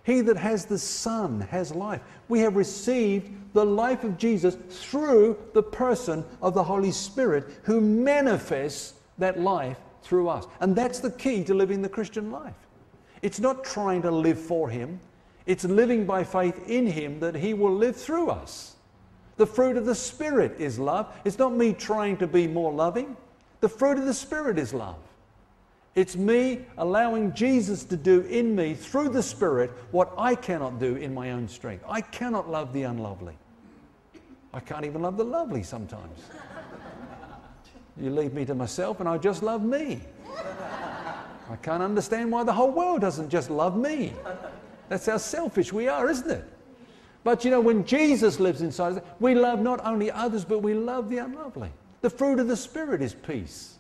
He 0.04 0.22
that 0.22 0.38
has 0.38 0.66
the 0.66 0.80
Son 0.80 1.42
has 1.52 1.76
life. 1.76 2.02
We 2.30 2.40
have 2.40 2.56
received 2.56 3.30
the 3.54 3.66
life 3.66 4.06
of 4.06 4.18
Jesus 4.18 4.56
through 4.70 5.38
the 5.54 5.64
person 5.64 6.24
of 6.42 6.54
the 6.54 6.64
Holy 6.64 6.92
Spirit 6.92 7.46
who 7.64 7.82
manifests 7.82 8.94
that 9.18 9.40
life 9.40 9.78
through 10.08 10.30
us. 10.30 10.46
And 10.60 10.76
that's 10.76 11.00
the 11.00 11.12
key 11.12 11.44
to 11.44 11.54
living 11.54 11.82
the 11.82 11.90
Christian 11.90 12.32
life. 12.32 12.56
It's 13.22 13.40
not 13.40 13.64
trying 13.64 14.02
to 14.04 14.12
live 14.12 14.40
for 14.40 14.70
Him, 14.70 15.00
it's 15.46 15.64
living 15.64 16.06
by 16.06 16.24
faith 16.24 16.68
in 16.68 16.88
Him 16.88 17.20
that 17.20 17.36
He 17.36 17.54
will 17.54 17.74
live 17.74 17.96
through 17.96 18.30
us. 18.30 18.76
The 19.38 19.46
fruit 19.46 19.78
of 19.78 19.86
the 19.86 19.96
Spirit 19.96 20.60
is 20.60 20.80
love. 20.80 21.14
It's 21.24 21.38
not 21.38 21.56
me 21.56 21.74
trying 21.74 22.18
to 22.18 22.28
be 22.28 22.48
more 22.48 22.74
loving. 22.74 23.16
The 23.62 23.70
fruit 23.70 23.98
of 23.98 24.06
the 24.06 24.14
Spirit 24.14 24.58
is 24.58 24.74
love. 24.74 24.98
It's 25.96 26.16
me 26.16 26.66
allowing 26.78 27.34
Jesus 27.34 27.84
to 27.86 27.98
do 27.98 28.22
in 28.22 28.56
me 28.56 28.76
through 28.76 29.10
the 29.10 29.24
Spirit 29.24 29.72
what 29.92 30.14
I 30.18 30.36
cannot 30.36 30.80
do 30.80 30.96
in 30.96 31.14
my 31.14 31.32
own 31.32 31.48
strength. 31.48 31.84
I 31.88 32.02
cannot 32.02 32.50
love 32.50 32.72
the 32.72 32.84
unlovely. 32.84 33.36
I 34.54 34.60
can't 34.60 34.86
even 34.86 35.02
love 35.02 35.18
the 35.18 35.26
lovely 35.26 35.64
sometimes. 35.64 36.20
You 38.00 38.10
leave 38.12 38.34
me 38.34 38.46
to 38.46 38.56
myself 38.56 39.00
and 39.00 39.10
I 39.10 39.18
just 39.18 39.44
love 39.44 39.64
me. 39.64 40.02
I 41.50 41.56
can't 41.62 41.82
understand 41.82 42.32
why 42.32 42.44
the 42.44 42.54
whole 42.54 42.72
world 42.72 43.02
doesn't 43.02 43.30
just 43.30 43.50
love 43.50 43.78
me. 43.78 44.14
That's 44.90 45.06
how 45.06 45.18
selfish 45.18 45.72
we 45.74 45.88
are, 45.88 46.10
isn't 46.10 46.30
it? 46.30 46.46
But 47.24 47.44
you 47.44 47.52
know, 47.52 47.62
when 47.62 47.86
Jesus 47.86 48.40
lives 48.40 48.62
inside 48.62 48.98
us, 48.98 49.04
we 49.20 49.36
love 49.36 49.60
not 49.62 49.84
only 49.86 50.12
others, 50.12 50.46
but 50.46 50.60
we 50.60 50.74
love 50.74 51.10
the 51.10 51.18
unlovely. 51.18 51.70
The 52.02 52.10
fruit 52.10 52.40
of 52.40 52.48
the 52.48 52.56
Spirit 52.56 53.02
is 53.02 53.14
peace. 53.14 53.80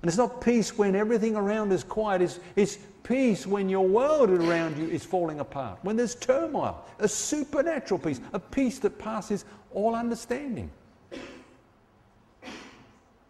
And 0.00 0.08
it's 0.08 0.18
not 0.18 0.40
peace 0.40 0.76
when 0.76 0.96
everything 0.96 1.36
around 1.36 1.72
is 1.72 1.84
quiet, 1.84 2.22
it's, 2.22 2.40
it's 2.56 2.78
peace 3.02 3.46
when 3.46 3.68
your 3.68 3.86
world 3.86 4.30
around 4.30 4.76
you 4.76 4.88
is 4.88 5.04
falling 5.04 5.40
apart, 5.40 5.78
when 5.82 5.96
there's 5.96 6.14
turmoil, 6.14 6.84
a 6.98 7.08
supernatural 7.08 7.98
peace, 7.98 8.20
a 8.32 8.38
peace 8.38 8.78
that 8.80 8.98
passes 8.98 9.44
all 9.72 9.94
understanding. 9.94 10.70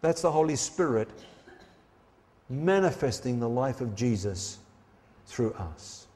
That's 0.03 0.21
the 0.21 0.31
Holy 0.31 0.57
Spirit 0.57 1.07
manifesting 2.49 3.39
the 3.39 3.47
life 3.47 3.79
of 3.79 3.95
Jesus 3.95 4.57
through 5.27 5.53
us. 5.53 6.07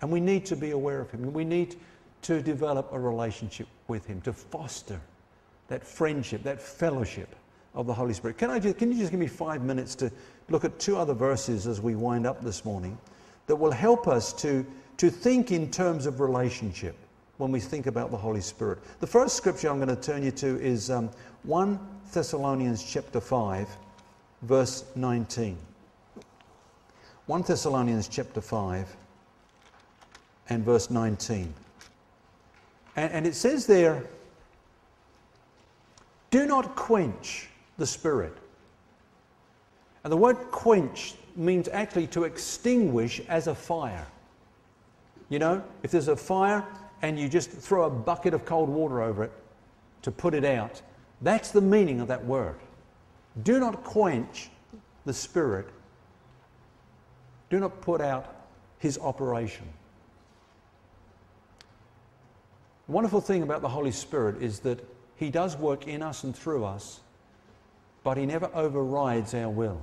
And 0.00 0.10
we 0.10 0.18
need 0.18 0.46
to 0.46 0.56
be 0.56 0.70
aware 0.70 0.98
of 0.98 1.10
Him. 1.10 1.30
We 1.34 1.44
need 1.44 1.76
to 2.22 2.40
develop 2.40 2.88
a 2.90 2.98
relationship 2.98 3.66
with 3.86 4.06
Him, 4.06 4.22
to 4.22 4.32
foster 4.32 4.98
that 5.68 5.84
friendship, 5.84 6.42
that 6.44 6.62
fellowship 6.62 7.36
of 7.74 7.86
the 7.86 7.92
Holy 7.92 8.14
Spirit. 8.14 8.38
Can, 8.38 8.48
I 8.48 8.58
just, 8.58 8.78
can 8.78 8.90
you 8.90 8.98
just 8.98 9.10
give 9.10 9.20
me 9.20 9.26
five 9.26 9.62
minutes 9.62 9.94
to 9.96 10.10
look 10.48 10.64
at 10.64 10.78
two 10.78 10.96
other 10.96 11.14
verses 11.14 11.66
as 11.66 11.82
we 11.82 11.96
wind 11.96 12.26
up 12.26 12.42
this 12.42 12.64
morning 12.64 12.96
that 13.46 13.56
will 13.56 13.70
help 13.70 14.08
us 14.08 14.32
to, 14.40 14.64
to 14.96 15.10
think 15.10 15.52
in 15.52 15.70
terms 15.70 16.06
of 16.06 16.18
relationship 16.18 16.96
when 17.36 17.52
we 17.52 17.60
think 17.60 17.86
about 17.86 18.10
the 18.10 18.16
Holy 18.16 18.40
Spirit? 18.40 18.78
The 19.00 19.06
first 19.06 19.36
scripture 19.36 19.68
I'm 19.68 19.76
going 19.76 19.94
to 19.94 19.96
turn 19.96 20.22
you 20.22 20.30
to 20.30 20.58
is 20.62 20.90
um, 20.90 21.10
1 21.44 21.78
Thessalonians 22.12 22.84
chapter 22.84 23.20
5, 23.20 23.68
verse 24.42 24.84
19. 24.94 25.56
1 27.26 27.42
Thessalonians 27.42 28.06
chapter 28.06 28.40
5 28.40 28.96
and 30.50 30.64
verse 30.64 30.88
19. 30.88 31.52
And, 32.94 33.12
and 33.12 33.26
it 33.26 33.34
says 33.34 33.66
there, 33.66 34.04
do 36.30 36.46
not 36.46 36.76
quench 36.76 37.48
the 37.76 37.86
Spirit. 37.86 38.36
And 40.04 40.12
the 40.12 40.16
word 40.16 40.36
quench 40.52 41.14
means 41.34 41.68
actually 41.68 42.06
to 42.08 42.24
extinguish 42.24 43.20
as 43.28 43.48
a 43.48 43.54
fire. 43.54 44.06
You 45.28 45.40
know, 45.40 45.64
if 45.82 45.90
there's 45.90 46.08
a 46.08 46.16
fire 46.16 46.64
and 47.02 47.18
you 47.18 47.28
just 47.28 47.50
throw 47.50 47.84
a 47.84 47.90
bucket 47.90 48.32
of 48.32 48.44
cold 48.44 48.68
water 48.68 49.02
over 49.02 49.24
it 49.24 49.32
to 50.02 50.10
put 50.10 50.34
it 50.34 50.44
out, 50.44 50.82
that's 51.22 51.50
the 51.50 51.60
meaning 51.60 52.00
of 52.00 52.08
that 52.08 52.24
word. 52.24 52.56
Do 53.42 53.58
not 53.58 53.84
quench 53.84 54.50
the 55.04 55.14
Spirit. 55.14 55.68
Do 57.50 57.58
not 57.60 57.80
put 57.80 58.00
out 58.00 58.34
his 58.78 58.98
operation. 58.98 59.66
The 62.86 62.92
wonderful 62.92 63.20
thing 63.20 63.42
about 63.42 63.62
the 63.62 63.68
Holy 63.68 63.92
Spirit 63.92 64.42
is 64.42 64.60
that 64.60 64.84
he 65.16 65.30
does 65.30 65.56
work 65.56 65.86
in 65.86 66.02
us 66.02 66.24
and 66.24 66.36
through 66.36 66.64
us 66.64 67.00
but 68.04 68.16
He 68.16 68.26
never 68.26 68.50
overrides 68.54 69.34
our 69.34 69.48
will. 69.48 69.80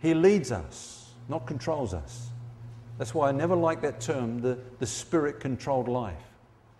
He 0.00 0.14
leads 0.14 0.52
us, 0.52 1.12
not 1.28 1.46
controls 1.46 1.94
us. 1.94 2.28
That's 2.98 3.14
why 3.14 3.28
I 3.28 3.32
never 3.32 3.56
like 3.56 3.82
that 3.82 4.00
term, 4.00 4.40
the, 4.40 4.58
the 4.78 4.86
spirit 4.86 5.40
controlled 5.40 5.88
life. 5.88 6.22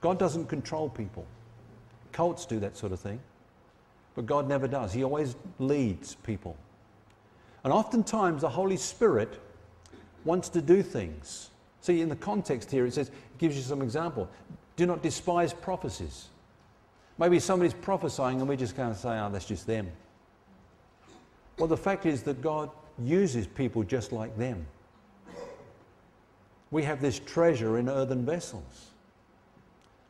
God 0.00 0.18
doesn't 0.18 0.46
control 0.46 0.88
people. 0.88 1.26
Cults 2.14 2.46
do 2.46 2.60
that 2.60 2.76
sort 2.76 2.92
of 2.92 3.00
thing, 3.00 3.20
but 4.14 4.24
God 4.24 4.48
never 4.48 4.68
does. 4.68 4.92
He 4.92 5.02
always 5.02 5.34
leads 5.58 6.14
people. 6.14 6.56
And 7.64 7.72
oftentimes 7.72 8.42
the 8.42 8.48
Holy 8.48 8.76
Spirit 8.76 9.40
wants 10.24 10.48
to 10.50 10.62
do 10.62 10.80
things. 10.80 11.50
See, 11.80 12.00
in 12.00 12.08
the 12.08 12.16
context 12.16 12.70
here, 12.70 12.86
it 12.86 12.94
says, 12.94 13.08
it 13.08 13.38
gives 13.38 13.56
you 13.56 13.62
some 13.62 13.82
example. 13.82 14.30
Do 14.76 14.86
not 14.86 15.02
despise 15.02 15.52
prophecies. 15.52 16.28
Maybe 17.18 17.40
somebody's 17.40 17.74
prophesying 17.74 18.38
and 18.38 18.48
we 18.48 18.56
just 18.56 18.76
kind 18.76 18.92
of 18.92 18.96
say, 18.96 19.18
oh, 19.18 19.28
that's 19.32 19.44
just 19.44 19.66
them. 19.66 19.90
Well, 21.58 21.68
the 21.68 21.76
fact 21.76 22.06
is 22.06 22.22
that 22.22 22.40
God 22.40 22.70
uses 22.96 23.48
people 23.48 23.82
just 23.82 24.12
like 24.12 24.38
them. 24.38 24.64
We 26.70 26.84
have 26.84 27.00
this 27.00 27.18
treasure 27.18 27.76
in 27.78 27.88
earthen 27.88 28.24
vessels. 28.24 28.90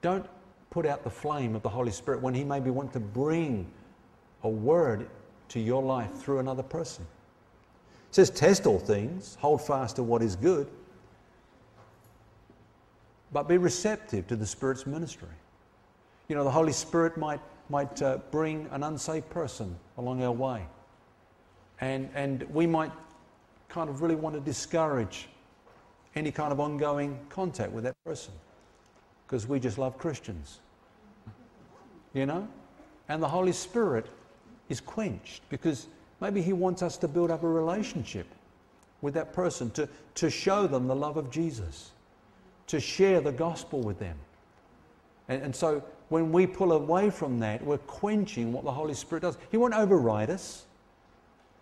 Don't 0.02 0.26
put 0.74 0.84
out 0.84 1.04
the 1.04 1.10
flame 1.10 1.54
of 1.54 1.62
the 1.62 1.68
Holy 1.68 1.92
Spirit 1.92 2.20
when 2.20 2.34
He 2.34 2.42
maybe 2.42 2.68
want 2.68 2.92
to 2.94 3.00
bring 3.00 3.64
a 4.42 4.48
word 4.48 5.08
to 5.50 5.60
your 5.60 5.80
life 5.80 6.12
through 6.16 6.40
another 6.40 6.64
person. 6.64 7.06
It 8.08 8.14
says, 8.16 8.28
test 8.28 8.66
all 8.66 8.80
things, 8.80 9.38
hold 9.40 9.64
fast 9.64 9.94
to 9.96 10.02
what 10.02 10.20
is 10.20 10.34
good, 10.34 10.66
but 13.32 13.44
be 13.44 13.56
receptive 13.56 14.26
to 14.26 14.34
the 14.34 14.44
Spirit's 14.44 14.84
ministry. 14.84 15.28
You 16.26 16.34
know, 16.34 16.42
the 16.42 16.50
Holy 16.50 16.72
Spirit 16.72 17.16
might, 17.16 17.40
might 17.70 18.02
uh, 18.02 18.18
bring 18.32 18.66
an 18.72 18.82
unsaved 18.82 19.30
person 19.30 19.76
along 19.96 20.24
our 20.24 20.32
way. 20.32 20.66
And, 21.80 22.10
and 22.16 22.42
we 22.52 22.66
might 22.66 22.90
kind 23.68 23.88
of 23.88 24.02
really 24.02 24.16
want 24.16 24.34
to 24.34 24.40
discourage 24.40 25.28
any 26.16 26.32
kind 26.32 26.52
of 26.52 26.58
ongoing 26.58 27.16
contact 27.28 27.70
with 27.70 27.84
that 27.84 27.94
person 28.04 28.32
because 29.24 29.46
we 29.46 29.60
just 29.60 29.78
love 29.78 29.98
Christians. 29.98 30.58
You 32.14 32.26
know? 32.26 32.48
And 33.08 33.22
the 33.22 33.28
Holy 33.28 33.52
Spirit 33.52 34.06
is 34.68 34.80
quenched 34.80 35.42
because 35.50 35.88
maybe 36.20 36.40
He 36.40 36.52
wants 36.52 36.82
us 36.82 36.96
to 36.98 37.08
build 37.08 37.30
up 37.30 37.42
a 37.42 37.48
relationship 37.48 38.26
with 39.02 39.14
that 39.14 39.34
person, 39.34 39.70
to, 39.72 39.86
to 40.14 40.30
show 40.30 40.66
them 40.66 40.86
the 40.86 40.96
love 40.96 41.18
of 41.18 41.30
Jesus, 41.30 41.90
to 42.68 42.80
share 42.80 43.20
the 43.20 43.32
gospel 43.32 43.80
with 43.80 43.98
them. 43.98 44.16
And, 45.28 45.42
and 45.42 45.56
so 45.56 45.84
when 46.08 46.32
we 46.32 46.46
pull 46.46 46.72
away 46.72 47.10
from 47.10 47.40
that, 47.40 47.62
we're 47.62 47.78
quenching 47.78 48.52
what 48.52 48.64
the 48.64 48.72
Holy 48.72 48.94
Spirit 48.94 49.22
does. 49.22 49.36
He 49.50 49.58
won't 49.58 49.74
override 49.74 50.30
us, 50.30 50.64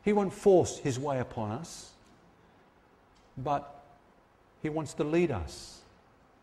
He 0.05 0.13
won't 0.13 0.33
force 0.33 0.79
His 0.79 0.99
way 0.99 1.19
upon 1.19 1.51
us, 1.51 1.91
but 3.37 3.83
He 4.63 4.69
wants 4.69 4.95
to 4.95 5.05
lead 5.05 5.33
us. 5.33 5.81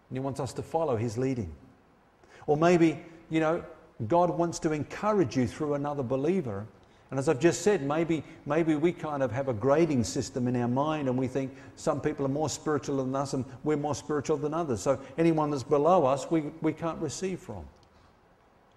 And 0.10 0.18
He 0.18 0.20
wants 0.20 0.39
us 0.39 0.51
to 0.53 0.64
follow 0.64 0.97
His 0.97 1.18
leading. 1.18 1.53
Or 2.47 2.57
maybe, 2.57 2.99
you 3.30 3.39
know, 3.39 3.64
God 4.08 4.30
wants 4.30 4.60
to 4.60 4.72
encourage 4.72 5.36
you 5.36 5.47
through 5.47 5.74
another 5.74 6.04
believer. 6.04 6.66
And 7.12 7.20
as 7.20 7.28
I've 7.28 7.39
just 7.39 7.64
said, 7.64 7.82
maybe, 7.82 8.24
maybe 8.45 8.76
we 8.76 8.91
kind 8.91 9.24
of 9.24 9.32
have 9.32 9.50
a 9.50 9.54
grading 9.54 10.04
system 10.04 10.47
in 10.47 10.56
our 10.56 10.68
mind 10.68 11.10
and 11.10 11.18
we 11.18 11.28
think 11.28 11.52
some 11.76 12.00
people 12.00 12.26
are 12.26 12.30
more 12.30 12.50
spiritual 12.50 12.97
than 12.97 13.16
us 13.16 13.34
and 13.34 13.43
we're 13.64 13.78
more 13.78 13.95
spiritual 13.95 14.38
than 14.38 14.54
others. 14.54 14.82
So 14.82 15.00
anyone 15.18 15.50
that's 15.50 15.64
below 15.64 16.06
us, 16.06 16.30
we, 16.30 16.41
we 16.62 16.72
can't 16.72 17.00
receive 17.02 17.39
from. 17.39 17.66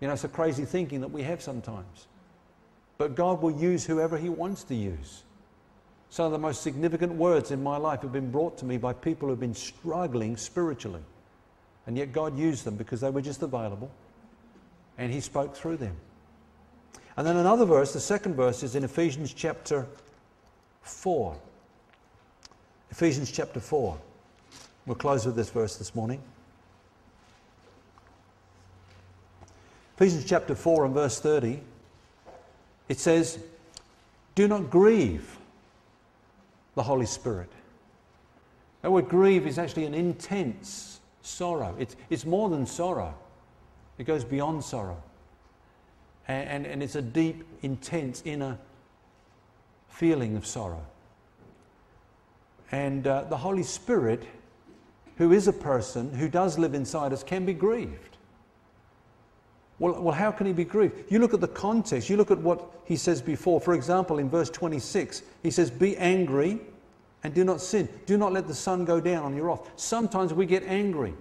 You 0.01 0.09
know, 0.09 0.15
it's 0.15 0.25
a 0.25 0.29
crazy 0.29 0.65
thinking 0.65 1.01
that 1.03 1.11
we 1.11 1.23
have 1.23 1.43
sometimes. 1.43 2.09
But 2.99 3.15
God 3.15 3.43
will 3.43 3.53
use 3.53 3.85
whoever 3.85 4.17
He 4.17 4.29
wants 4.29 4.65
to 4.65 4.75
use. 4.75 5.23
Some 6.09 6.27
of 6.27 6.33
the 6.33 6.39
most 6.39 6.63
significant 6.63 7.13
words 7.13 7.51
in 7.51 7.63
my 7.63 7.77
life 7.77 8.03
have 8.03 8.13
been 8.13 8.31
brought 8.31 8.59
to 8.59 8.65
me 8.65 8.77
by 8.77 8.93
people 8.93 9.29
who 9.29 9.31
have 9.31 9.41
been 9.41 9.55
struggling 9.55 10.37
spiritually. 10.37 11.03
And 11.87 11.97
yet 11.97 12.13
God 12.13 12.37
used 12.37 12.65
them 12.65 12.77
because 12.77 13.01
they 13.01 13.11
were 13.11 13.23
just 13.23 13.43
available 13.43 13.91
and 14.99 15.13
He 15.13 15.21
spoke 15.21 15.57
through 15.57 15.77
them. 15.77 15.97
And 17.17 17.27
then 17.27 17.37
another 17.37 17.65
verse, 17.65 17.93
the 17.93 18.01
second 18.01 18.35
verse, 18.35 18.63
is 18.63 18.75
in 18.75 18.85
Ephesians 18.85 19.35
chapter 19.35 19.87
4. 20.83 21.37
Ephesians 22.91 23.31
chapter 23.31 23.61
4. 23.61 23.99
We'll 24.87 24.97
close 24.97 25.27
with 25.27 25.37
this 25.37 25.51
verse 25.51 25.77
this 25.77 25.95
morning. 25.95 26.21
Ephesians 29.97 30.25
chapter 30.25 30.55
4 30.55 30.87
and 30.87 30.95
verse 30.95 31.21
30, 31.21 31.61
it 32.89 32.99
says, 32.99 33.39
Do 34.35 34.49
not 34.49 34.71
grieve 34.71 35.39
the 36.75 36.83
Holy 36.83 37.07
Spirit, 37.07 37.51
That 38.81 38.91
word 38.91 39.09
grieve 39.09 39.47
is 39.47 39.59
actually 39.59 39.85
an 39.85 39.95
intense 39.95 41.01
sorrow. 41.21 41.77
It's, 41.79 41.97
it's 42.09 42.25
more 42.25 42.49
than 42.49 42.67
sorrow, 42.67 43.15
it 44.03 44.05
goes 44.05 44.25
beyond 44.25 44.65
sorrow. 44.65 45.01
And, 46.27 46.49
and, 46.49 46.67
and 46.67 46.83
it's 46.83 46.97
a 46.97 47.03
deep, 47.03 47.45
intense 47.63 48.21
inner 48.25 48.59
feeling 49.89 50.37
of 50.37 50.45
sorrow. 50.45 50.85
And 52.73 53.07
uh, 53.07 53.25
the 53.25 53.37
Holy 53.37 53.63
Spirit, 53.63 54.25
who 55.19 55.33
is 55.33 55.47
a 55.47 55.53
person 55.53 56.13
who 56.15 56.29
does 56.29 56.59
live 56.59 56.75
inside 56.75 57.13
us, 57.13 57.23
can 57.23 57.47
be 57.47 57.55
grieved. 57.55 58.17
Well, 59.79 60.03
well, 60.03 60.15
how 60.15 60.33
can 60.33 60.49
he 60.49 60.53
be 60.53 60.65
grieved? 60.65 61.09
You 61.09 61.21
look 61.21 61.33
at 61.33 61.41
the 61.41 61.47
context, 61.47 62.11
you 62.11 62.17
look 62.17 62.33
at 62.33 62.39
what 62.39 62.73
he 62.85 62.97
says 62.97 63.23
before. 63.23 63.61
For 63.61 63.73
example, 63.73 64.19
in 64.19 64.29
verse 64.29 64.51
26, 64.51 65.23
he 65.45 65.51
says, 65.53 65.71
Be 65.71 65.97
angry 65.97 66.59
and 67.23 67.33
do 67.33 67.45
not 67.45 67.61
sin. 67.61 67.89
Do 68.07 68.19
not 68.19 68.33
let 68.33 68.49
the 68.49 68.55
sun 68.55 68.85
go 68.85 69.01
down 69.01 69.23
on 69.23 69.37
your 69.37 69.45
wrath. 69.45 69.71
Sometimes 69.77 70.35
we 70.35 70.45
get 70.45 70.65
angry 70.65 71.15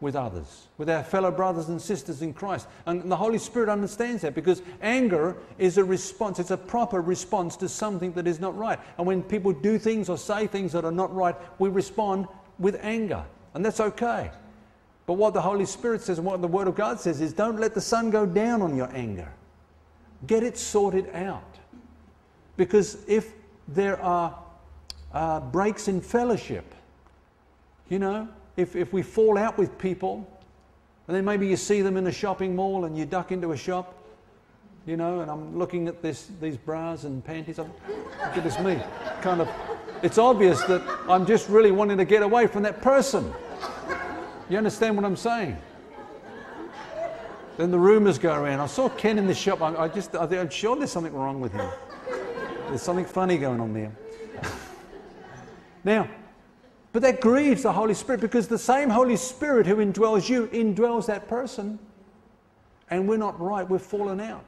with 0.00 0.14
others, 0.14 0.66
with 0.76 0.90
our 0.90 1.02
fellow 1.02 1.30
brothers 1.30 1.68
and 1.68 1.80
sisters 1.80 2.20
in 2.20 2.34
Christ. 2.34 2.68
And 2.84 3.10
the 3.10 3.16
Holy 3.16 3.38
Spirit 3.38 3.68
understands 3.68 4.22
that 4.22 4.34
because 4.34 4.60
anger 4.82 5.36
is 5.58 5.78
a 5.78 5.84
response, 5.84 6.38
it's 6.38 6.50
a 6.50 6.56
proper 6.56 7.00
response 7.00 7.56
to 7.56 7.68
something 7.68 8.12
that 8.12 8.26
is 8.26 8.38
not 8.38 8.56
right. 8.58 8.78
And 8.98 9.06
when 9.06 9.22
people 9.22 9.52
do 9.52 9.78
things 9.78 10.08
or 10.08 10.18
say 10.18 10.46
things 10.46 10.72
that 10.72 10.84
are 10.84 10.92
not 10.92 11.14
right, 11.14 11.34
we 11.58 11.70
respond 11.70 12.26
with 12.58 12.78
anger. 12.82 13.24
And 13.54 13.64
that's 13.64 13.80
okay. 13.80 14.30
But 15.06 15.14
what 15.14 15.32
the 15.32 15.40
Holy 15.40 15.64
Spirit 15.64 16.02
says 16.02 16.18
and 16.18 16.26
what 16.26 16.42
the 16.42 16.48
Word 16.48 16.68
of 16.68 16.74
God 16.74 17.00
says 17.00 17.20
is 17.20 17.32
don't 17.32 17.58
let 17.58 17.74
the 17.74 17.80
sun 17.80 18.10
go 18.10 18.26
down 18.26 18.60
on 18.60 18.76
your 18.76 18.94
anger. 18.94 19.32
Get 20.26 20.42
it 20.42 20.58
sorted 20.58 21.08
out. 21.14 21.58
Because 22.56 22.98
if 23.06 23.32
there 23.68 24.00
are 24.02 24.36
uh, 25.14 25.40
breaks 25.40 25.88
in 25.88 26.00
fellowship, 26.00 26.74
you 27.88 27.98
know, 27.98 28.28
if, 28.56 28.74
if 28.76 28.92
we 28.92 29.02
fall 29.02 29.38
out 29.38 29.58
with 29.58 29.78
people, 29.78 30.26
and 31.08 31.16
then 31.16 31.24
maybe 31.24 31.46
you 31.46 31.56
see 31.56 31.82
them 31.82 31.96
in 31.96 32.06
a 32.06 32.12
shopping 32.12 32.56
mall 32.56 32.84
and 32.84 32.96
you 32.96 33.04
duck 33.04 33.30
into 33.30 33.52
a 33.52 33.56
shop, 33.56 33.94
you 34.86 34.96
know, 34.96 35.20
and 35.20 35.30
I'm 35.30 35.58
looking 35.58 35.88
at 35.88 36.02
this, 36.02 36.28
these 36.40 36.56
bras 36.56 37.04
and 37.04 37.24
panties. 37.24 37.58
I'm, 37.58 37.72
goodness 38.34 38.58
me, 38.60 38.80
kind 39.20 39.40
of, 39.40 39.48
it's 40.02 40.18
obvious 40.18 40.62
that 40.62 40.82
I'm 41.08 41.26
just 41.26 41.48
really 41.48 41.72
wanting 41.72 41.98
to 41.98 42.04
get 42.04 42.22
away 42.22 42.46
from 42.46 42.62
that 42.62 42.82
person. 42.82 43.32
You 44.48 44.58
understand 44.58 44.96
what 44.96 45.04
I'm 45.04 45.16
saying? 45.16 45.56
Then 47.56 47.70
the 47.70 47.78
rumours 47.78 48.18
go 48.18 48.34
around. 48.34 48.60
I 48.60 48.66
saw 48.66 48.88
Ken 48.88 49.18
in 49.18 49.26
the 49.26 49.34
shop. 49.34 49.62
I, 49.62 49.74
I 49.74 49.88
just, 49.88 50.14
I, 50.14 50.24
I'm 50.24 50.46
oh, 50.46 50.48
sure 50.48 50.76
there's 50.76 50.92
something 50.92 51.14
wrong 51.14 51.40
with 51.40 51.52
him. 51.52 51.68
There's 52.68 52.82
something 52.82 53.04
funny 53.04 53.38
going 53.38 53.60
on 53.60 53.72
there. 53.72 53.92
now, 55.84 56.08
but 56.96 57.02
that 57.02 57.20
grieves 57.20 57.64
the 57.64 57.72
Holy 57.72 57.92
Spirit 57.92 58.22
because 58.22 58.48
the 58.48 58.56
same 58.56 58.88
Holy 58.88 59.16
Spirit 59.16 59.66
who 59.66 59.76
indwells 59.84 60.30
you 60.30 60.46
indwells 60.46 61.04
that 61.04 61.28
person. 61.28 61.78
And 62.88 63.06
we're 63.06 63.18
not 63.18 63.38
right, 63.38 63.68
we've 63.68 63.82
fallen 63.82 64.18
out. 64.18 64.46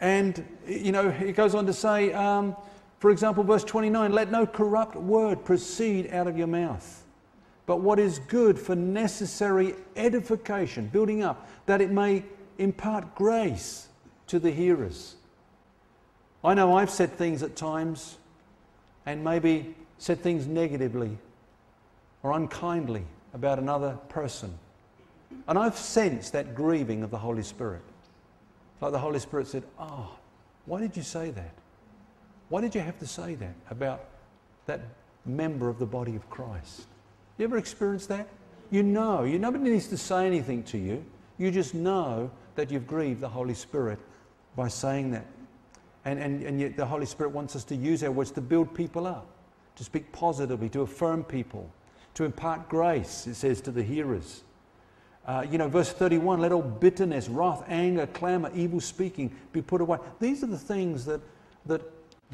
And, 0.00 0.46
you 0.68 0.92
know, 0.92 1.10
he 1.10 1.32
goes 1.32 1.56
on 1.56 1.66
to 1.66 1.72
say, 1.72 2.12
um, 2.12 2.54
for 3.00 3.10
example, 3.10 3.42
verse 3.42 3.64
29 3.64 4.12
let 4.12 4.30
no 4.30 4.46
corrupt 4.46 4.94
word 4.94 5.44
proceed 5.44 6.12
out 6.12 6.28
of 6.28 6.38
your 6.38 6.46
mouth, 6.46 7.02
but 7.66 7.80
what 7.80 7.98
is 7.98 8.20
good 8.20 8.56
for 8.56 8.76
necessary 8.76 9.74
edification, 9.96 10.86
building 10.86 11.24
up, 11.24 11.50
that 11.66 11.80
it 11.80 11.90
may 11.90 12.22
impart 12.58 13.16
grace 13.16 13.88
to 14.28 14.38
the 14.38 14.52
hearers. 14.52 15.16
I 16.44 16.54
know 16.54 16.76
I've 16.76 16.88
said 16.88 17.14
things 17.14 17.42
at 17.42 17.56
times, 17.56 18.16
and 19.06 19.24
maybe 19.24 19.74
said 20.00 20.18
things 20.18 20.46
negatively 20.46 21.16
or 22.22 22.32
unkindly 22.32 23.04
about 23.34 23.58
another 23.58 23.98
person. 24.08 24.58
And 25.46 25.58
I've 25.58 25.76
sensed 25.76 26.32
that 26.32 26.54
grieving 26.54 27.02
of 27.02 27.10
the 27.10 27.18
Holy 27.18 27.42
Spirit. 27.42 27.82
Like 28.80 28.92
the 28.92 28.98
Holy 28.98 29.18
Spirit 29.18 29.46
said, 29.46 29.62
Oh, 29.78 30.16
why 30.64 30.80
did 30.80 30.96
you 30.96 31.02
say 31.02 31.30
that? 31.32 31.52
Why 32.48 32.62
did 32.62 32.74
you 32.74 32.80
have 32.80 32.98
to 32.98 33.06
say 33.06 33.34
that 33.36 33.54
about 33.70 34.06
that 34.64 34.80
member 35.26 35.68
of 35.68 35.78
the 35.78 35.86
body 35.86 36.16
of 36.16 36.28
Christ? 36.30 36.86
You 37.36 37.44
ever 37.44 37.58
experienced 37.58 38.08
that? 38.08 38.26
You 38.70 38.82
know, 38.82 39.24
you 39.24 39.38
nobody 39.38 39.70
needs 39.70 39.88
to 39.88 39.98
say 39.98 40.26
anything 40.26 40.62
to 40.64 40.78
you. 40.78 41.04
You 41.36 41.50
just 41.50 41.74
know 41.74 42.30
that 42.54 42.70
you've 42.70 42.86
grieved 42.86 43.20
the 43.20 43.28
Holy 43.28 43.54
Spirit 43.54 43.98
by 44.56 44.68
saying 44.68 45.10
that. 45.10 45.26
And, 46.06 46.18
and, 46.18 46.42
and 46.42 46.58
yet 46.58 46.78
the 46.78 46.86
Holy 46.86 47.04
Spirit 47.04 47.32
wants 47.32 47.54
us 47.54 47.64
to 47.64 47.76
use 47.76 48.02
our 48.02 48.10
words 48.10 48.30
to 48.32 48.40
build 48.40 48.74
people 48.74 49.06
up 49.06 49.26
to 49.76 49.84
speak 49.84 50.10
positively, 50.12 50.68
to 50.70 50.82
affirm 50.82 51.24
people, 51.24 51.70
to 52.14 52.24
impart 52.24 52.68
grace, 52.68 53.26
it 53.26 53.34
says 53.34 53.60
to 53.62 53.70
the 53.70 53.82
hearers. 53.82 54.42
Uh, 55.26 55.46
you 55.48 55.58
know, 55.58 55.68
verse 55.68 55.92
31 55.92 56.40
let 56.40 56.52
all 56.52 56.62
bitterness, 56.62 57.28
wrath, 57.28 57.62
anger, 57.68 58.06
clamor, 58.06 58.50
evil 58.54 58.80
speaking 58.80 59.34
be 59.52 59.62
put 59.62 59.80
away. 59.80 59.98
These 60.18 60.42
are 60.42 60.48
the 60.48 60.58
things 60.58 61.04
that, 61.04 61.20
that 61.66 61.82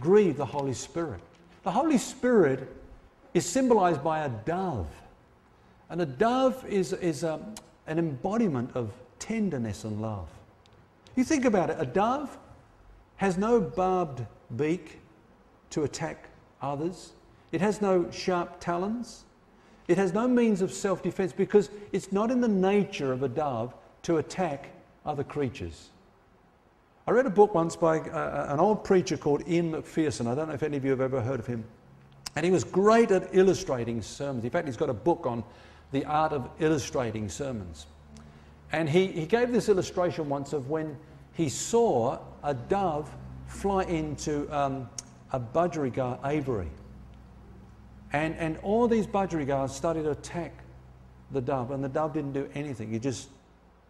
grieve 0.00 0.36
the 0.36 0.46
Holy 0.46 0.72
Spirit. 0.72 1.20
The 1.62 1.70
Holy 1.70 1.98
Spirit 1.98 2.74
is 3.34 3.44
symbolized 3.44 4.02
by 4.02 4.20
a 4.20 4.28
dove. 4.28 4.88
And 5.90 6.00
a 6.00 6.06
dove 6.06 6.64
is, 6.66 6.92
is 6.94 7.22
a, 7.22 7.34
um, 7.34 7.54
an 7.86 7.98
embodiment 7.98 8.70
of 8.74 8.92
tenderness 9.18 9.84
and 9.84 10.00
love. 10.00 10.28
You 11.14 11.24
think 11.24 11.44
about 11.44 11.70
it, 11.70 11.76
a 11.78 11.86
dove 11.86 12.36
has 13.16 13.38
no 13.38 13.60
barbed 13.60 14.24
beak 14.56 15.00
to 15.70 15.84
attack 15.84 16.28
others. 16.60 17.12
It 17.56 17.62
has 17.62 17.80
no 17.80 18.10
sharp 18.10 18.60
talons. 18.60 19.24
It 19.88 19.96
has 19.96 20.12
no 20.12 20.28
means 20.28 20.60
of 20.60 20.70
self 20.70 21.02
defense 21.02 21.32
because 21.32 21.70
it's 21.90 22.12
not 22.12 22.30
in 22.30 22.42
the 22.42 22.48
nature 22.48 23.14
of 23.14 23.22
a 23.22 23.30
dove 23.30 23.74
to 24.02 24.18
attack 24.18 24.68
other 25.06 25.24
creatures. 25.24 25.88
I 27.06 27.12
read 27.12 27.24
a 27.24 27.30
book 27.30 27.54
once 27.54 27.74
by 27.74 28.00
uh, 28.00 28.12
uh, 28.12 28.46
an 28.50 28.60
old 28.60 28.84
preacher 28.84 29.16
called 29.16 29.42
Ian 29.48 29.70
Macpherson. 29.70 30.26
I 30.26 30.34
don't 30.34 30.48
know 30.48 30.52
if 30.52 30.62
any 30.62 30.76
of 30.76 30.84
you 30.84 30.90
have 30.90 31.00
ever 31.00 31.22
heard 31.22 31.40
of 31.40 31.46
him. 31.46 31.64
And 32.34 32.44
he 32.44 32.52
was 32.52 32.62
great 32.62 33.10
at 33.10 33.34
illustrating 33.34 34.02
sermons. 34.02 34.44
In 34.44 34.50
fact, 34.50 34.66
he's 34.66 34.76
got 34.76 34.90
a 34.90 34.92
book 35.08 35.24
on 35.24 35.42
the 35.92 36.04
art 36.04 36.34
of 36.34 36.50
illustrating 36.58 37.30
sermons. 37.30 37.86
And 38.70 38.86
he, 38.86 39.06
he 39.06 39.24
gave 39.24 39.50
this 39.50 39.70
illustration 39.70 40.28
once 40.28 40.52
of 40.52 40.68
when 40.68 40.94
he 41.32 41.48
saw 41.48 42.18
a 42.42 42.52
dove 42.52 43.10
fly 43.46 43.84
into 43.84 44.46
um, 44.54 44.90
a 45.32 45.40
budgerigar 45.40 46.18
aviary. 46.22 46.68
And, 48.16 48.34
and 48.36 48.56
all 48.62 48.88
these 48.88 49.06
budgerigars 49.06 49.68
started 49.68 50.04
to 50.04 50.12
attack 50.12 50.54
the 51.32 51.40
dove, 51.42 51.70
and 51.70 51.84
the 51.84 51.88
dove 51.90 52.14
didn't 52.14 52.32
do 52.32 52.48
anything. 52.54 52.90
He 52.90 52.98
just 52.98 53.28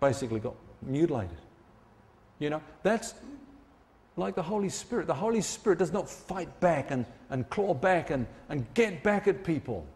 basically 0.00 0.40
got 0.40 0.56
mutilated. 0.82 1.38
You 2.40 2.50
know, 2.50 2.60
that's 2.82 3.14
like 4.16 4.34
the 4.34 4.42
Holy 4.42 4.68
Spirit. 4.68 5.06
The 5.06 5.14
Holy 5.14 5.40
Spirit 5.40 5.78
does 5.78 5.92
not 5.92 6.10
fight 6.10 6.58
back 6.58 6.90
and, 6.90 7.06
and 7.30 7.48
claw 7.50 7.72
back 7.72 8.10
and, 8.10 8.26
and 8.48 8.66
get 8.74 9.04
back 9.04 9.28
at 9.28 9.44
people. 9.44 9.86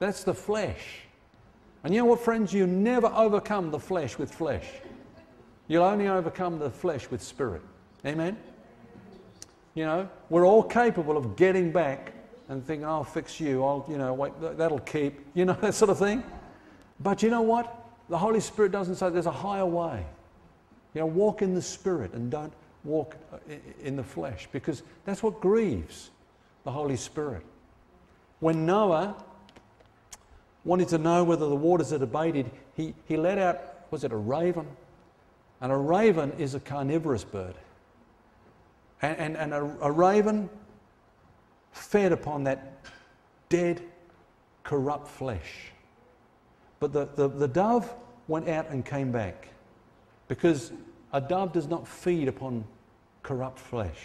That's 0.00 0.24
the 0.24 0.34
flesh. 0.34 1.02
And 1.84 1.94
you 1.94 2.00
know 2.00 2.06
what, 2.06 2.22
friends? 2.22 2.52
You 2.52 2.66
never 2.66 3.06
overcome 3.06 3.70
the 3.70 3.78
flesh 3.78 4.18
with 4.18 4.34
flesh. 4.34 4.66
You'll 5.68 5.84
only 5.84 6.08
overcome 6.08 6.58
the 6.58 6.70
flesh 6.70 7.08
with 7.08 7.22
spirit. 7.22 7.62
Amen? 8.04 8.36
You 9.74 9.84
know, 9.84 10.08
we're 10.28 10.44
all 10.44 10.64
capable 10.64 11.16
of 11.16 11.36
getting 11.36 11.70
back 11.70 12.14
and 12.48 12.64
thinking, 12.64 12.84
I'll 12.84 13.04
fix 13.04 13.40
you, 13.40 13.64
I'll, 13.64 13.86
you 13.88 13.98
know, 13.98 14.12
wait, 14.12 14.32
that'll 14.40 14.80
keep, 14.80 15.20
you 15.34 15.44
know, 15.44 15.54
that 15.60 15.74
sort 15.74 15.90
of 15.90 15.98
thing. 15.98 16.22
But 17.00 17.22
you 17.22 17.30
know 17.30 17.42
what? 17.42 17.82
The 18.08 18.18
Holy 18.18 18.40
Spirit 18.40 18.72
doesn't 18.72 18.96
say 18.96 19.10
there's 19.10 19.26
a 19.26 19.30
higher 19.30 19.66
way. 19.66 20.04
You 20.94 21.00
know, 21.00 21.06
walk 21.06 21.42
in 21.42 21.54
the 21.54 21.62
Spirit 21.62 22.12
and 22.12 22.30
don't 22.30 22.52
walk 22.84 23.16
uh, 23.32 23.38
in 23.82 23.96
the 23.96 24.04
flesh 24.04 24.48
because 24.52 24.82
that's 25.04 25.22
what 25.22 25.40
grieves 25.40 26.10
the 26.64 26.70
Holy 26.70 26.96
Spirit. 26.96 27.44
When 28.40 28.66
Noah 28.66 29.16
wanted 30.64 30.88
to 30.88 30.98
know 30.98 31.24
whether 31.24 31.48
the 31.48 31.56
waters 31.56 31.90
had 31.90 32.02
abated, 32.02 32.50
he, 32.74 32.94
he 33.06 33.16
let 33.16 33.38
out, 33.38 33.60
was 33.90 34.04
it 34.04 34.12
a 34.12 34.16
raven? 34.16 34.66
And 35.60 35.72
a 35.72 35.76
raven 35.76 36.32
is 36.38 36.54
a 36.54 36.60
carnivorous 36.60 37.24
bird. 37.24 37.54
And, 39.02 39.18
and, 39.18 39.36
and 39.36 39.54
a, 39.54 39.76
a 39.82 39.90
raven 39.90 40.48
fed 41.74 42.12
upon 42.12 42.44
that 42.44 42.72
dead, 43.48 43.82
corrupt 44.62 45.08
flesh. 45.08 45.72
But 46.80 46.92
the, 46.92 47.08
the, 47.16 47.28
the 47.28 47.48
dove 47.48 47.92
went 48.28 48.48
out 48.48 48.70
and 48.70 48.84
came 48.84 49.10
back 49.10 49.48
because 50.28 50.72
a 51.12 51.20
dove 51.20 51.52
does 51.52 51.66
not 51.66 51.86
feed 51.86 52.28
upon 52.28 52.64
corrupt 53.22 53.58
flesh. 53.58 53.98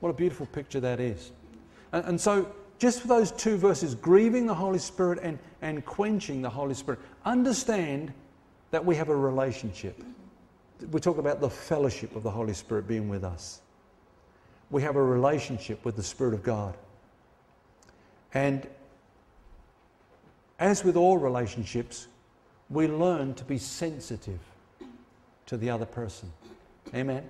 What 0.00 0.08
a 0.08 0.14
beautiful 0.14 0.46
picture 0.46 0.80
that 0.80 1.00
is. 1.00 1.30
And, 1.92 2.04
and, 2.06 2.20
so, 2.20 2.50
just 2.78 3.02
for 3.02 3.08
those 3.08 3.30
two 3.30 3.56
verses, 3.56 3.94
grieving 3.94 4.46
the 4.46 4.54
Holy 4.54 4.78
Spirit 4.78 5.20
and, 5.22 5.38
and 5.60 5.84
quenching 5.84 6.42
the 6.42 6.50
Holy 6.50 6.74
Spirit, 6.74 7.00
understand 7.24 8.12
that 8.70 8.84
we 8.84 8.96
have 8.96 9.10
a 9.10 9.16
relationship. 9.16 10.02
We 10.90 10.98
talk 10.98 11.18
about 11.18 11.40
the 11.40 11.50
fellowship 11.50 12.16
of 12.16 12.22
the 12.22 12.30
Holy 12.30 12.54
Spirit 12.54 12.88
being 12.88 13.08
with 13.08 13.22
us 13.22 13.60
we 14.72 14.82
have 14.82 14.96
a 14.96 15.02
relationship 15.02 15.84
with 15.84 15.94
the 15.96 16.02
Spirit 16.02 16.32
of 16.32 16.42
God. 16.42 16.74
And 18.32 18.66
as 20.58 20.82
with 20.82 20.96
all 20.96 21.18
relationships, 21.18 22.08
we 22.70 22.88
learn 22.88 23.34
to 23.34 23.44
be 23.44 23.58
sensitive 23.58 24.40
to 25.44 25.58
the 25.58 25.68
other 25.68 25.84
person. 25.84 26.32
Amen. 26.94 27.22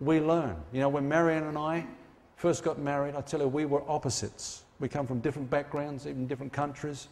We 0.00 0.18
learn. 0.18 0.56
You 0.72 0.80
know, 0.80 0.88
when 0.88 1.08
Marianne 1.08 1.44
and 1.44 1.56
I 1.56 1.86
first 2.34 2.64
got 2.64 2.76
married, 2.80 3.14
I 3.14 3.20
tell 3.20 3.38
you, 3.38 3.46
we 3.46 3.64
were 3.64 3.88
opposites. 3.88 4.64
We 4.80 4.88
come 4.88 5.06
from 5.06 5.20
different 5.20 5.48
backgrounds, 5.48 6.08
even 6.08 6.26
different 6.26 6.52
countries. 6.52 7.06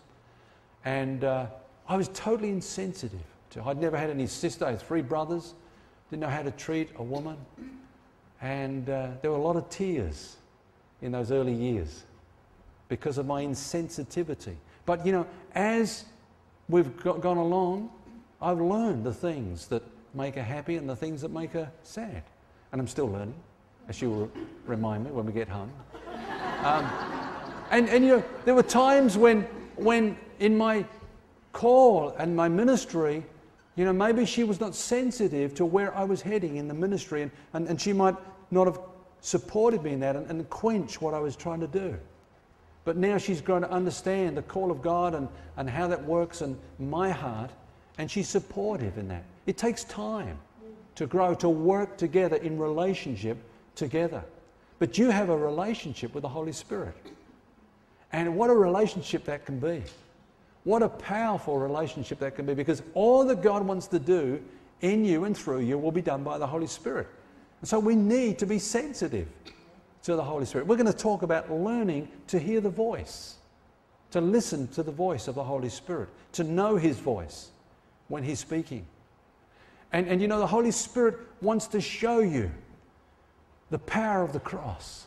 And 0.84 1.22
uh, 1.22 1.46
I 1.88 1.96
was 1.96 2.08
totally 2.08 2.50
insensitive 2.50 3.20
to. 3.50 3.62
I'd 3.62 3.80
never 3.80 3.96
had 3.96 4.10
any 4.10 4.26
sister. 4.26 4.64
I 4.64 4.70
had 4.70 4.82
three 4.82 5.02
brothers. 5.02 5.54
Didn't 6.10 6.22
know 6.22 6.28
how 6.28 6.42
to 6.42 6.50
treat 6.50 6.88
a 6.96 7.02
woman. 7.04 7.36
And 8.40 8.88
uh, 8.88 9.08
there 9.20 9.30
were 9.30 9.36
a 9.36 9.42
lot 9.42 9.56
of 9.56 9.68
tears 9.68 10.36
in 11.02 11.12
those 11.12 11.30
early 11.30 11.54
years 11.54 12.04
because 12.88 13.18
of 13.18 13.26
my 13.26 13.42
insensitivity. 13.42 14.54
But 14.86 15.04
you 15.04 15.12
know, 15.12 15.26
as 15.54 16.04
we've 16.68 16.96
got, 17.02 17.20
gone 17.20 17.36
along, 17.36 17.90
I've 18.40 18.60
learned 18.60 19.04
the 19.04 19.12
things 19.12 19.66
that 19.68 19.82
make 20.14 20.34
her 20.34 20.42
happy 20.42 20.76
and 20.76 20.88
the 20.88 20.96
things 20.96 21.20
that 21.22 21.30
make 21.30 21.52
her 21.52 21.70
sad. 21.82 22.22
And 22.72 22.80
I'm 22.80 22.88
still 22.88 23.08
learning, 23.08 23.34
as 23.88 23.96
she 23.96 24.06
will 24.06 24.30
remind 24.66 25.04
me 25.04 25.10
when 25.10 25.26
we 25.26 25.32
get 25.32 25.48
home. 25.48 25.72
Um, 26.60 26.84
and, 27.70 27.88
and 27.88 28.04
you 28.04 28.16
know, 28.16 28.24
there 28.44 28.54
were 28.54 28.62
times 28.62 29.16
when, 29.16 29.44
when 29.76 30.18
in 30.40 30.58
my 30.58 30.84
call 31.54 32.10
and 32.18 32.36
my 32.36 32.50
ministry, 32.50 33.24
you 33.76 33.86
know, 33.86 33.92
maybe 33.94 34.26
she 34.26 34.44
was 34.44 34.60
not 34.60 34.74
sensitive 34.74 35.54
to 35.54 35.64
where 35.64 35.96
I 35.96 36.04
was 36.04 36.20
heading 36.20 36.56
in 36.56 36.68
the 36.68 36.74
ministry, 36.74 37.22
and, 37.22 37.30
and, 37.54 37.66
and 37.66 37.80
she 37.80 37.94
might 37.94 38.14
not 38.50 38.66
have 38.66 38.80
supported 39.20 39.82
me 39.82 39.92
in 39.92 40.00
that 40.00 40.16
and, 40.16 40.28
and 40.30 40.48
quench 40.50 41.00
what 41.00 41.14
I 41.14 41.20
was 41.20 41.36
trying 41.36 41.60
to 41.60 41.66
do. 41.66 41.96
But 42.84 42.96
now 42.96 43.18
she's 43.18 43.40
grown 43.40 43.62
to 43.62 43.70
understand 43.70 44.36
the 44.36 44.42
call 44.42 44.70
of 44.70 44.82
God 44.82 45.14
and, 45.14 45.28
and 45.56 45.68
how 45.68 45.86
that 45.88 46.02
works 46.04 46.40
in 46.42 46.58
my 46.78 47.10
heart, 47.10 47.50
and 47.98 48.10
she's 48.10 48.28
supportive 48.28 48.96
in 48.96 49.08
that. 49.08 49.24
It 49.46 49.58
takes 49.58 49.84
time 49.84 50.38
to 50.94 51.06
grow, 51.06 51.34
to 51.34 51.48
work 51.48 51.96
together 51.98 52.36
in 52.36 52.58
relationship 52.58 53.36
together. 53.74 54.24
But 54.78 54.96
you 54.96 55.10
have 55.10 55.28
a 55.28 55.36
relationship 55.36 56.14
with 56.14 56.22
the 56.22 56.28
Holy 56.28 56.52
Spirit. 56.52 56.94
And 58.12 58.34
what 58.36 58.50
a 58.50 58.54
relationship 58.54 59.24
that 59.24 59.44
can 59.46 59.58
be. 59.58 59.82
What 60.64 60.82
a 60.82 60.88
powerful 60.88 61.58
relationship 61.58 62.18
that 62.18 62.34
can 62.34 62.46
be 62.46 62.54
because 62.54 62.82
all 62.94 63.24
that 63.26 63.42
God 63.42 63.64
wants 63.66 63.86
to 63.88 63.98
do 63.98 64.42
in 64.80 65.04
you 65.04 65.24
and 65.24 65.36
through 65.36 65.60
you 65.60 65.78
will 65.78 65.92
be 65.92 66.02
done 66.02 66.22
by 66.22 66.38
the 66.38 66.46
Holy 66.46 66.66
Spirit. 66.66 67.06
So 67.62 67.78
we 67.78 67.94
need 67.94 68.38
to 68.38 68.46
be 68.46 68.58
sensitive 68.58 69.28
to 70.02 70.16
the 70.16 70.22
Holy 70.22 70.46
Spirit. 70.46 70.66
We're 70.66 70.76
going 70.76 70.86
to 70.86 70.92
talk 70.92 71.22
about 71.22 71.50
learning 71.50 72.08
to 72.28 72.38
hear 72.38 72.60
the 72.60 72.70
voice, 72.70 73.36
to 74.12 74.20
listen 74.20 74.66
to 74.68 74.82
the 74.82 74.92
voice 74.92 75.28
of 75.28 75.34
the 75.34 75.44
Holy 75.44 75.68
Spirit, 75.68 76.08
to 76.32 76.44
know 76.44 76.76
His 76.76 76.98
voice 76.98 77.50
when 78.08 78.22
He's 78.22 78.38
speaking. 78.38 78.86
And, 79.92 80.08
and 80.08 80.22
you 80.22 80.28
know, 80.28 80.38
the 80.38 80.46
Holy 80.46 80.70
Spirit 80.70 81.18
wants 81.42 81.66
to 81.68 81.80
show 81.80 82.20
you 82.20 82.50
the 83.70 83.78
power 83.78 84.22
of 84.22 84.32
the 84.32 84.40
cross, 84.40 85.06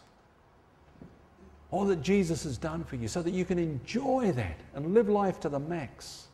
all 1.71 1.85
that 1.85 2.01
Jesus 2.03 2.43
has 2.43 2.57
done 2.57 2.83
for 2.83 2.97
you, 2.97 3.07
so 3.07 3.23
that 3.23 3.33
you 3.33 3.45
can 3.45 3.57
enjoy 3.57 4.31
that 4.33 4.59
and 4.75 4.93
live 4.93 5.09
life 5.09 5.39
to 5.39 5.49
the 5.49 5.59
max. 5.59 6.27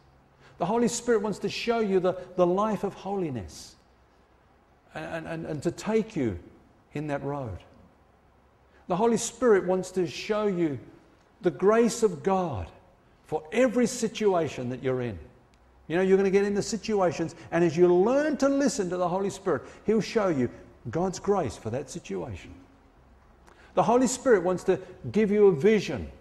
The 0.58 0.66
Holy 0.66 0.90
Spirit 0.90 1.22
wants 1.22 1.40
to 1.40 1.50
show 1.50 1.80
you 1.80 2.02
the, 2.02 2.18
the 2.36 2.46
life 2.46 2.84
of 2.84 2.94
holiness 2.94 3.76
and, 4.96 5.28
and, 5.28 5.46
and 5.46 5.64
to 5.64 5.72
take 5.72 6.16
you 6.16 6.40
in 6.94 7.08
that 7.08 7.24
road. 7.24 7.58
The 8.88 8.96
Holy 8.96 9.18
Spirit 9.18 9.66
wants 9.66 9.92
to 9.92 10.08
show 10.08 10.48
you 10.48 10.80
the 11.42 11.52
grace 11.52 12.04
of 12.04 12.24
God 12.24 12.68
for 13.26 13.44
every 13.52 13.86
situation 13.86 14.70
that 14.70 14.82
you're 14.82 15.02
in. 15.02 15.18
You 15.88 15.96
know, 15.96 16.02
you're 16.02 16.18
going 16.18 16.32
to 16.32 16.38
get 16.38 16.46
into 16.46 16.62
situations, 16.62 17.36
and 17.52 17.64
as 17.64 17.76
you 17.76 17.94
learn 17.94 18.38
to 18.38 18.50
listen 18.50 18.90
to 18.90 18.98
the 18.98 19.08
Holy 19.08 19.30
Spirit, 19.30 19.64
He'll 19.86 20.02
show 20.02 20.28
you 20.30 20.50
God's 20.90 21.20
grace 21.20 21.58
for 21.58 21.70
that 21.72 21.90
situation. 21.90 22.54
The 23.74 23.84
Holy 23.84 24.08
Spirit 24.08 24.44
wants 24.44 24.64
to 24.66 24.80
give 25.12 25.32
you 25.32 25.48
a 25.48 25.52
vision, 25.52 26.12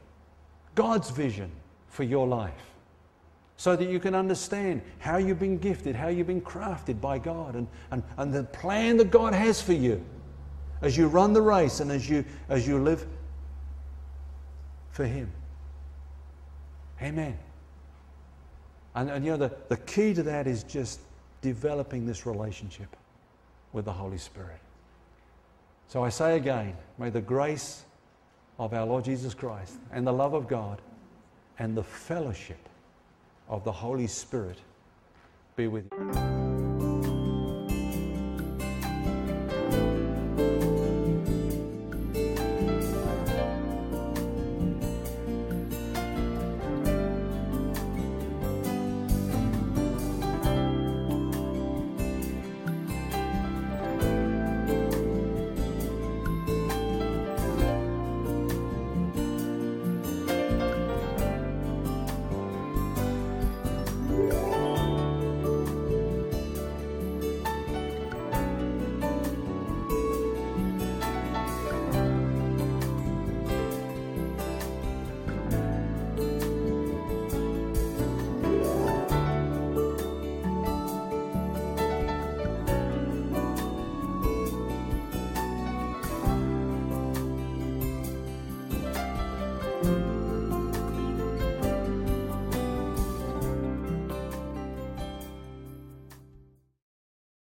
God's 0.74 1.10
vision 1.10 1.50
for 1.88 2.02
your 2.02 2.26
life, 2.26 2.52
so 3.58 3.74
that 3.74 3.90
you 3.90 3.98
can 3.98 4.14
understand 4.14 4.80
how 5.00 5.16
you've 5.16 5.40
been 5.40 5.58
gifted, 5.58 5.96
how 5.96 6.06
you've 6.06 6.28
been 6.28 6.40
crafted 6.40 7.00
by 7.00 7.18
God, 7.18 7.56
and, 7.56 7.66
and, 7.90 8.04
and 8.16 8.32
the 8.32 8.44
plan 8.44 8.96
that 8.98 9.10
God 9.10 9.34
has 9.34 9.60
for 9.60 9.72
you 9.72 10.02
as 10.80 10.96
you 10.96 11.08
run 11.08 11.32
the 11.32 11.42
race 11.42 11.80
and 11.80 11.90
as 11.90 12.08
you, 12.08 12.24
as 12.48 12.68
you 12.68 12.78
live 12.78 13.04
for 14.92 15.04
Him. 15.04 15.28
Amen. 17.02 17.36
And, 18.94 19.10
and 19.10 19.24
you 19.24 19.32
know, 19.32 19.36
the, 19.36 19.52
the 19.68 19.76
key 19.76 20.14
to 20.14 20.22
that 20.22 20.46
is 20.46 20.62
just 20.62 21.00
developing 21.40 22.06
this 22.06 22.26
relationship 22.26 22.94
with 23.72 23.86
the 23.86 23.92
Holy 23.92 24.18
Spirit. 24.18 24.60
So 25.88 26.04
I 26.04 26.10
say 26.10 26.36
again, 26.36 26.76
may 26.96 27.10
the 27.10 27.20
grace 27.20 27.82
of 28.56 28.72
our 28.72 28.86
Lord 28.86 29.04
Jesus 29.04 29.34
Christ 29.34 29.74
and 29.90 30.06
the 30.06 30.12
love 30.12 30.34
of 30.34 30.46
God 30.46 30.80
and 31.58 31.76
the 31.76 31.82
fellowship 31.82 32.67
of 33.48 33.64
the 33.64 33.72
Holy 33.72 34.06
Spirit 34.06 34.58
be 35.56 35.66
with 35.66 35.90
you. 35.92 36.47